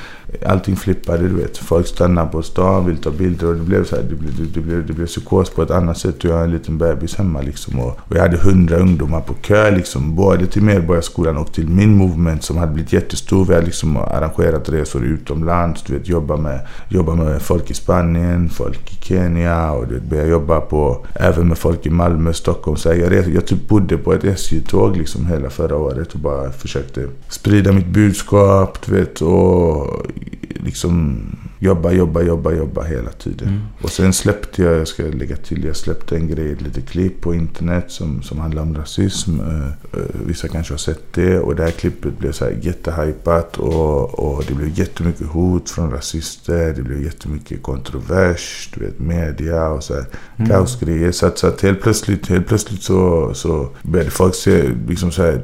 [0.46, 1.58] Allting flippade, du vet.
[1.58, 4.60] Folk stannade på stan, ville ta bilder och det blev så här, det blev, det,
[4.60, 6.24] blev, det blev psykos på ett annat sätt.
[6.24, 7.80] Jag har en liten bebis hemma liksom.
[7.80, 10.16] Och, och jag hade hundra ungdomar på kö liksom.
[10.16, 13.44] Både till Medborgarskolan och till min movement som hade blivit jättestor.
[13.44, 16.08] Vi hade liksom arrangerat resor utomlands, du vet.
[16.08, 20.60] Jobba med, jobba med folk i Spanien, folk i Kenya och du vet, börja jobba
[20.60, 22.76] på, även med folk i Malmö, Stockholm.
[22.76, 26.20] Så här, jag, res- jag typ bodde på ett SJ-tåg liksom hela förra året och
[26.20, 29.20] bara försökte sprida mitt budskap, du vet.
[29.20, 29.86] Och
[30.62, 31.28] liksom
[31.58, 33.48] jobba, jobba, jobba, jobba hela tiden.
[33.48, 33.60] Mm.
[33.82, 37.20] Och sen släppte jag, jag ska lägga till, jag släppte en grej, ett litet klipp
[37.20, 39.40] på internet som, som handlar om rasism.
[39.40, 44.18] Eh, vissa kanske har sett det och det här klippet blev så här jättehypat och,
[44.18, 46.74] och det blev jättemycket hot från rasister.
[46.76, 50.04] Det blev jättemycket kontrovers, du vet media och så här
[50.38, 50.50] Mm.
[50.50, 51.12] kaosgrejer.
[51.12, 55.22] Så att, så att helt plötsligt, helt plötsligt så, så började folk se liksom så
[55.22, 55.42] här,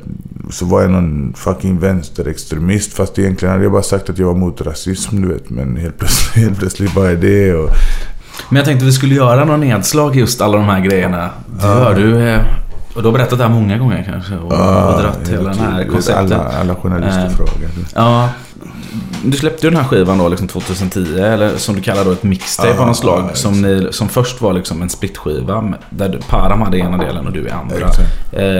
[0.50, 4.34] så var jag någon fucking vänsterextremist fast egentligen hade jag bara sagt att jag var
[4.34, 5.50] mot rasism du vet.
[5.50, 7.70] Men helt plötsligt, helt plötsligt bara det och...
[8.48, 11.30] Men jag tänkte vi skulle göra någon nedslag i just alla de här grejerna.
[11.46, 11.74] Det Ja.
[11.78, 12.28] gör du.
[12.28, 12.40] eh,
[12.94, 14.34] Och du har berättat det här många gånger kanske.
[14.34, 16.32] Och, och dratt hela den här konceptet.
[16.32, 17.70] Alla, alla journalister Eh, frågar.
[17.94, 18.28] Ja.
[19.24, 22.22] Du släppte ju den här skivan då liksom 2010, eller som du kallar då ett
[22.22, 23.24] mixtape Ja, av något slag.
[23.30, 27.26] ja, som, ni, som först var liksom en splitskiva där du, Param hade ena delen
[27.26, 27.86] och du i andra.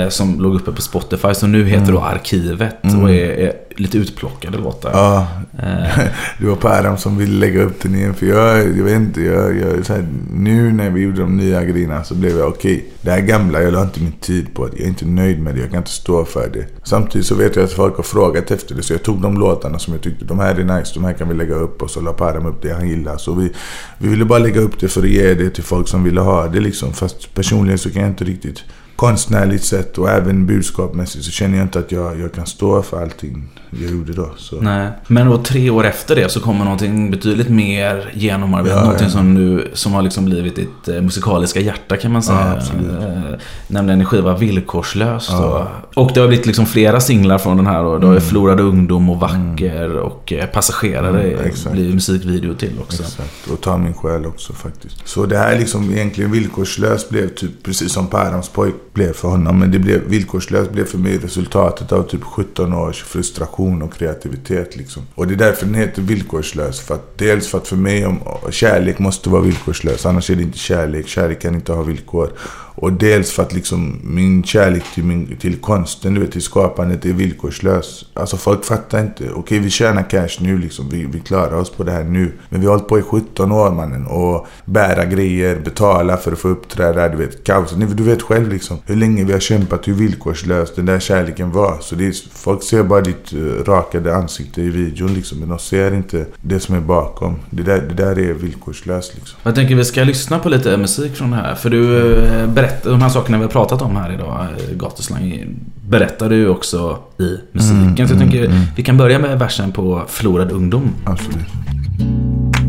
[0.03, 1.95] Eh, som låg uppe på Spotify, som nu heter Mm.
[1.95, 3.03] då Arkivet Mm.
[3.03, 4.91] och är, är lite utplockade låtar.
[4.93, 5.27] Ja,
[5.59, 5.99] Eh,
[6.39, 8.15] det var Päram som ville lägga upp den igen.
[8.15, 12.05] För jag, jag vet inte, jag, jag, här, nu när vi gjorde de nya grejerna
[12.05, 12.85] så blev jag okej.
[13.01, 14.77] det här gamla, jag la inte min tid på det.
[14.77, 16.67] Jag är inte nöjd med det, jag kan inte stå för det.
[16.83, 18.83] Samtidigt så vet jag att folk har frågat efter det.
[18.83, 21.29] Så jag tog de låtarna som jag tyckte, de här är nice, de här kan
[21.29, 21.83] vi lägga upp.
[21.83, 23.17] Och så la Päram upp det han gillar.
[23.17, 23.53] Så vi,
[23.99, 26.49] vi ville bara lägga upp det för att ge det till folk som ville ha
[26.49, 26.93] det liksom.
[26.93, 28.65] Fast personligen så kan jag inte riktigt
[28.97, 33.03] konstnärligt sett och även budskapsmässigt så känner jag inte att jag, jag kan stå för
[33.03, 34.31] allting jag gjorde då.
[34.37, 34.61] Så.
[34.61, 34.89] Nej.
[35.07, 38.77] Men då tre år efter det så kommer någonting betydligt mer genomarbetat.
[38.77, 39.13] Ja, någonting ja.
[39.13, 42.63] som nu som har liksom blivit ditt eh, musikaliska hjärta kan man säga.
[42.91, 43.07] Ja.
[43.07, 43.39] Eh,
[43.69, 45.29] nämligen en skiva Villkorslöst.
[45.33, 45.69] Ja.
[45.95, 46.03] då.
[46.03, 47.85] Och det har blivit liksom flera singlar från den här.
[47.85, 48.29] Och det har ju Mm.
[48.29, 53.03] Förlorad ungdom och Vacker och eh, Passagerare Mm, blir musikvideo till också.
[53.03, 53.51] Exakt.
[53.53, 55.09] Och ta min själ också faktiskt.
[55.09, 59.59] Så det här liksom egentligen villkorslöst blev typ precis som Pärams pojk blev för honom.
[59.59, 64.77] Men det blev villkorslöst blev för mig resultatet av typ 17 års frustration och kreativitet
[64.77, 65.03] liksom.
[65.15, 66.81] Och det är därför den heter villkorslös.
[66.81, 68.21] För att, dels för att för mig om,
[68.51, 70.07] kärlek måste vara villkorslös.
[70.07, 71.09] Annars är det inte kärlek.
[71.09, 72.31] Kärlek kan inte ha villkor.
[72.75, 77.05] Och dels för att liksom min kärlek till, min, till konsten, du vet, till skapandet
[77.05, 78.05] är villkorslös.
[78.15, 79.31] Alltså folk fattar inte.
[79.31, 80.89] Okej, vi tjänar cash nu liksom.
[80.89, 82.33] Vi, vi klarar oss på det här nu.
[82.49, 84.07] Men vi har hållit på i 17 år mannen.
[84.07, 87.75] Och bära grejer, betala för att få uppträda, du vet, kaos.
[87.75, 91.79] Du vet själv liksom hur länge vi har kämpat, hur villkorslös den där kärleken var.
[91.81, 95.39] Så det är, folk ser bara ditt uh, rakade ansikte i videon liksom.
[95.39, 97.37] Men de ser inte det som är bakom.
[97.51, 99.39] Det där, det där är villkorslöst liksom.
[99.43, 101.55] Jag tänker vi ska lyssna på lite musik från det här.
[101.55, 105.49] För du eh, berättar, de här sakerna vi har pratat om här idag, eh, gatuslang,
[105.89, 107.79] berättar du också i musiken.
[107.79, 108.63] Mm, så jag mm, tänker mm.
[108.77, 110.91] vi kan börja med versen på Förlorad ungdom.
[111.05, 111.47] Absolut.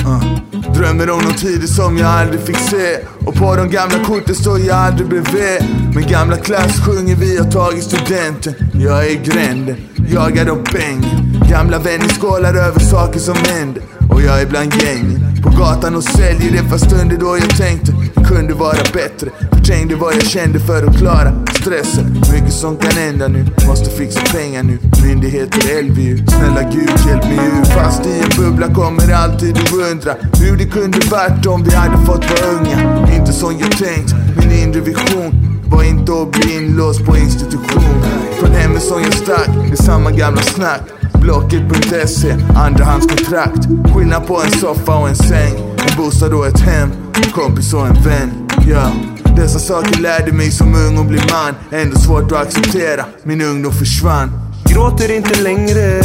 [0.06, 0.36] Uh.
[0.74, 4.60] Drömmer om någon tider som jag aldrig fick se Och på de gamla korten står
[4.60, 5.62] jag aldrig bredvid
[5.96, 9.76] Med gamla klass sjunger vi har tagit studenten Jag är i gränden,
[10.14, 15.20] jagad av pengen Gamla vänner skålar över saker som händer och jag är bland gängen
[15.44, 17.92] På gatan och säljer det fast stunder då jag tänkte.
[18.16, 19.30] Det kunde vara bättre.
[19.52, 22.06] Förträngde vad jag kände för att klara stressen.
[22.34, 23.46] Mycket som kan hända nu.
[23.68, 24.78] Måste fixa pengar nu.
[25.04, 27.66] Myndigheter LVU Snälla gud hjälp mig ur.
[27.66, 31.98] Fast i en bubbla kommer alltid att undra Hur det kunde varit om vi hade
[32.06, 33.08] fått vara unga.
[33.16, 34.16] Inte som jag tänkt.
[34.38, 35.32] Min inre vision
[35.68, 38.04] var inte att bli inlåst på institution.
[38.40, 39.50] Från hemmet som jag stack.
[39.68, 40.82] Det är samma gamla snack.
[41.26, 43.68] Blocket.se, andrahandskontrakt.
[43.94, 45.54] Skillnad på en soffa och en säng.
[45.78, 48.48] En bostad och ett hem En kompis och en vän.
[48.68, 48.92] Yeah.
[49.36, 51.82] dessa saker lärde mig som ung och bli man.
[51.82, 54.32] Ändå svårt att acceptera Min ungdom försvann.
[54.66, 56.02] Gråter inte längre,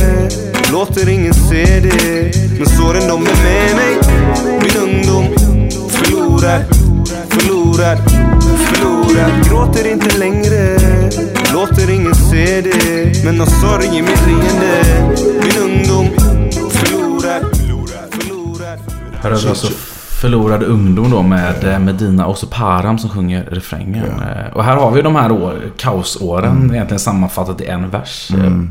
[0.73, 2.33] låter ingen se det.
[2.59, 3.99] Men såren de är med mig
[4.45, 5.25] Min ungdom
[5.89, 6.63] förlorad,
[7.29, 7.99] förlorad,
[8.59, 10.79] förlorad Gråter inte längre,
[11.55, 14.83] låter ingen se det Men har sorg i mitt leende.
[15.43, 16.07] Min ungdom
[16.71, 18.79] förlorad, förlorad
[19.23, 19.73] Här vi alltså
[20.21, 24.05] Förlorad ungdom då med eh, Medina och Param som sjunger refrängen.
[24.05, 28.31] Eh, Och här har vi de här år, kaosåren egentligen sammanfattat i en vers.
[28.31, 28.71] Eh, Mm.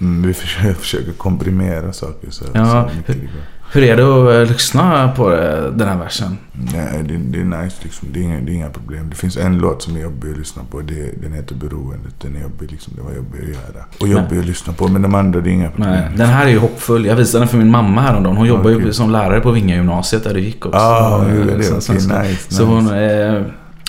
[0.00, 3.30] Mm, vi försöker, försöker komprimera saker så, Ja, så mycket
[3.72, 4.02] hur- det är det
[4.42, 6.38] att eh, lyssna på eh, den här versen?
[6.52, 8.08] Nej, det, det är nice liksom.
[8.12, 9.10] Det är, inga, det är inga problem.
[9.10, 10.80] Det finns en låt som är jobbig att lyssna på.
[10.80, 12.14] Det, den heter Beroendet.
[12.22, 12.92] Den är jobbig liksom.
[12.96, 13.84] Det var jobbig att göra.
[14.00, 14.88] Och jobbig att lyssna på.
[14.88, 15.90] Men de andra, det är inga problem.
[15.90, 17.06] Nej, den här är ju hoppfull.
[17.06, 18.36] Jag visade den för min mamma häromdagen.
[18.36, 18.92] Hon jobbar ju Okej.
[18.92, 20.78] som lärare på Vinga gymnasiet där det gick också.
[20.78, 21.68] Ah, hon gjorde det.
[21.70, 23.42] Okej, så- nice, Så hon, eh,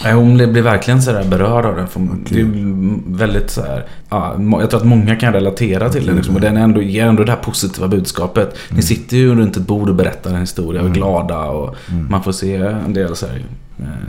[0.03, 1.87] nej, hon blev verkligen sådär berörd av den.
[1.87, 2.47] För Det är
[3.17, 6.15] väldigt så här, ja, jag tror att många kan relatera till den.
[6.15, 8.47] Liksom, och den är ändå, ger ändå det här positiva budskapet.
[8.47, 8.75] Mm.
[8.75, 11.39] Ni sitter ju runt ett bord och berättar en historia och är glada.
[11.39, 11.75] Och
[12.09, 13.45] man får se en del så här, Mm.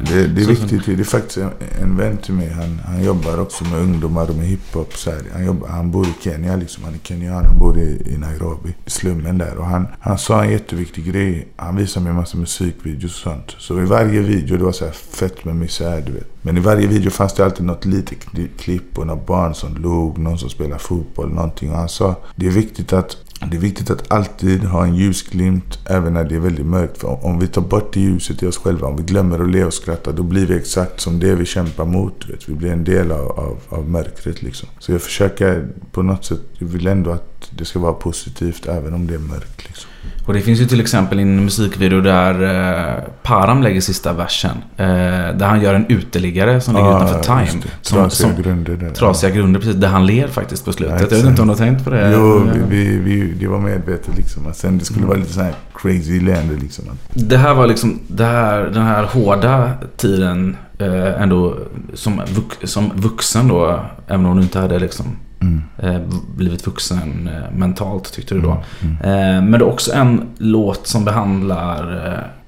[0.07, 0.87] Det, det är viktigt.
[0.87, 1.51] Det är faktiskt en,
[1.83, 2.49] en vän till mig.
[2.49, 4.97] Han, han jobbar också med ungdomar och med hiphop.
[4.97, 5.23] Så här.
[5.33, 6.85] Han, jobbar, han bor i Kenya liksom.
[6.85, 7.45] Han är kenyan.
[7.45, 8.75] Han bor i, i Nairobi.
[8.85, 9.57] I slummen där.
[9.57, 11.49] Och han, han sa en jätteviktig grej.
[11.57, 13.55] Han visade mig en massa musikvideos och sånt.
[13.59, 16.29] Så i varje video, det var så här fett med misär du vet.
[16.43, 19.77] Men i varje video fanns det alltid något litet kli- klipp och några barn som
[19.77, 20.19] log.
[20.19, 21.33] Någon som spelar fotboll.
[21.35, 21.71] Någonting.
[21.71, 23.17] Och han sa det är viktigt att
[23.51, 26.99] det är viktigt att alltid ha en ljusglimt även när det är väldigt mörkt.
[26.99, 29.65] För om vi tar bort det ljuset i oss själva, om vi glömmer att le
[29.65, 32.29] och skratta, då blir vi exakt som det vi kämpar mot.
[32.29, 32.49] Vet.
[32.49, 34.69] Vi blir en del av, av, av mörkret liksom.
[34.79, 38.95] Så jag försöker på något sätt, jag vill ändå att det ska vara positivt även
[38.95, 39.67] om det är mörkt.
[39.67, 39.91] Liksom.
[40.27, 44.57] Och det finns ju till exempel en musikvideo där eh, Param lägger sista versen.
[44.77, 44.87] Eh,
[45.35, 47.63] där han gör en uteliggare som ligger Ja, utanför Time.
[47.83, 48.91] Som, Trasiga som, grunder där.
[48.91, 49.77] Trasiga grunder, precis.
[49.77, 51.01] Där han ler faktiskt på slutet.
[51.01, 52.13] Ja, jag vet inte om du har tänkt på det?
[52.13, 54.47] Jo, vi, vi, vi, det var medvetet liksom.
[54.47, 56.85] Att sen det skulle vara lite sån här crazy leende liksom.
[57.15, 61.57] Det här var liksom det här, den här hårda tiden eh, ändå
[61.95, 63.81] som, vux, som vuxen då.
[64.07, 65.07] Även om du inte hade liksom
[65.43, 65.63] Mm.
[65.79, 66.01] eh,
[66.37, 68.63] blivit vuxen eh, mentalt tyckte du då.
[68.83, 71.97] Mm, Eh, men det är också en låt som behandlar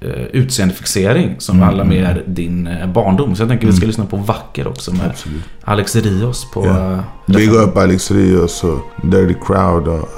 [0.01, 1.35] eh, utseendefixering.
[1.39, 3.37] Som Mm, behandlar mm, mer din eh, barndom.
[3.37, 3.89] Så jag tänker vi ska Mm.
[3.89, 5.43] lyssna på Vacker också med Absolut.
[5.65, 6.65] Alex Rios på...
[6.67, 10.09] Eh, Big up Alex Rios och Dirty Crowd och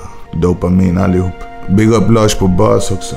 [0.42, 1.32] Dopamin allihop.
[1.68, 3.16] Big up Lars på bas också.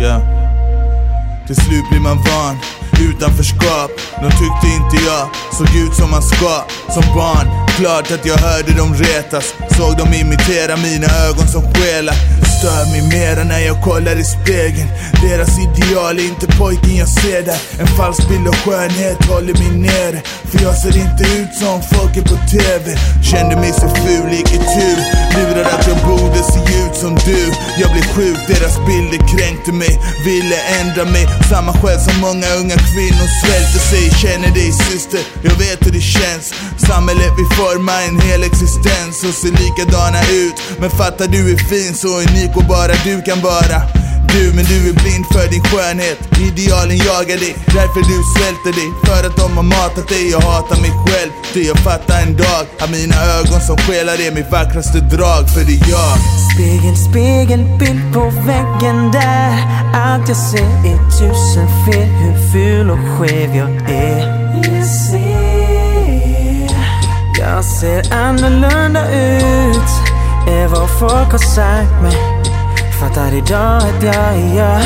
[0.00, 0.22] Yeah.
[1.46, 2.56] Till slut blir man van,
[3.08, 3.90] utanförskap
[4.22, 5.24] De tyckte inte jag
[5.56, 6.64] såg ut som man ska.
[6.94, 7.46] Som barn,
[7.76, 9.54] klart att jag hörde dem retas.
[9.76, 12.16] Såg dem imitera mina ögon som skelar
[12.60, 14.88] stör mig mera när jag kollar i spegeln.
[15.22, 17.60] Deras ideal är inte pojken jag ser där.
[17.80, 20.20] En falsk bild av skönhet håller mig nere.
[20.50, 22.84] För jag ser inte ut som folket på TV
[23.30, 24.98] Kände mig så ful, gick i tur.
[25.36, 27.42] Lurade att jag borde se ut som du.
[27.80, 29.92] Jag blev sjuk, deras bilder kränkte mig.
[30.24, 31.26] Ville ändra mig.
[31.50, 36.00] Samma skäl som många unga kvinnor svälter sig Känner dig syster, jag vet hur det
[36.00, 36.54] känns.
[36.88, 40.54] Samhället vill forma en hel existens och ser likadana ut.
[40.80, 43.99] Men fattar du är fin, så unik och bara du kan vara
[44.34, 46.18] du, men du är blind för din skönhet.
[46.48, 48.88] Idealen jagar dig, därför du svälter dig.
[49.06, 51.30] För att de har matat dig, jag hatar mig själv.
[51.52, 55.42] Ty jag fattar en dag att mina ögon som skelar är mitt vackraste drag.
[55.54, 56.14] För det är jag.
[56.52, 59.52] Spegel, spegelbild på väggen där.
[59.94, 62.08] Allt jag ser är tusen fel.
[62.20, 64.20] Hur ful och skev jag är.
[64.54, 65.60] Jag ser
[67.40, 69.90] Jag ser annorlunda ut.
[70.48, 72.49] Än vad folk har sagt mig.
[73.00, 74.82] Fattar idag att jag är jag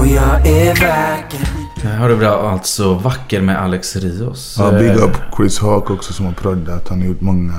[0.00, 1.48] Och jag är vacker
[1.82, 4.56] Här har du bra, alltså Vacker med Alex Rios.
[4.58, 6.88] Ja, big Eh, up Chris Hawk också som har proddat.
[6.88, 7.52] Han har gjort många,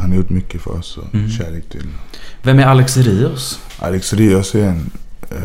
[0.00, 0.96] han har gjort mycket för oss.
[0.96, 1.30] Och Mm.
[1.30, 1.86] Kärlek till.
[2.42, 3.60] Vem är Alex Rios?
[3.78, 4.90] Alex Rios är en
[5.30, 5.38] eh,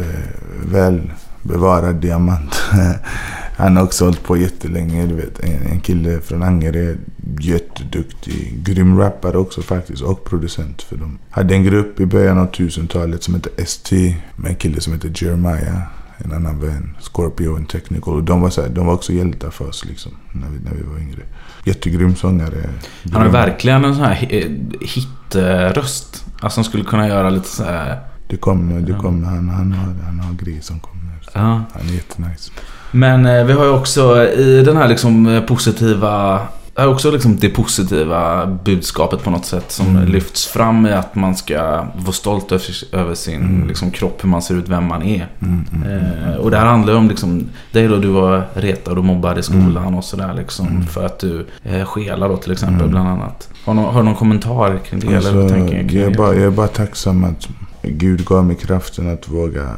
[0.65, 1.11] väl
[1.43, 2.61] bevarad diamant.
[3.57, 5.05] Han har också hållit på jättelänge.
[5.07, 6.97] Du vet, en, kille från Angered.
[7.39, 8.59] Jätteduktig.
[8.63, 10.01] Grym rappare också faktiskt.
[10.01, 11.17] Och producent för dem.
[11.29, 14.15] Hade en grupp i början av 1000-talet som hette ST.
[14.35, 15.81] Med en kille som heter Jeremiah.
[16.17, 16.95] En annan vän.
[16.99, 18.13] Scorpio and Technical.
[18.13, 20.11] Och de var, så här, de var också hjältar för oss liksom.
[20.31, 21.21] När vi, när vi var yngre.
[21.63, 22.69] Jättegrym sångare.
[23.03, 23.31] Han har Grym.
[23.31, 26.25] verkligen en sån här hi- hitröst.
[26.39, 27.99] Alltså han skulle kunna göra lite så här...
[28.27, 29.27] Det kommer, det kommer.
[29.27, 30.98] Han, han, har, han har grejer som kommer.
[31.34, 31.41] Ja.
[31.73, 32.51] Han är jättenice.
[32.91, 36.39] Men eh, vi har ju också i den här liksom eh, positiva...
[36.76, 40.07] Det är också liksom det positiva budskapet på något sätt som Mm.
[40.11, 42.51] lyfts fram i att man ska vara stolt
[42.91, 43.68] över, sin Mm.
[43.68, 45.27] liksom, kropp, hur man ser ut, vem man är.
[45.41, 45.89] Mm, mm,
[46.30, 49.38] Eh, och det här handlar ju om liksom, dig då du var retad och mobbad
[49.38, 50.68] i skolan och sådär liksom.
[50.68, 50.84] Mm.
[50.88, 52.91] För att du eh, skelar då till exempel Mm.
[52.91, 53.49] bland annat.
[53.65, 55.07] Har du, har du någon kommentar kring det?
[55.07, 57.47] eller Alltså, vad tänker jag jag, är bara, jag är bara tacksam att
[57.84, 59.69] Gud gav mig kraften att våga,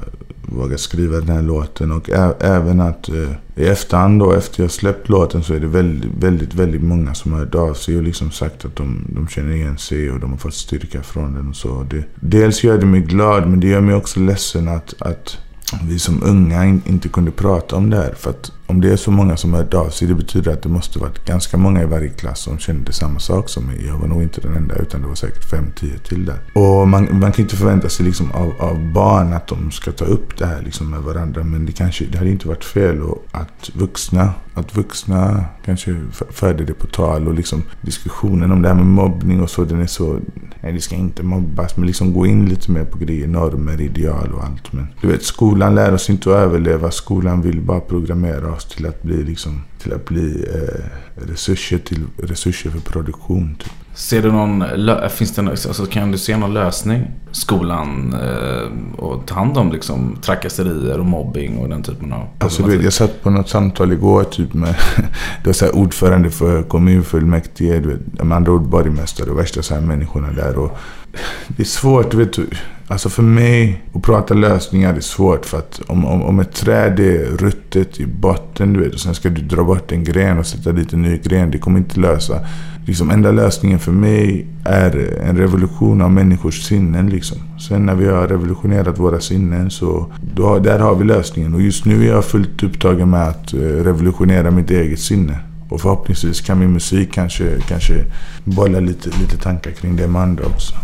[0.51, 1.91] våga skriva den här låten.
[1.91, 2.09] Och
[2.39, 6.53] även att eh, i efterhand då, efter jag släppt låten så är det väldigt, väldigt,
[6.53, 9.77] väldigt många som har hört av sig och liksom sagt att de, de känner igen
[9.77, 11.83] sig och de har fått styrka från den och så.
[11.89, 15.37] Det, dels gör det mig glad men det gör mig också ledsen att, att
[15.83, 18.13] vi som unga in, inte kunde prata om det här.
[18.17, 20.63] För att om det är så många som har hört av sig, det betyder att
[20.63, 23.85] det måste varit ganska många i varje klass som kände samma sak som mig.
[23.85, 26.39] Jag var nog inte den enda, utan det var säkert 5-10 till där.
[26.53, 30.05] Och man, man kan inte förvänta sig liksom av, av barn att de ska ta
[30.05, 31.43] upp det här liksom med varandra.
[31.43, 35.95] Men det, kanske, det hade inte varit fel att vuxna, att vuxna kanske
[36.29, 37.27] förde det på tal.
[37.27, 40.19] Och liksom diskussionen om det här med mobbning och så, den är så...
[40.63, 41.77] Nej, det ska inte mobbas.
[41.77, 44.73] Men liksom gå in lite mer på grejer, normer, ideal och allt.
[44.73, 46.91] Men du vet, skolan lär oss inte att överleva.
[46.91, 49.61] Skolan vill bara programmera oss till att bli liksom...
[49.81, 50.83] Till att bli eh,
[51.27, 53.55] resurser, till, resurser för produktion.
[53.55, 53.71] Typ.
[53.93, 54.63] Ser du någon,
[55.09, 57.07] finns det, någon- alltså, kan du se någon lösning?
[57.31, 62.63] Skolan eh, och ta hand om liksom trakasserier och mobbing och den typen av Alltså,
[62.63, 64.75] vet, jag satt på något samtal igår typ med
[65.43, 69.61] det var så här, ordförande för kommunfullmäktige, du vet, med andra ord borgmästare och värsta
[69.61, 70.57] så här människorna där.
[70.57, 70.77] Och
[71.47, 72.47] det är svårt, vet du.
[72.91, 75.45] Alltså för mig, att prata lösningar är svårt.
[75.45, 79.15] För att om, om, om ett träd är ruttet i botten, du vet, och sen
[79.15, 81.51] ska du dra bort en gren och sätta dit en ny gren.
[81.51, 82.39] Det kommer inte lösa.
[82.85, 87.09] Liksom, enda lösningen för mig är en revolution av människors sinnen.
[87.09, 87.37] Liksom.
[87.67, 91.53] Sen när vi har revolutionerat våra sinnen så då, där har vi lösningen.
[91.53, 95.37] Och just nu är jag fullt upptagen med att eh, revolutionera mitt eget sinne.
[95.69, 98.05] Och förhoppningsvis kan min musik kanske, kanske
[98.43, 100.75] bolla lite, lite tankar kring det med andra också.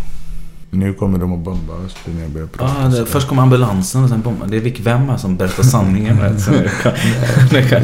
[0.70, 2.74] Nu kommer de att bomba oss när jag börjar prata.
[2.86, 4.50] Ah, det, först kommer ambulansen och sen bomben.
[4.50, 6.20] Det är Vic Vem här som berättar sanningen.
[6.20, 6.94] rätt, så det kan-
[7.52, 7.84] det kan-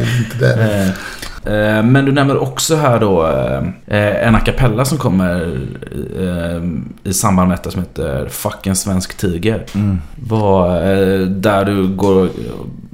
[0.59, 0.87] Eh,
[1.53, 3.27] eh, Men du nämner också här då
[3.87, 5.57] eh, en a cappella som kommer
[6.19, 6.63] eh,
[7.09, 9.65] i samband med detta som heter Fuck en svensk tiger.
[9.75, 9.97] Mm.
[10.31, 12.29] Eh, där du går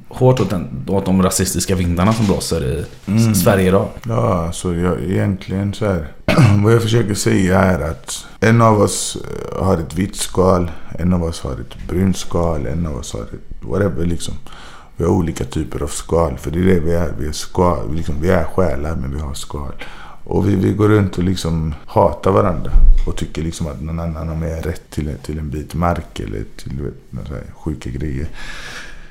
[0.10, 3.36] hårt åt, den, åt de rasistiska vindarna som blåser i Mm.
[3.36, 3.88] Sverige idag.
[4.07, 6.07] Ja, alltså jag, egentligen så här.
[6.64, 11.14] Vad jag försöker säga är att en av oss eh, har ett vitt skal, en
[11.14, 14.34] av oss har ett brunt skal, en av oss har ett whatever liksom.
[14.97, 17.14] Vi har olika typer av skal, för det är det vi är.
[17.19, 19.73] Vi är, skal, liksom, vi är själar, men vi har skal.
[20.23, 22.72] Och vi, vi går runt och liksom hatar varandra.
[23.07, 26.43] Och tycker liksom att någon annan har mer rätt till, till en bit mark eller
[26.57, 28.27] till vet, några så här sjuka grejer.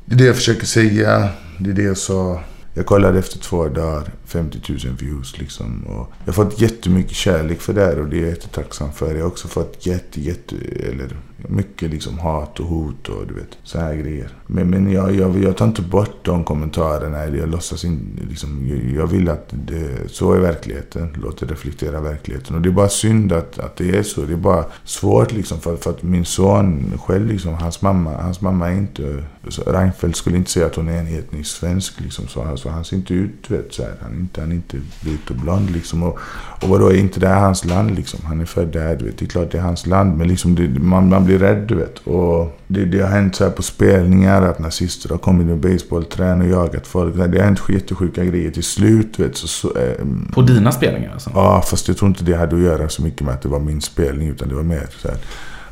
[0.04, 1.28] Det är det jag försöker säga.
[1.58, 2.40] Det är det jag sa
[2.74, 5.82] Jag kollade efter två dagar, 50 000 views liksom.
[5.86, 9.14] Och jag har fått jättemycket kärlek för det här och det är jag jättetacksam för.
[9.14, 13.58] Jag har också fått jätte, jätte, eller mycket liksom hat och hot och du vet,
[13.62, 14.30] så här grejer.
[14.46, 18.68] Men, men jag, jag, jag tar inte bort de kommentarerna eller jag låtsas in, liksom,
[18.68, 21.16] jag, jag vill att det, så är verkligheten.
[21.22, 22.56] Låt det reflektera verkligheten.
[22.56, 24.20] Och det är bara synd att, att det är så.
[24.20, 28.40] Det är bara svårt liksom för, för att min son själv liksom, hans mamma, hans
[28.40, 29.24] mamma är inte,
[29.66, 32.28] Reinfeldt skulle inte säga att hon är en etnisk svensk liksom.
[32.28, 33.94] Så, alltså, han ser inte ut, du vet, så här.
[34.02, 36.02] Han inte, han är inte vit och blond liksom.
[36.02, 36.18] Och,
[36.62, 38.20] och vadå, är inte det här hans land liksom?
[38.24, 39.18] Han är född där, du vet.
[39.18, 40.18] Det är klart det är hans land.
[40.18, 41.98] Men liksom det, man, man blir rädd, du vet.
[41.98, 46.40] Och det, det har hänt så här på spelningar att nazister har kommit med basebollträn
[46.40, 47.16] och jagat folk.
[47.16, 49.36] Det har hänt jättesjuka grejer till slut, vet.
[49.36, 51.30] Så, så, ehm, På dina spelningar alltså?
[51.34, 53.60] Ja, fast jag tror inte det hade att göra så mycket med att det var
[53.60, 54.28] min spelning.
[54.28, 55.18] Utan det var mer så här,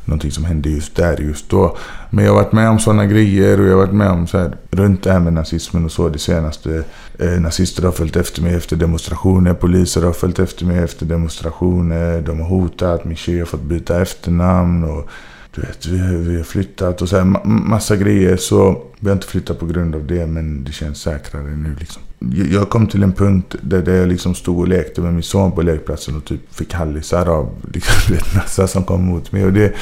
[0.07, 1.77] någonting som hände just där, just då.
[2.09, 4.37] Men jag har varit med om sådana grejer och jag har varit med om så
[4.37, 6.83] här, runt det här med nazismen och så det senaste.
[7.19, 9.53] Eh, nazister har följt efter mig efter demonstrationer.
[9.53, 12.21] Poliser har följt efter mig efter demonstrationer.
[12.21, 13.05] De har hotat.
[13.05, 14.83] Min tjej har fått byta efternamn.
[14.83, 15.09] Och,
[15.57, 18.37] du vet, vi, har- vi har flyttat och så här, ma- massa grejer.
[18.37, 22.01] Så vi har inte flyttat på grund av det, men det känns säkrare nu liksom.
[22.51, 25.51] Jag- kom till en punkt där, där jag liksom stod och lekte med min son
[25.51, 29.45] på lekplatsen och typ fick hallisar av liksom, vet, massa som kom mot mig.
[29.45, 29.73] Och det,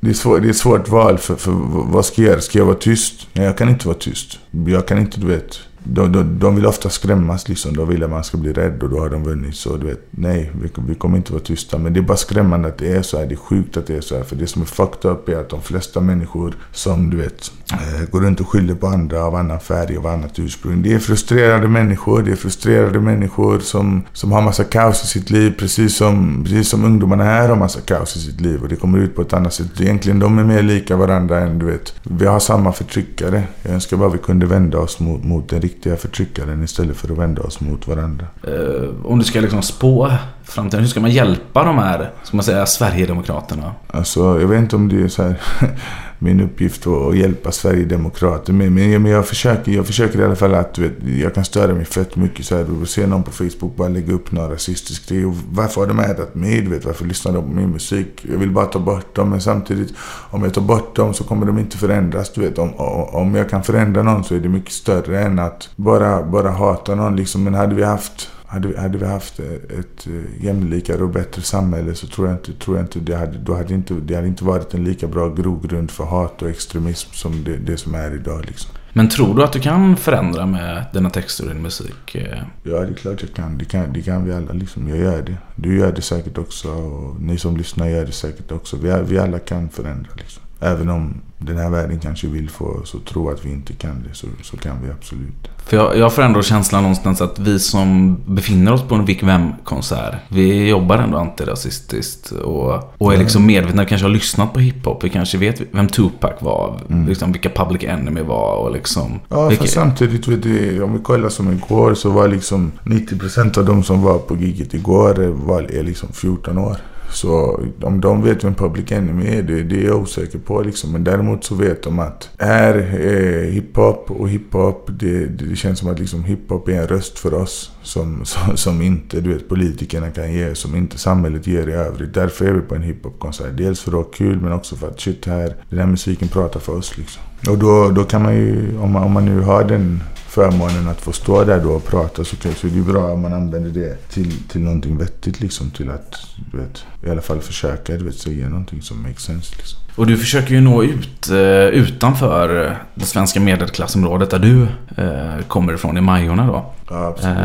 [0.00, 1.52] det, är svår, det är ett svårt val, för, för
[1.92, 2.40] vad ska jag göra?
[2.40, 3.26] Ska jag vara tyst?
[3.32, 4.38] Nej, jag kan inte vara tyst.
[4.66, 5.60] Jag kan inte, du vet.
[5.90, 7.76] De, de, de vill ofta skrämmas liksom.
[7.76, 9.56] De vill att man ska bli rädd och då har de vunnit.
[9.56, 11.78] Så du vet, nej, vi, vi kommer inte vara tysta.
[11.78, 13.26] Men det är bara skrämmande att det är så här.
[13.26, 14.22] Det är sjukt att det är så här.
[14.22, 18.10] För det som är fucked up är att de flesta människor som du vet eh,
[18.10, 20.82] går runt och skyller på andra av annan färg och av annat ursprung.
[20.82, 22.22] Det är frustrerade människor.
[22.22, 25.54] Det är frustrerade människor som, som har massa kaos i sitt liv.
[25.58, 28.62] Precis som, precis som ungdomarna här har massa kaos i sitt liv.
[28.62, 29.80] Och det kommer ut på ett annat sätt.
[29.80, 31.94] Egentligen de är mer lika varandra än du vet.
[32.02, 33.42] Vi har samma förtryckare.
[33.62, 37.18] Jag önskar bara vi kunde vända oss mot, mot den riktiga förtryckaren istället för att
[37.18, 38.26] vända oss mot varandra.
[38.42, 40.12] Eh, om du ska liksom spå
[40.44, 43.74] framtiden, hur ska man hjälpa de här, ska man säga, Sverigedemokraterna?
[43.86, 45.36] Alltså, jag vet inte om det är så här
[46.18, 48.72] min uppgift att hjälpa Sverigedemokrater med.
[48.72, 50.92] Men jag, men jag, försöker, jag försöker i alla fall att du vet,
[51.22, 52.66] jag kan störa mig fett mycket så här.
[52.80, 55.32] Du ser någon på Facebook bara lägga upp några rasistisk grej.
[55.50, 56.60] Varför har de ätit mig?
[56.60, 58.26] Du vet, varför lyssnar de på min musik?
[58.30, 59.30] Jag vill bara ta bort dem.
[59.30, 59.94] Men samtidigt,
[60.30, 62.32] om jag tar bort dem så kommer de inte förändras.
[62.32, 62.74] Du vet, om,
[63.12, 66.94] om jag kan förändra någon så är det mycket större än att bara, bara hata
[66.94, 67.16] någon.
[67.16, 67.44] Liksom.
[67.44, 71.94] Men hade vi haft hade, vi- hade vi haft ett eh, jämlikare och bättre samhälle
[71.94, 74.44] så tror jag inte, tror jag inte, det, hade, då hade inte det hade inte
[74.44, 78.44] varit en lika bra grogrund för hat och extremism som det, det som är idag.
[78.46, 78.70] Liksom.
[78.92, 82.14] Men tror du att du kan förändra med dina texter och din musik?
[82.14, 83.58] Eh, Ja, det är klart jag kan.
[83.58, 84.52] Det kan, det kan vi alla.
[84.52, 84.88] Liksom.
[84.88, 85.36] Jag gör det.
[85.56, 86.68] Du gör det säkert också.
[86.70, 88.76] Och ni som lyssnar gör det säkert också.
[88.76, 90.10] Vi, vi alla kan förändra.
[90.16, 90.42] Liksom.
[90.60, 94.04] Även om den här världen kanske vill få oss att tro att vi inte kan
[94.08, 95.48] det, så, så kan vi absolut.
[95.66, 99.22] För jag, jag får ändå känslan någonstans att vi som befinner oss på en Vic
[99.22, 104.60] Vem-konsert, vi jobbar ändå antirasistiskt och, och är liksom medvetna, vi kanske har lyssnat på
[104.60, 109.20] hiphop, vi kanske vet vem Tupac var, liksom vilka Public Enemy var och liksom...
[109.28, 113.58] Ja, vilka, fast samtidigt, vet du, om vi kollar som igår så var liksom 90%
[113.58, 116.76] av de som var på giget igår eh, var, är liksom 14 år.
[117.10, 120.92] Så om de vet vem Public Enemy är, det, det är jag osäker på liksom.
[120.92, 125.88] Men däremot så vet de att här är hiphop och hiphop, det, det känns som
[125.88, 127.72] att liksom hiphop är en röst för oss.
[127.82, 132.14] Som, som, som inte du vet, politikerna kan ge, som inte samhället ger i övrigt.
[132.14, 133.56] Därför är vi på en hiphopkonsert.
[133.56, 136.60] Dels för att ha kul men också för att shit här, den här musiken pratar
[136.60, 137.22] för oss liksom.
[137.48, 140.02] Och då, då kan man ju, om man, om man nu har den
[140.38, 143.20] förmånen att få stå där då och prata så, så är det ju bra om
[143.20, 145.70] man använder det till, till någonting vettigt liksom.
[145.70, 146.14] Till att,
[146.52, 149.78] du vet, i alla fall försöka, du vet, säga någonting som makes sense liksom.
[149.96, 151.36] Och du försöker ju nå ut eh,
[151.66, 154.62] utanför eh, det svenska medelklassområdet där du
[155.02, 156.72] eh, kommer ifrån i Majorna då.
[156.90, 157.38] Ja, absolut.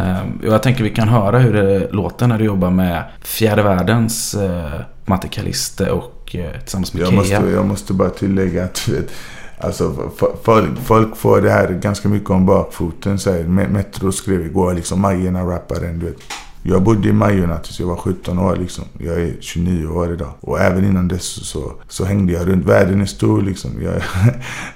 [0.43, 4.79] Jag tänker vi kan höra hur det låter när du jobbar med Fjärde Världens eh,
[5.05, 7.17] Matte Kaliste och tillsammans med Jag Kea.
[7.17, 9.11] måste, jag måste bara tillägga att vet,
[9.57, 10.11] alltså,
[10.43, 13.19] folk, folk får det här ganska mycket om bakfoten.
[13.19, 15.99] Så här, Metro skrev igår liksom Majorna rapparen.
[15.99, 16.17] Du vet.
[16.65, 18.55] Jag bodde i Majorna tills jag var 17 år.
[18.55, 18.83] Liksom.
[18.97, 20.33] Jag är 29 år idag.
[20.39, 22.65] Och även innan dess så, så, så hängde jag runt.
[22.65, 23.71] Världen är stor liksom.
[23.83, 23.93] Jag,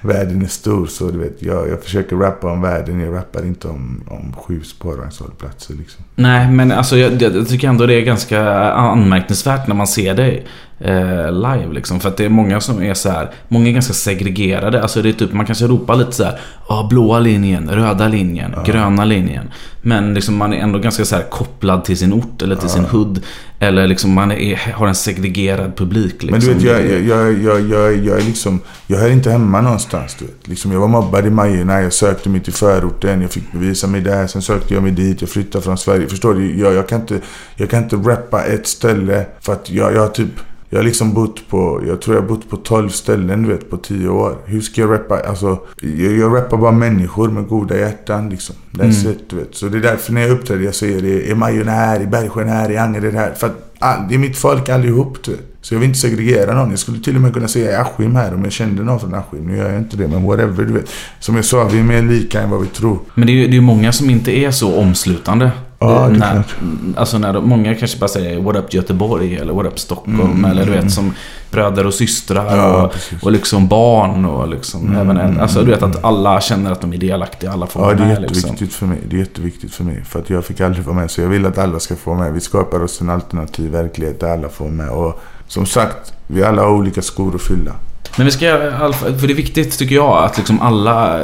[0.00, 1.42] världen är stor så du vet.
[1.42, 3.00] Jag, jag försöker rappa om världen.
[3.00, 6.04] Jag rappar inte om, om sju spårvagnshållplatser liksom.
[6.14, 10.46] Nej, men alltså jag, jag tycker ändå det är ganska anmärkningsvärt när man ser dig
[10.80, 12.00] eh, live liksom.
[12.00, 14.82] För att det är många som är så här, många är ganska segregerade.
[14.82, 18.54] Alltså det är typ, man kanske ropar lite så här, ja blåa linjen, röda linjen,
[18.66, 19.50] gröna linjen.
[19.82, 22.84] Men liksom man är ändå ganska så här kopplad till sin ort eller till sin
[22.84, 23.22] hood.
[23.60, 26.30] Eller liksom man är, har en segregerad publik liksom.
[26.30, 28.60] Men du vet, jag, jag, jag, jag, jag, jag är liksom...
[28.86, 30.48] Jag hör inte hemma någonstans, du vet.
[30.48, 34.00] Liksom, jag var mobbad i Majorna, jag sökte mig till förorten, jag fick bevisa mig
[34.00, 34.26] där.
[34.26, 36.08] Sen sökte jag mig dit, jag flyttade från Sverige.
[36.08, 36.58] Förstår du?
[36.60, 37.20] Jag, jag, kan, inte,
[37.56, 40.30] jag kan inte rappa ett ställe för att jag, jag typ...
[40.70, 43.70] Jag har liksom bott på, jag tror jag har bott på 12 ställen du vet
[43.70, 44.36] på 10 år.
[44.44, 45.20] Hur ska jag rappa?
[45.28, 48.56] Alltså, jag, jag rappar bara människor med goda hjärtan liksom.
[48.72, 49.12] That's Mm.
[49.12, 49.54] it, du vet.
[49.54, 51.30] Så det är därför när jag uppträder jag säger det.
[51.30, 52.00] Är Majorna här?
[52.00, 52.70] Är Bergsjön här?
[52.70, 53.32] Är Angered här?
[53.34, 55.40] För att all, det är mitt folk allihop du vet.
[55.60, 56.70] Så jag vill inte segregera någon.
[56.70, 59.46] Jag skulle till och med kunna säga Askim här om jag kände någon från Askim.
[59.46, 60.88] Nu gör jag inte det, men whatever du vet.
[61.20, 62.98] Som jag sa, vi är mer lika än vad vi tror.
[63.14, 65.50] Men det är ju det är många som inte är så omslutande.
[65.80, 66.56] Ja, när, klart.
[66.96, 70.20] alltså när de, många kanske bara säger What up Göteborg eller What up Stockholm.
[70.20, 70.84] Mm, eller du mm.
[70.84, 71.14] vet som
[71.50, 73.22] bröder och systrar Ja, och, precis.
[73.22, 76.72] och liksom barn och liksom Mm, även en, mm, Alltså du vet att alla känner
[76.72, 77.52] att de är delaktiga.
[77.52, 78.78] Alla får Ja, vara det är med jätteviktigt liksom.
[78.78, 78.98] för mig.
[79.10, 80.04] Det är jätteviktigt för mig.
[80.04, 81.10] För att jag fick aldrig vara med.
[81.10, 82.32] Så jag vill att alla ska få vara med.
[82.32, 84.90] Vi skapar oss en alternativ verklighet där alla får vara med.
[84.90, 87.72] Och som sagt, vi alla har olika skor att fylla.
[88.16, 88.46] Men vi ska
[88.92, 91.20] för det är viktigt tycker jag att liksom alla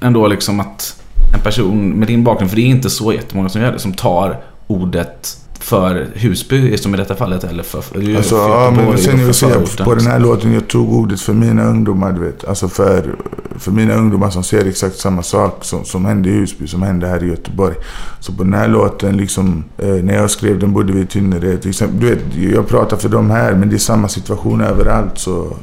[0.00, 1.02] ändå liksom att
[1.36, 3.92] en person med din bakgrund, för det är inte så jättemånga som gör det, som
[3.92, 8.98] tar ordet för Husby som i detta fallet eller för, för, för Alltså, ja, men
[8.98, 9.84] sen jag förorten.
[9.86, 12.44] på den här låten, jag tog ordet för mina ungdomar, du vet.
[12.44, 13.14] Alltså för,
[13.58, 17.06] för mina ungdomar som ser exakt samma sak som, som hände i Husby, som hände
[17.06, 17.74] här i Göteborg.
[18.20, 21.60] Så på den här låten, liksom, eh, när jag skrev den bodde vi i Tynnered.
[21.60, 22.00] till exempel.
[22.00, 25.18] Du vet, jag pratar för dem här, men det är samma situation överallt.
[25.18, 25.56] Så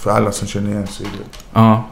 [0.00, 1.06] för alla som känner igen sig.
[1.52, 1.84] Ja.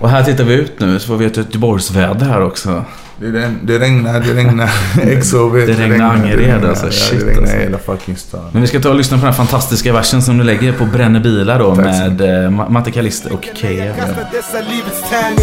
[0.00, 2.84] Och här tittar vi ut nu så får vi ett Göteborgsväder här också.
[3.18, 4.70] Det, regn, det regnar, det regnar.
[5.02, 6.86] Exo vet, Det regnar Angered alltså.
[6.90, 7.56] Shit det regnar alltså.
[7.56, 8.50] i hela fucking stan.
[8.52, 10.84] Men vi ska ta och lyssna på den här fantastiska versen som du lägger på
[10.84, 13.94] Bränner bilar då med eh, Ma- Matte Kalister och Keja.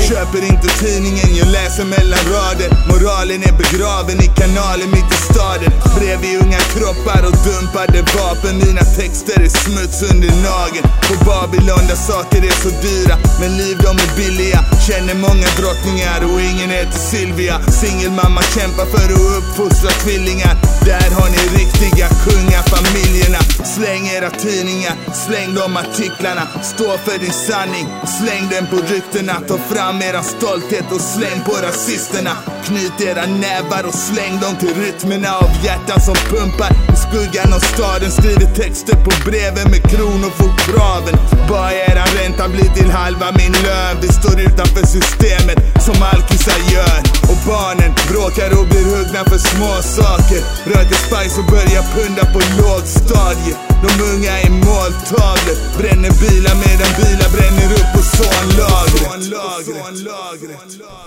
[0.09, 5.71] Köper inte tidningen, jag läser mellan rader Moralen är begraven i kanalen mitt i staden
[5.97, 11.99] Bredvid unga kroppar och dumpade vapen Mina texter är smuts under nageln På Babylon där
[12.11, 16.99] saker är så dyra Men liv de är billiga Känner många drottningar och ingen heter
[17.11, 20.55] Silvia Singelmamma kämpar för att uppfostra tvillingar.
[20.85, 23.41] Där har ni riktiga kungafamiljerna.
[23.75, 24.95] Släng era tidningar,
[25.25, 26.47] släng de artiklarna.
[26.63, 27.87] Stå för din sanning,
[28.17, 29.33] släng den på ryktena.
[29.47, 32.33] Ta fram era stolthet och släng på rasisterna.
[32.65, 37.59] Knyt era nävar och släng dem till rytmerna av hjärtan som pumpar I skuggan av
[37.59, 38.11] staden.
[38.11, 41.15] Skriver texter på breven med kronofogdraven.
[41.49, 42.47] Bara era ränta?
[42.47, 43.97] Blir till halva min lön.
[44.01, 46.99] Vi står utanför systemet som alkisar gör.
[47.31, 50.39] Och barnen bråkar och blir huggna för små saker
[50.73, 57.29] Röker spice och börjar punda på lågstadiet De unga är måltavlor Bränner bilar medan bilar
[57.35, 59.11] bränner upp på sånlagret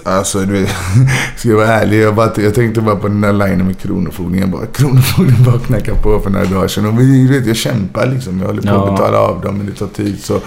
[0.06, 0.68] Alltså du vet,
[1.36, 4.40] ska jag vara ärlig, jag, bara, jag tänkte bara på den där linen med Kronofogden.
[4.40, 6.86] Jag bara, Kronofogden bara knackade på för några dagar sedan.
[6.86, 8.40] Och vi, vet, jag kämpar liksom.
[8.40, 8.84] Jag håller på Ja.
[8.88, 10.24] att betala av dem, men det tar tid.
[10.24, 10.40] Så,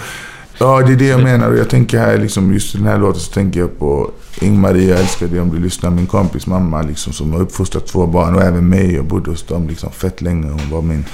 [0.59, 1.49] ja, det är det jag menar.
[1.49, 4.11] Och jag tänker här, liksom, just i den här låten så tänker jag på
[4.41, 5.89] Ing-Marie, jag älskar dig om du lyssnar.
[5.89, 8.95] Min kompis mamma liksom, som har uppfostrat två barn och även mig.
[8.95, 10.49] Jag bodde hos dem liksom, fett länge.
[10.49, 11.05] Hon var min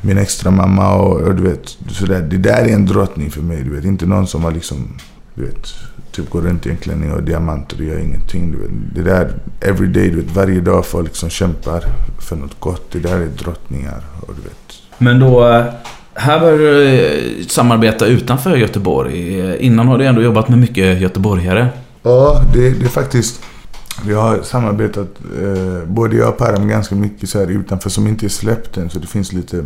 [0.00, 2.20] min extra mamma och, och du vet, sådär.
[2.20, 3.62] Det där är en drottning för mig.
[3.62, 4.88] Du vet, inte någon som har liksom,
[5.34, 5.66] du vet,
[6.12, 8.52] typ går runt i en klänning och diamanter och gör ingenting.
[8.52, 8.70] Du vet.
[8.94, 11.84] Det där, every day, du vet, varje dag folk som kämpar
[12.18, 12.92] för något gott.
[12.92, 14.02] Det där är drottningar.
[14.20, 14.82] Och du vet.
[14.98, 15.64] Men då, eh,
[16.16, 19.40] här börjar du eh, samarbeta utanför Göteborg.
[19.40, 21.68] Eh, Innan har du ändå jobbat med mycket göteborgare.
[22.02, 23.40] Ja, det, det är faktiskt...
[24.06, 25.08] Vi har samarbetat,
[25.42, 28.90] eh, både jag och Param, ganska mycket så här utanför som inte är släppt än.
[28.90, 29.64] Så det finns lite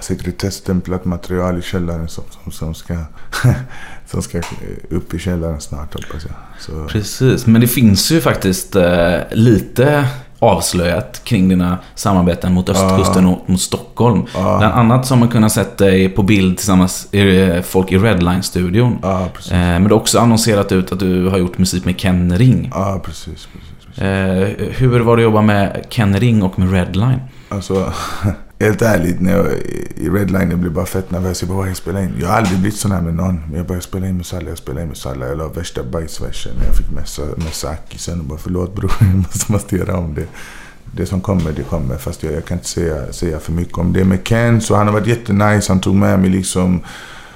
[0.00, 2.94] sekretesstämplat material i källaren som, som, som ska,
[4.10, 4.44] som ska eh,
[4.90, 6.34] upp i källaren snart hoppas jag.
[6.60, 10.08] Så, Precis, men det finns ju faktiskt eh, lite
[10.42, 14.22] avslöjat kring dina samarbeten mot östkusten och mot Stockholm.
[14.34, 14.58] Ja.
[14.58, 18.98] Bland annat så har man kunnat sett dig på bild tillsammans med folk i Redline-studion.
[19.34, 19.52] Precis.
[19.52, 22.70] Eh, men du har också annonserat ut att du har gjort musik med Ken Ring.
[22.74, 23.26] Ja, precis.
[23.26, 27.20] precis, Eh, hur var det att jobba med Ken Ring och med Redline?
[27.48, 27.92] Alltså,
[28.62, 29.46] helt ärligt, när jag
[29.96, 31.42] i Redline jag blev bara fett nervös.
[31.42, 32.14] Jag bara, vad jag spelar in?
[32.20, 33.40] Jag har aldrig blivit sån här med någon.
[33.48, 35.26] Men jag började spela in med Salla, jag spelade in med Salla.
[35.26, 39.16] Jag la värsta bajsversen när jag fick messa, messa Akisen och bara, förlåt bror, jag
[39.16, 40.26] måste, måste göra om det.
[40.96, 41.96] Det som kommer, det kommer.
[41.96, 44.04] Fast jag, jag kan inte säga, säga för mycket om det.
[44.04, 45.72] Med Ken, så han har varit jättenice.
[45.72, 46.80] Han tog med mig liksom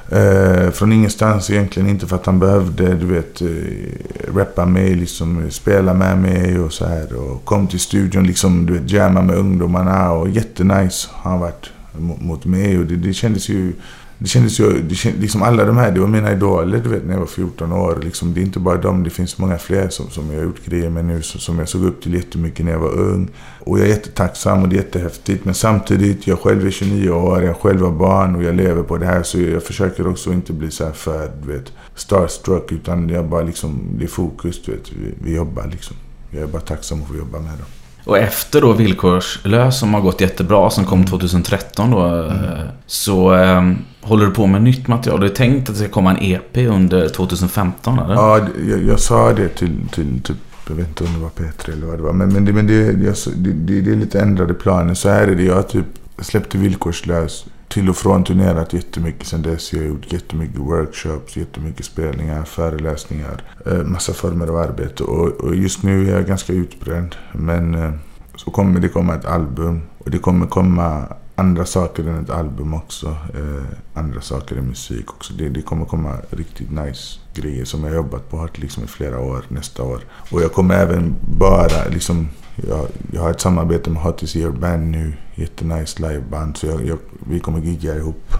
[0.08, 5.42] Eh, från ingenstans egentligen, inte för att han behövde, du vet, eh, rappa mig, liksom
[5.42, 7.16] eh, spela med mig och så här.
[7.16, 11.70] Och kom till studion, liksom, du vet, jamma med ungdomarna och jättenice har han varit.
[11.98, 12.78] mot, mig.
[12.78, 13.72] Och det, det kändes ju...
[14.18, 17.04] Det kändes ju, det kändes, liksom alla de här, det var mina idoler du vet
[17.04, 17.98] när jag var 14 år.
[18.02, 20.64] Liksom, det är inte bara dem, det finns många fler som, som jag har gjort
[20.64, 21.22] grejer med nu.
[21.22, 23.28] Som, som jag såg upp till jättemycket när jag var ung.
[23.60, 25.44] Och jag är jättetacksam och det är jättehäftigt.
[25.44, 28.96] Men samtidigt, jag själv är 29 år, jag själv har barn och jag lever på
[28.96, 29.22] det här.
[29.22, 32.72] Så jag försöker också inte bli så här för, du vet, starstruck.
[32.72, 34.92] Utan jag bara liksom, det är fokus, du vet.
[34.92, 35.96] Vi, vi jobbar liksom.
[36.30, 37.66] Jag är bara tacksam att få jobba med dem.
[38.04, 42.24] Och efter då Villkorslös som har gått jättebra, som kom 2013 då.
[42.24, 43.70] eh, Så eh,
[44.06, 45.20] håller du på med nytt material.
[45.20, 48.14] Du är tänkt att det ska komma en EP under 2015 eller?
[48.14, 50.36] Ja, jag, jag sa det till, till typ,
[50.68, 52.12] jag vet inte om det var P3 eller vad det var.
[52.12, 54.94] Men, men, det, men det, jag, det, det, är lite ändrade planer.
[54.94, 55.42] Så här är det.
[55.42, 55.86] Jag typ
[56.18, 57.46] släppte villkorslös.
[57.68, 59.72] Till och från turnerat jättemycket sen dess.
[59.72, 63.42] Jag har gjort jättemycket workshops, jättemycket spelningar, föreläsningar.
[63.66, 65.02] Eh, massa former av arbete.
[65.04, 67.14] Och, och just nu är jag ganska utbränd.
[67.32, 67.90] Men eh,
[68.36, 69.80] så kommer det komma ett album.
[69.98, 71.04] Och det kommer komma
[71.36, 73.06] andra saker än ett album också.
[73.06, 73.64] Eh,
[73.94, 75.32] andra saker än musik också.
[75.32, 79.44] Det, det kommer komma riktigt nice grejer som jag jobbat på liksom i flera år
[79.48, 80.00] nästa år.
[80.30, 82.28] Och jag kommer även bara liksom
[82.68, 85.12] jag, jag har ett samarbete med Hot Is Your Band nu.
[85.34, 86.56] Jättenice liveband.
[86.56, 86.98] Så jag, jag,
[87.30, 88.34] vi kommer gigga ihop.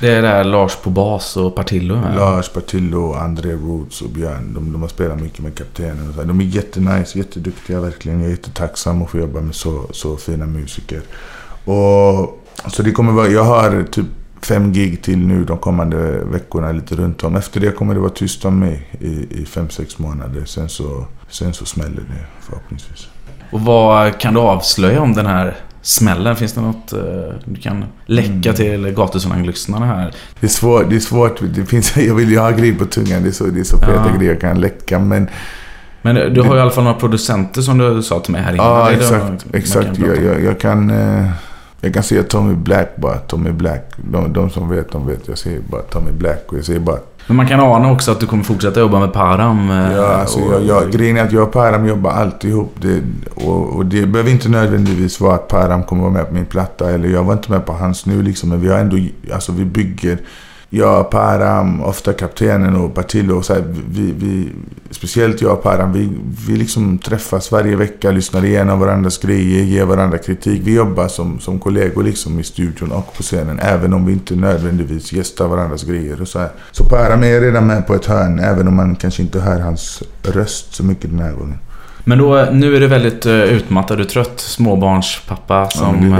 [0.00, 2.16] Det är där Lars på bas och Partillo är.
[2.16, 4.54] Lars Partillo, André Roots och Björn.
[4.54, 6.14] De, de har spelat mycket med kaptenen.
[6.24, 8.18] De är jättenice, jätteduktiga verkligen.
[8.18, 11.02] Jag är jättetacksam att få jobba med så, så fina musiker.
[11.68, 14.06] Och, så det kommer vara, jag har typ
[14.42, 17.36] fem gig till nu de kommande veckorna lite runt om.
[17.36, 20.44] Efter det kommer det vara tyst om mig i, i fem, sex månader.
[20.44, 23.08] Sen så, sen så smäller det förhoppningsvis.
[23.50, 26.36] Och vad kan du avslöja om den här smällen?
[26.36, 26.98] Finns det något eh,
[27.44, 30.14] du kan läcka till gatuslanglysnarna här?
[30.40, 30.90] Det är svårt.
[30.90, 31.40] Det är svårt.
[31.54, 33.22] Det finns, jag vill ju ha grejer på tungan.
[33.22, 34.16] Det är så, det är så feta Ja.
[34.16, 34.98] grejer jag kan läcka.
[34.98, 35.28] Men
[36.02, 38.54] Men du har ju i alla fall några producenter som du sa till mig här
[38.54, 38.66] innan.
[38.66, 39.46] Ja, exakt.
[39.52, 39.98] exakt.
[39.98, 40.92] Jag, jag, jag kan...
[41.80, 43.16] Jag kan säga Tommy Black bara.
[43.18, 43.90] Tommy Black.
[43.96, 45.28] De, de som vet, de vet.
[45.28, 46.44] Jag säger bara Tommy Black.
[46.48, 46.98] Och jag säger bara...
[47.26, 49.70] Men man kan ana också att du kommer fortsätta jobba med Param.
[49.70, 52.74] eh, Ja, alltså, och- jag, jag, grejen är att jag och Param jobbar alltid ihop.
[52.80, 53.02] Det,
[53.34, 56.90] och, och det behöver inte nödvändigtvis vara att Param kommer vara med på min platta.
[56.90, 58.48] Eller jag var inte med på hans nu liksom.
[58.48, 58.96] Men vi har ändå...
[59.32, 60.18] Alltså vi bygger...
[60.70, 63.42] Jag, Param, ofta kaptenen och Partillo.
[63.42, 64.52] Så här, vi, vi,
[64.90, 65.92] speciellt jag och Param.
[65.92, 66.10] Vi,
[66.48, 70.62] vi liksom träffas varje vecka, lyssnar igenom varandras grejer, ger varandra kritik.
[70.64, 73.58] Vi jobbar som, som kollegor liksom i studion och på scenen.
[73.62, 76.20] Även om vi inte nödvändigtvis gästar varandras grejer.
[76.20, 76.50] Och så, här.
[76.72, 78.38] så Param är redan med på ett hörn.
[78.38, 81.58] Även om man kanske inte hör hans röst så mycket den här gången.
[82.04, 86.18] Men då, nu är du väldigt utmattad, är trött småbarnspappa som, lugnt,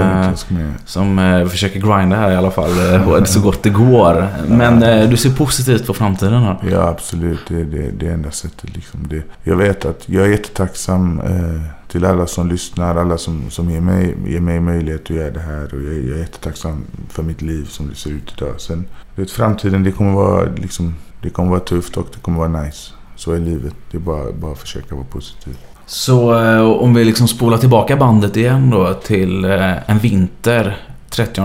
[0.51, 4.27] eh, som eh, försöker grinda här i alla fall eh, och så gott det går.
[4.47, 6.57] Men eh, du ser positivt på framtiden här.
[6.71, 7.39] Ja, absolut.
[7.47, 8.75] Det är det, det enda sättet.
[8.75, 9.07] Liksom.
[9.09, 11.61] Det, jag vet att jag är jättetacksam eh,
[11.91, 15.39] till alla som lyssnar, alla som, som ger, mig, ger mig möjlighet att göra det
[15.39, 15.63] här.
[15.73, 18.53] Och jag, jag är jättetacksam för mitt liv som det ser ut idag.
[18.57, 18.85] Sen,
[19.15, 22.91] vet, framtiden, det kommer vara liksom, det kommer vara tufft och det kommer vara nice.
[23.19, 23.73] Så är livet.
[23.91, 25.57] Det är bara, bara att försöka vara positiv.
[25.85, 30.77] Så eh, om vi liksom spolar tillbaka bandet igen då till eh, en vinter
[31.09, 31.41] 30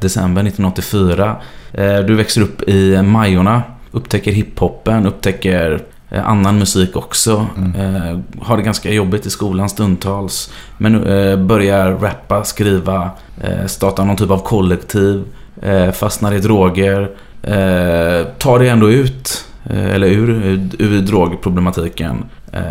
[0.00, 1.36] december 1984.
[1.72, 7.46] Eh, du växer upp i Majorna, upptäcker hiphopen, upptäcker eh, annan musik också.
[7.76, 10.50] Eh, har det ganska jobbigt i skolan stundtals.
[10.78, 15.24] Men eh, börjar rappa, skriva, eh, starta någon typ av kollektiv,
[15.62, 17.10] eh, fastnar i droger.
[17.42, 20.30] Eh, tar det ändå ut, eller ur,
[20.78, 22.24] ur, drogproblematiken.
[22.52, 22.62] Eh,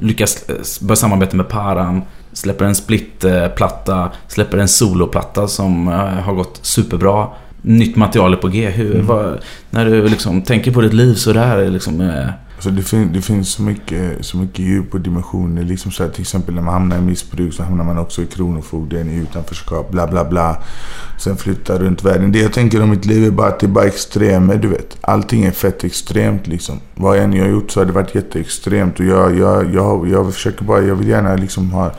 [0.00, 2.02] lyckas eh, börja samarbeta med Param.
[2.32, 4.10] Släpper en splitplatta.
[4.28, 7.28] Släpper en soloplatta som eh, har gått superbra.
[7.62, 8.70] Nytt material är på G.
[8.70, 9.06] Hur, Mm.
[9.06, 9.38] vad,
[9.70, 12.10] när du liksom tänker på ditt liv så där liksom...
[12.54, 15.62] Alltså det, fin- det finns så mycket, så mycket djup och dimensioner.
[15.62, 18.26] Liksom så här, till exempel när man hamnar i missbruk så hamnar man också i
[18.26, 20.62] kronofogden, i utanförskap, bla bla bla.
[21.18, 22.32] Sen flyttar runt världen.
[22.32, 24.96] Det jag tänker om mitt liv är bara att det är bara extremer, du vet.
[25.00, 26.80] Allting är fett extremt liksom.
[26.94, 29.00] Vad jag än jag har gjort så har det varit jätteextremt.
[29.00, 31.92] Och jag, jag, jag, jag försöker bara, jag vill gärna liksom ha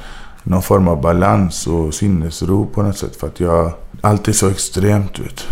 [0.44, 3.16] någon form av balans och sinnesro på något sätt.
[3.16, 3.72] För att jag,
[4.02, 5.44] allt är så extremt, du vet.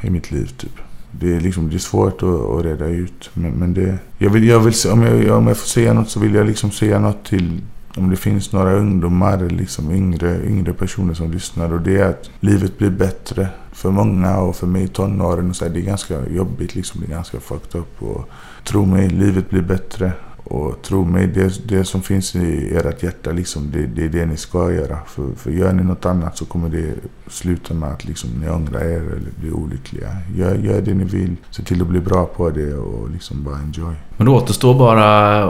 [0.00, 0.79] I mitt liv typ.
[1.12, 3.30] Det är, liksom, det är svårt att, att reda ut.
[3.34, 6.20] Men, men det, jag vill, jag vill, om, jag, om jag får säga något så
[6.20, 7.60] vill jag liksom säga något till
[7.96, 11.72] om det finns några ungdomar, eller liksom yngre, yngre personer som lyssnar.
[11.72, 15.50] Och det är att livet blir bättre för många och för mig i tonåren.
[15.50, 18.02] Och så här, det är ganska jobbigt, liksom, det är ganska fucked up.
[18.02, 18.28] Och
[18.64, 20.12] tro mig, livet blir bättre.
[20.50, 24.26] Och tro mig, det, det som finns i ert hjärta, liksom, det, det är det
[24.26, 24.98] ni ska göra.
[25.06, 26.94] För, för gör ni något annat så kommer det
[27.26, 30.08] sluta med att liksom, ni ångrar er eller blir olyckliga.
[30.36, 33.56] Gör, gör det ni vill, se till att bli bra på det och liksom bara
[33.56, 33.94] enjoy.
[34.16, 35.42] Men då återstår bara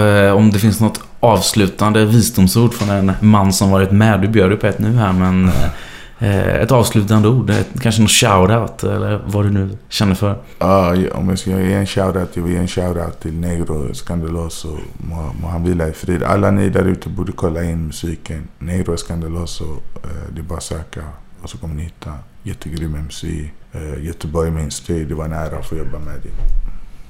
[0.00, 4.20] eh, om det finns något avslutande visdomsord från en man som varit med.
[4.20, 5.70] Du bjöd ju på ett nu här men eh,
[6.18, 10.38] ett avslutande ord, kanske någon shoutout eller vad du nu känner för.
[10.58, 14.78] Ja, om jag ska ge en shoutout, jag vill ge en shoutout till Negro Scandaloso.
[14.96, 16.22] Må, må han vila i frid.
[16.22, 18.48] Alla ni där ute borde kolla in musiken.
[18.58, 19.64] Negro Scandaloso.
[19.64, 21.02] Eh, det är bara att söka
[21.42, 22.12] och så kommer ni hitta
[22.42, 23.50] jättegrym MC.
[23.72, 25.04] Eh, Göteborg minns det.
[25.04, 26.32] Det var en ära att få jobba med dig.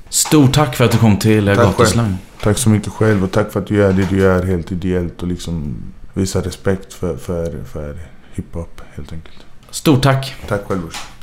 [0.09, 2.17] Stort tack för att du kom till eh, Tack Gatuslang.
[2.43, 5.23] Tack så mycket själv och tack för att du gör det du gör helt ideellt
[5.23, 5.77] och liksom
[6.15, 7.97] visar respekt för, för, för
[8.37, 9.47] hiphop helt enkelt.
[9.71, 10.35] Stort tack.
[10.49, 11.16] Tack själv brorsan.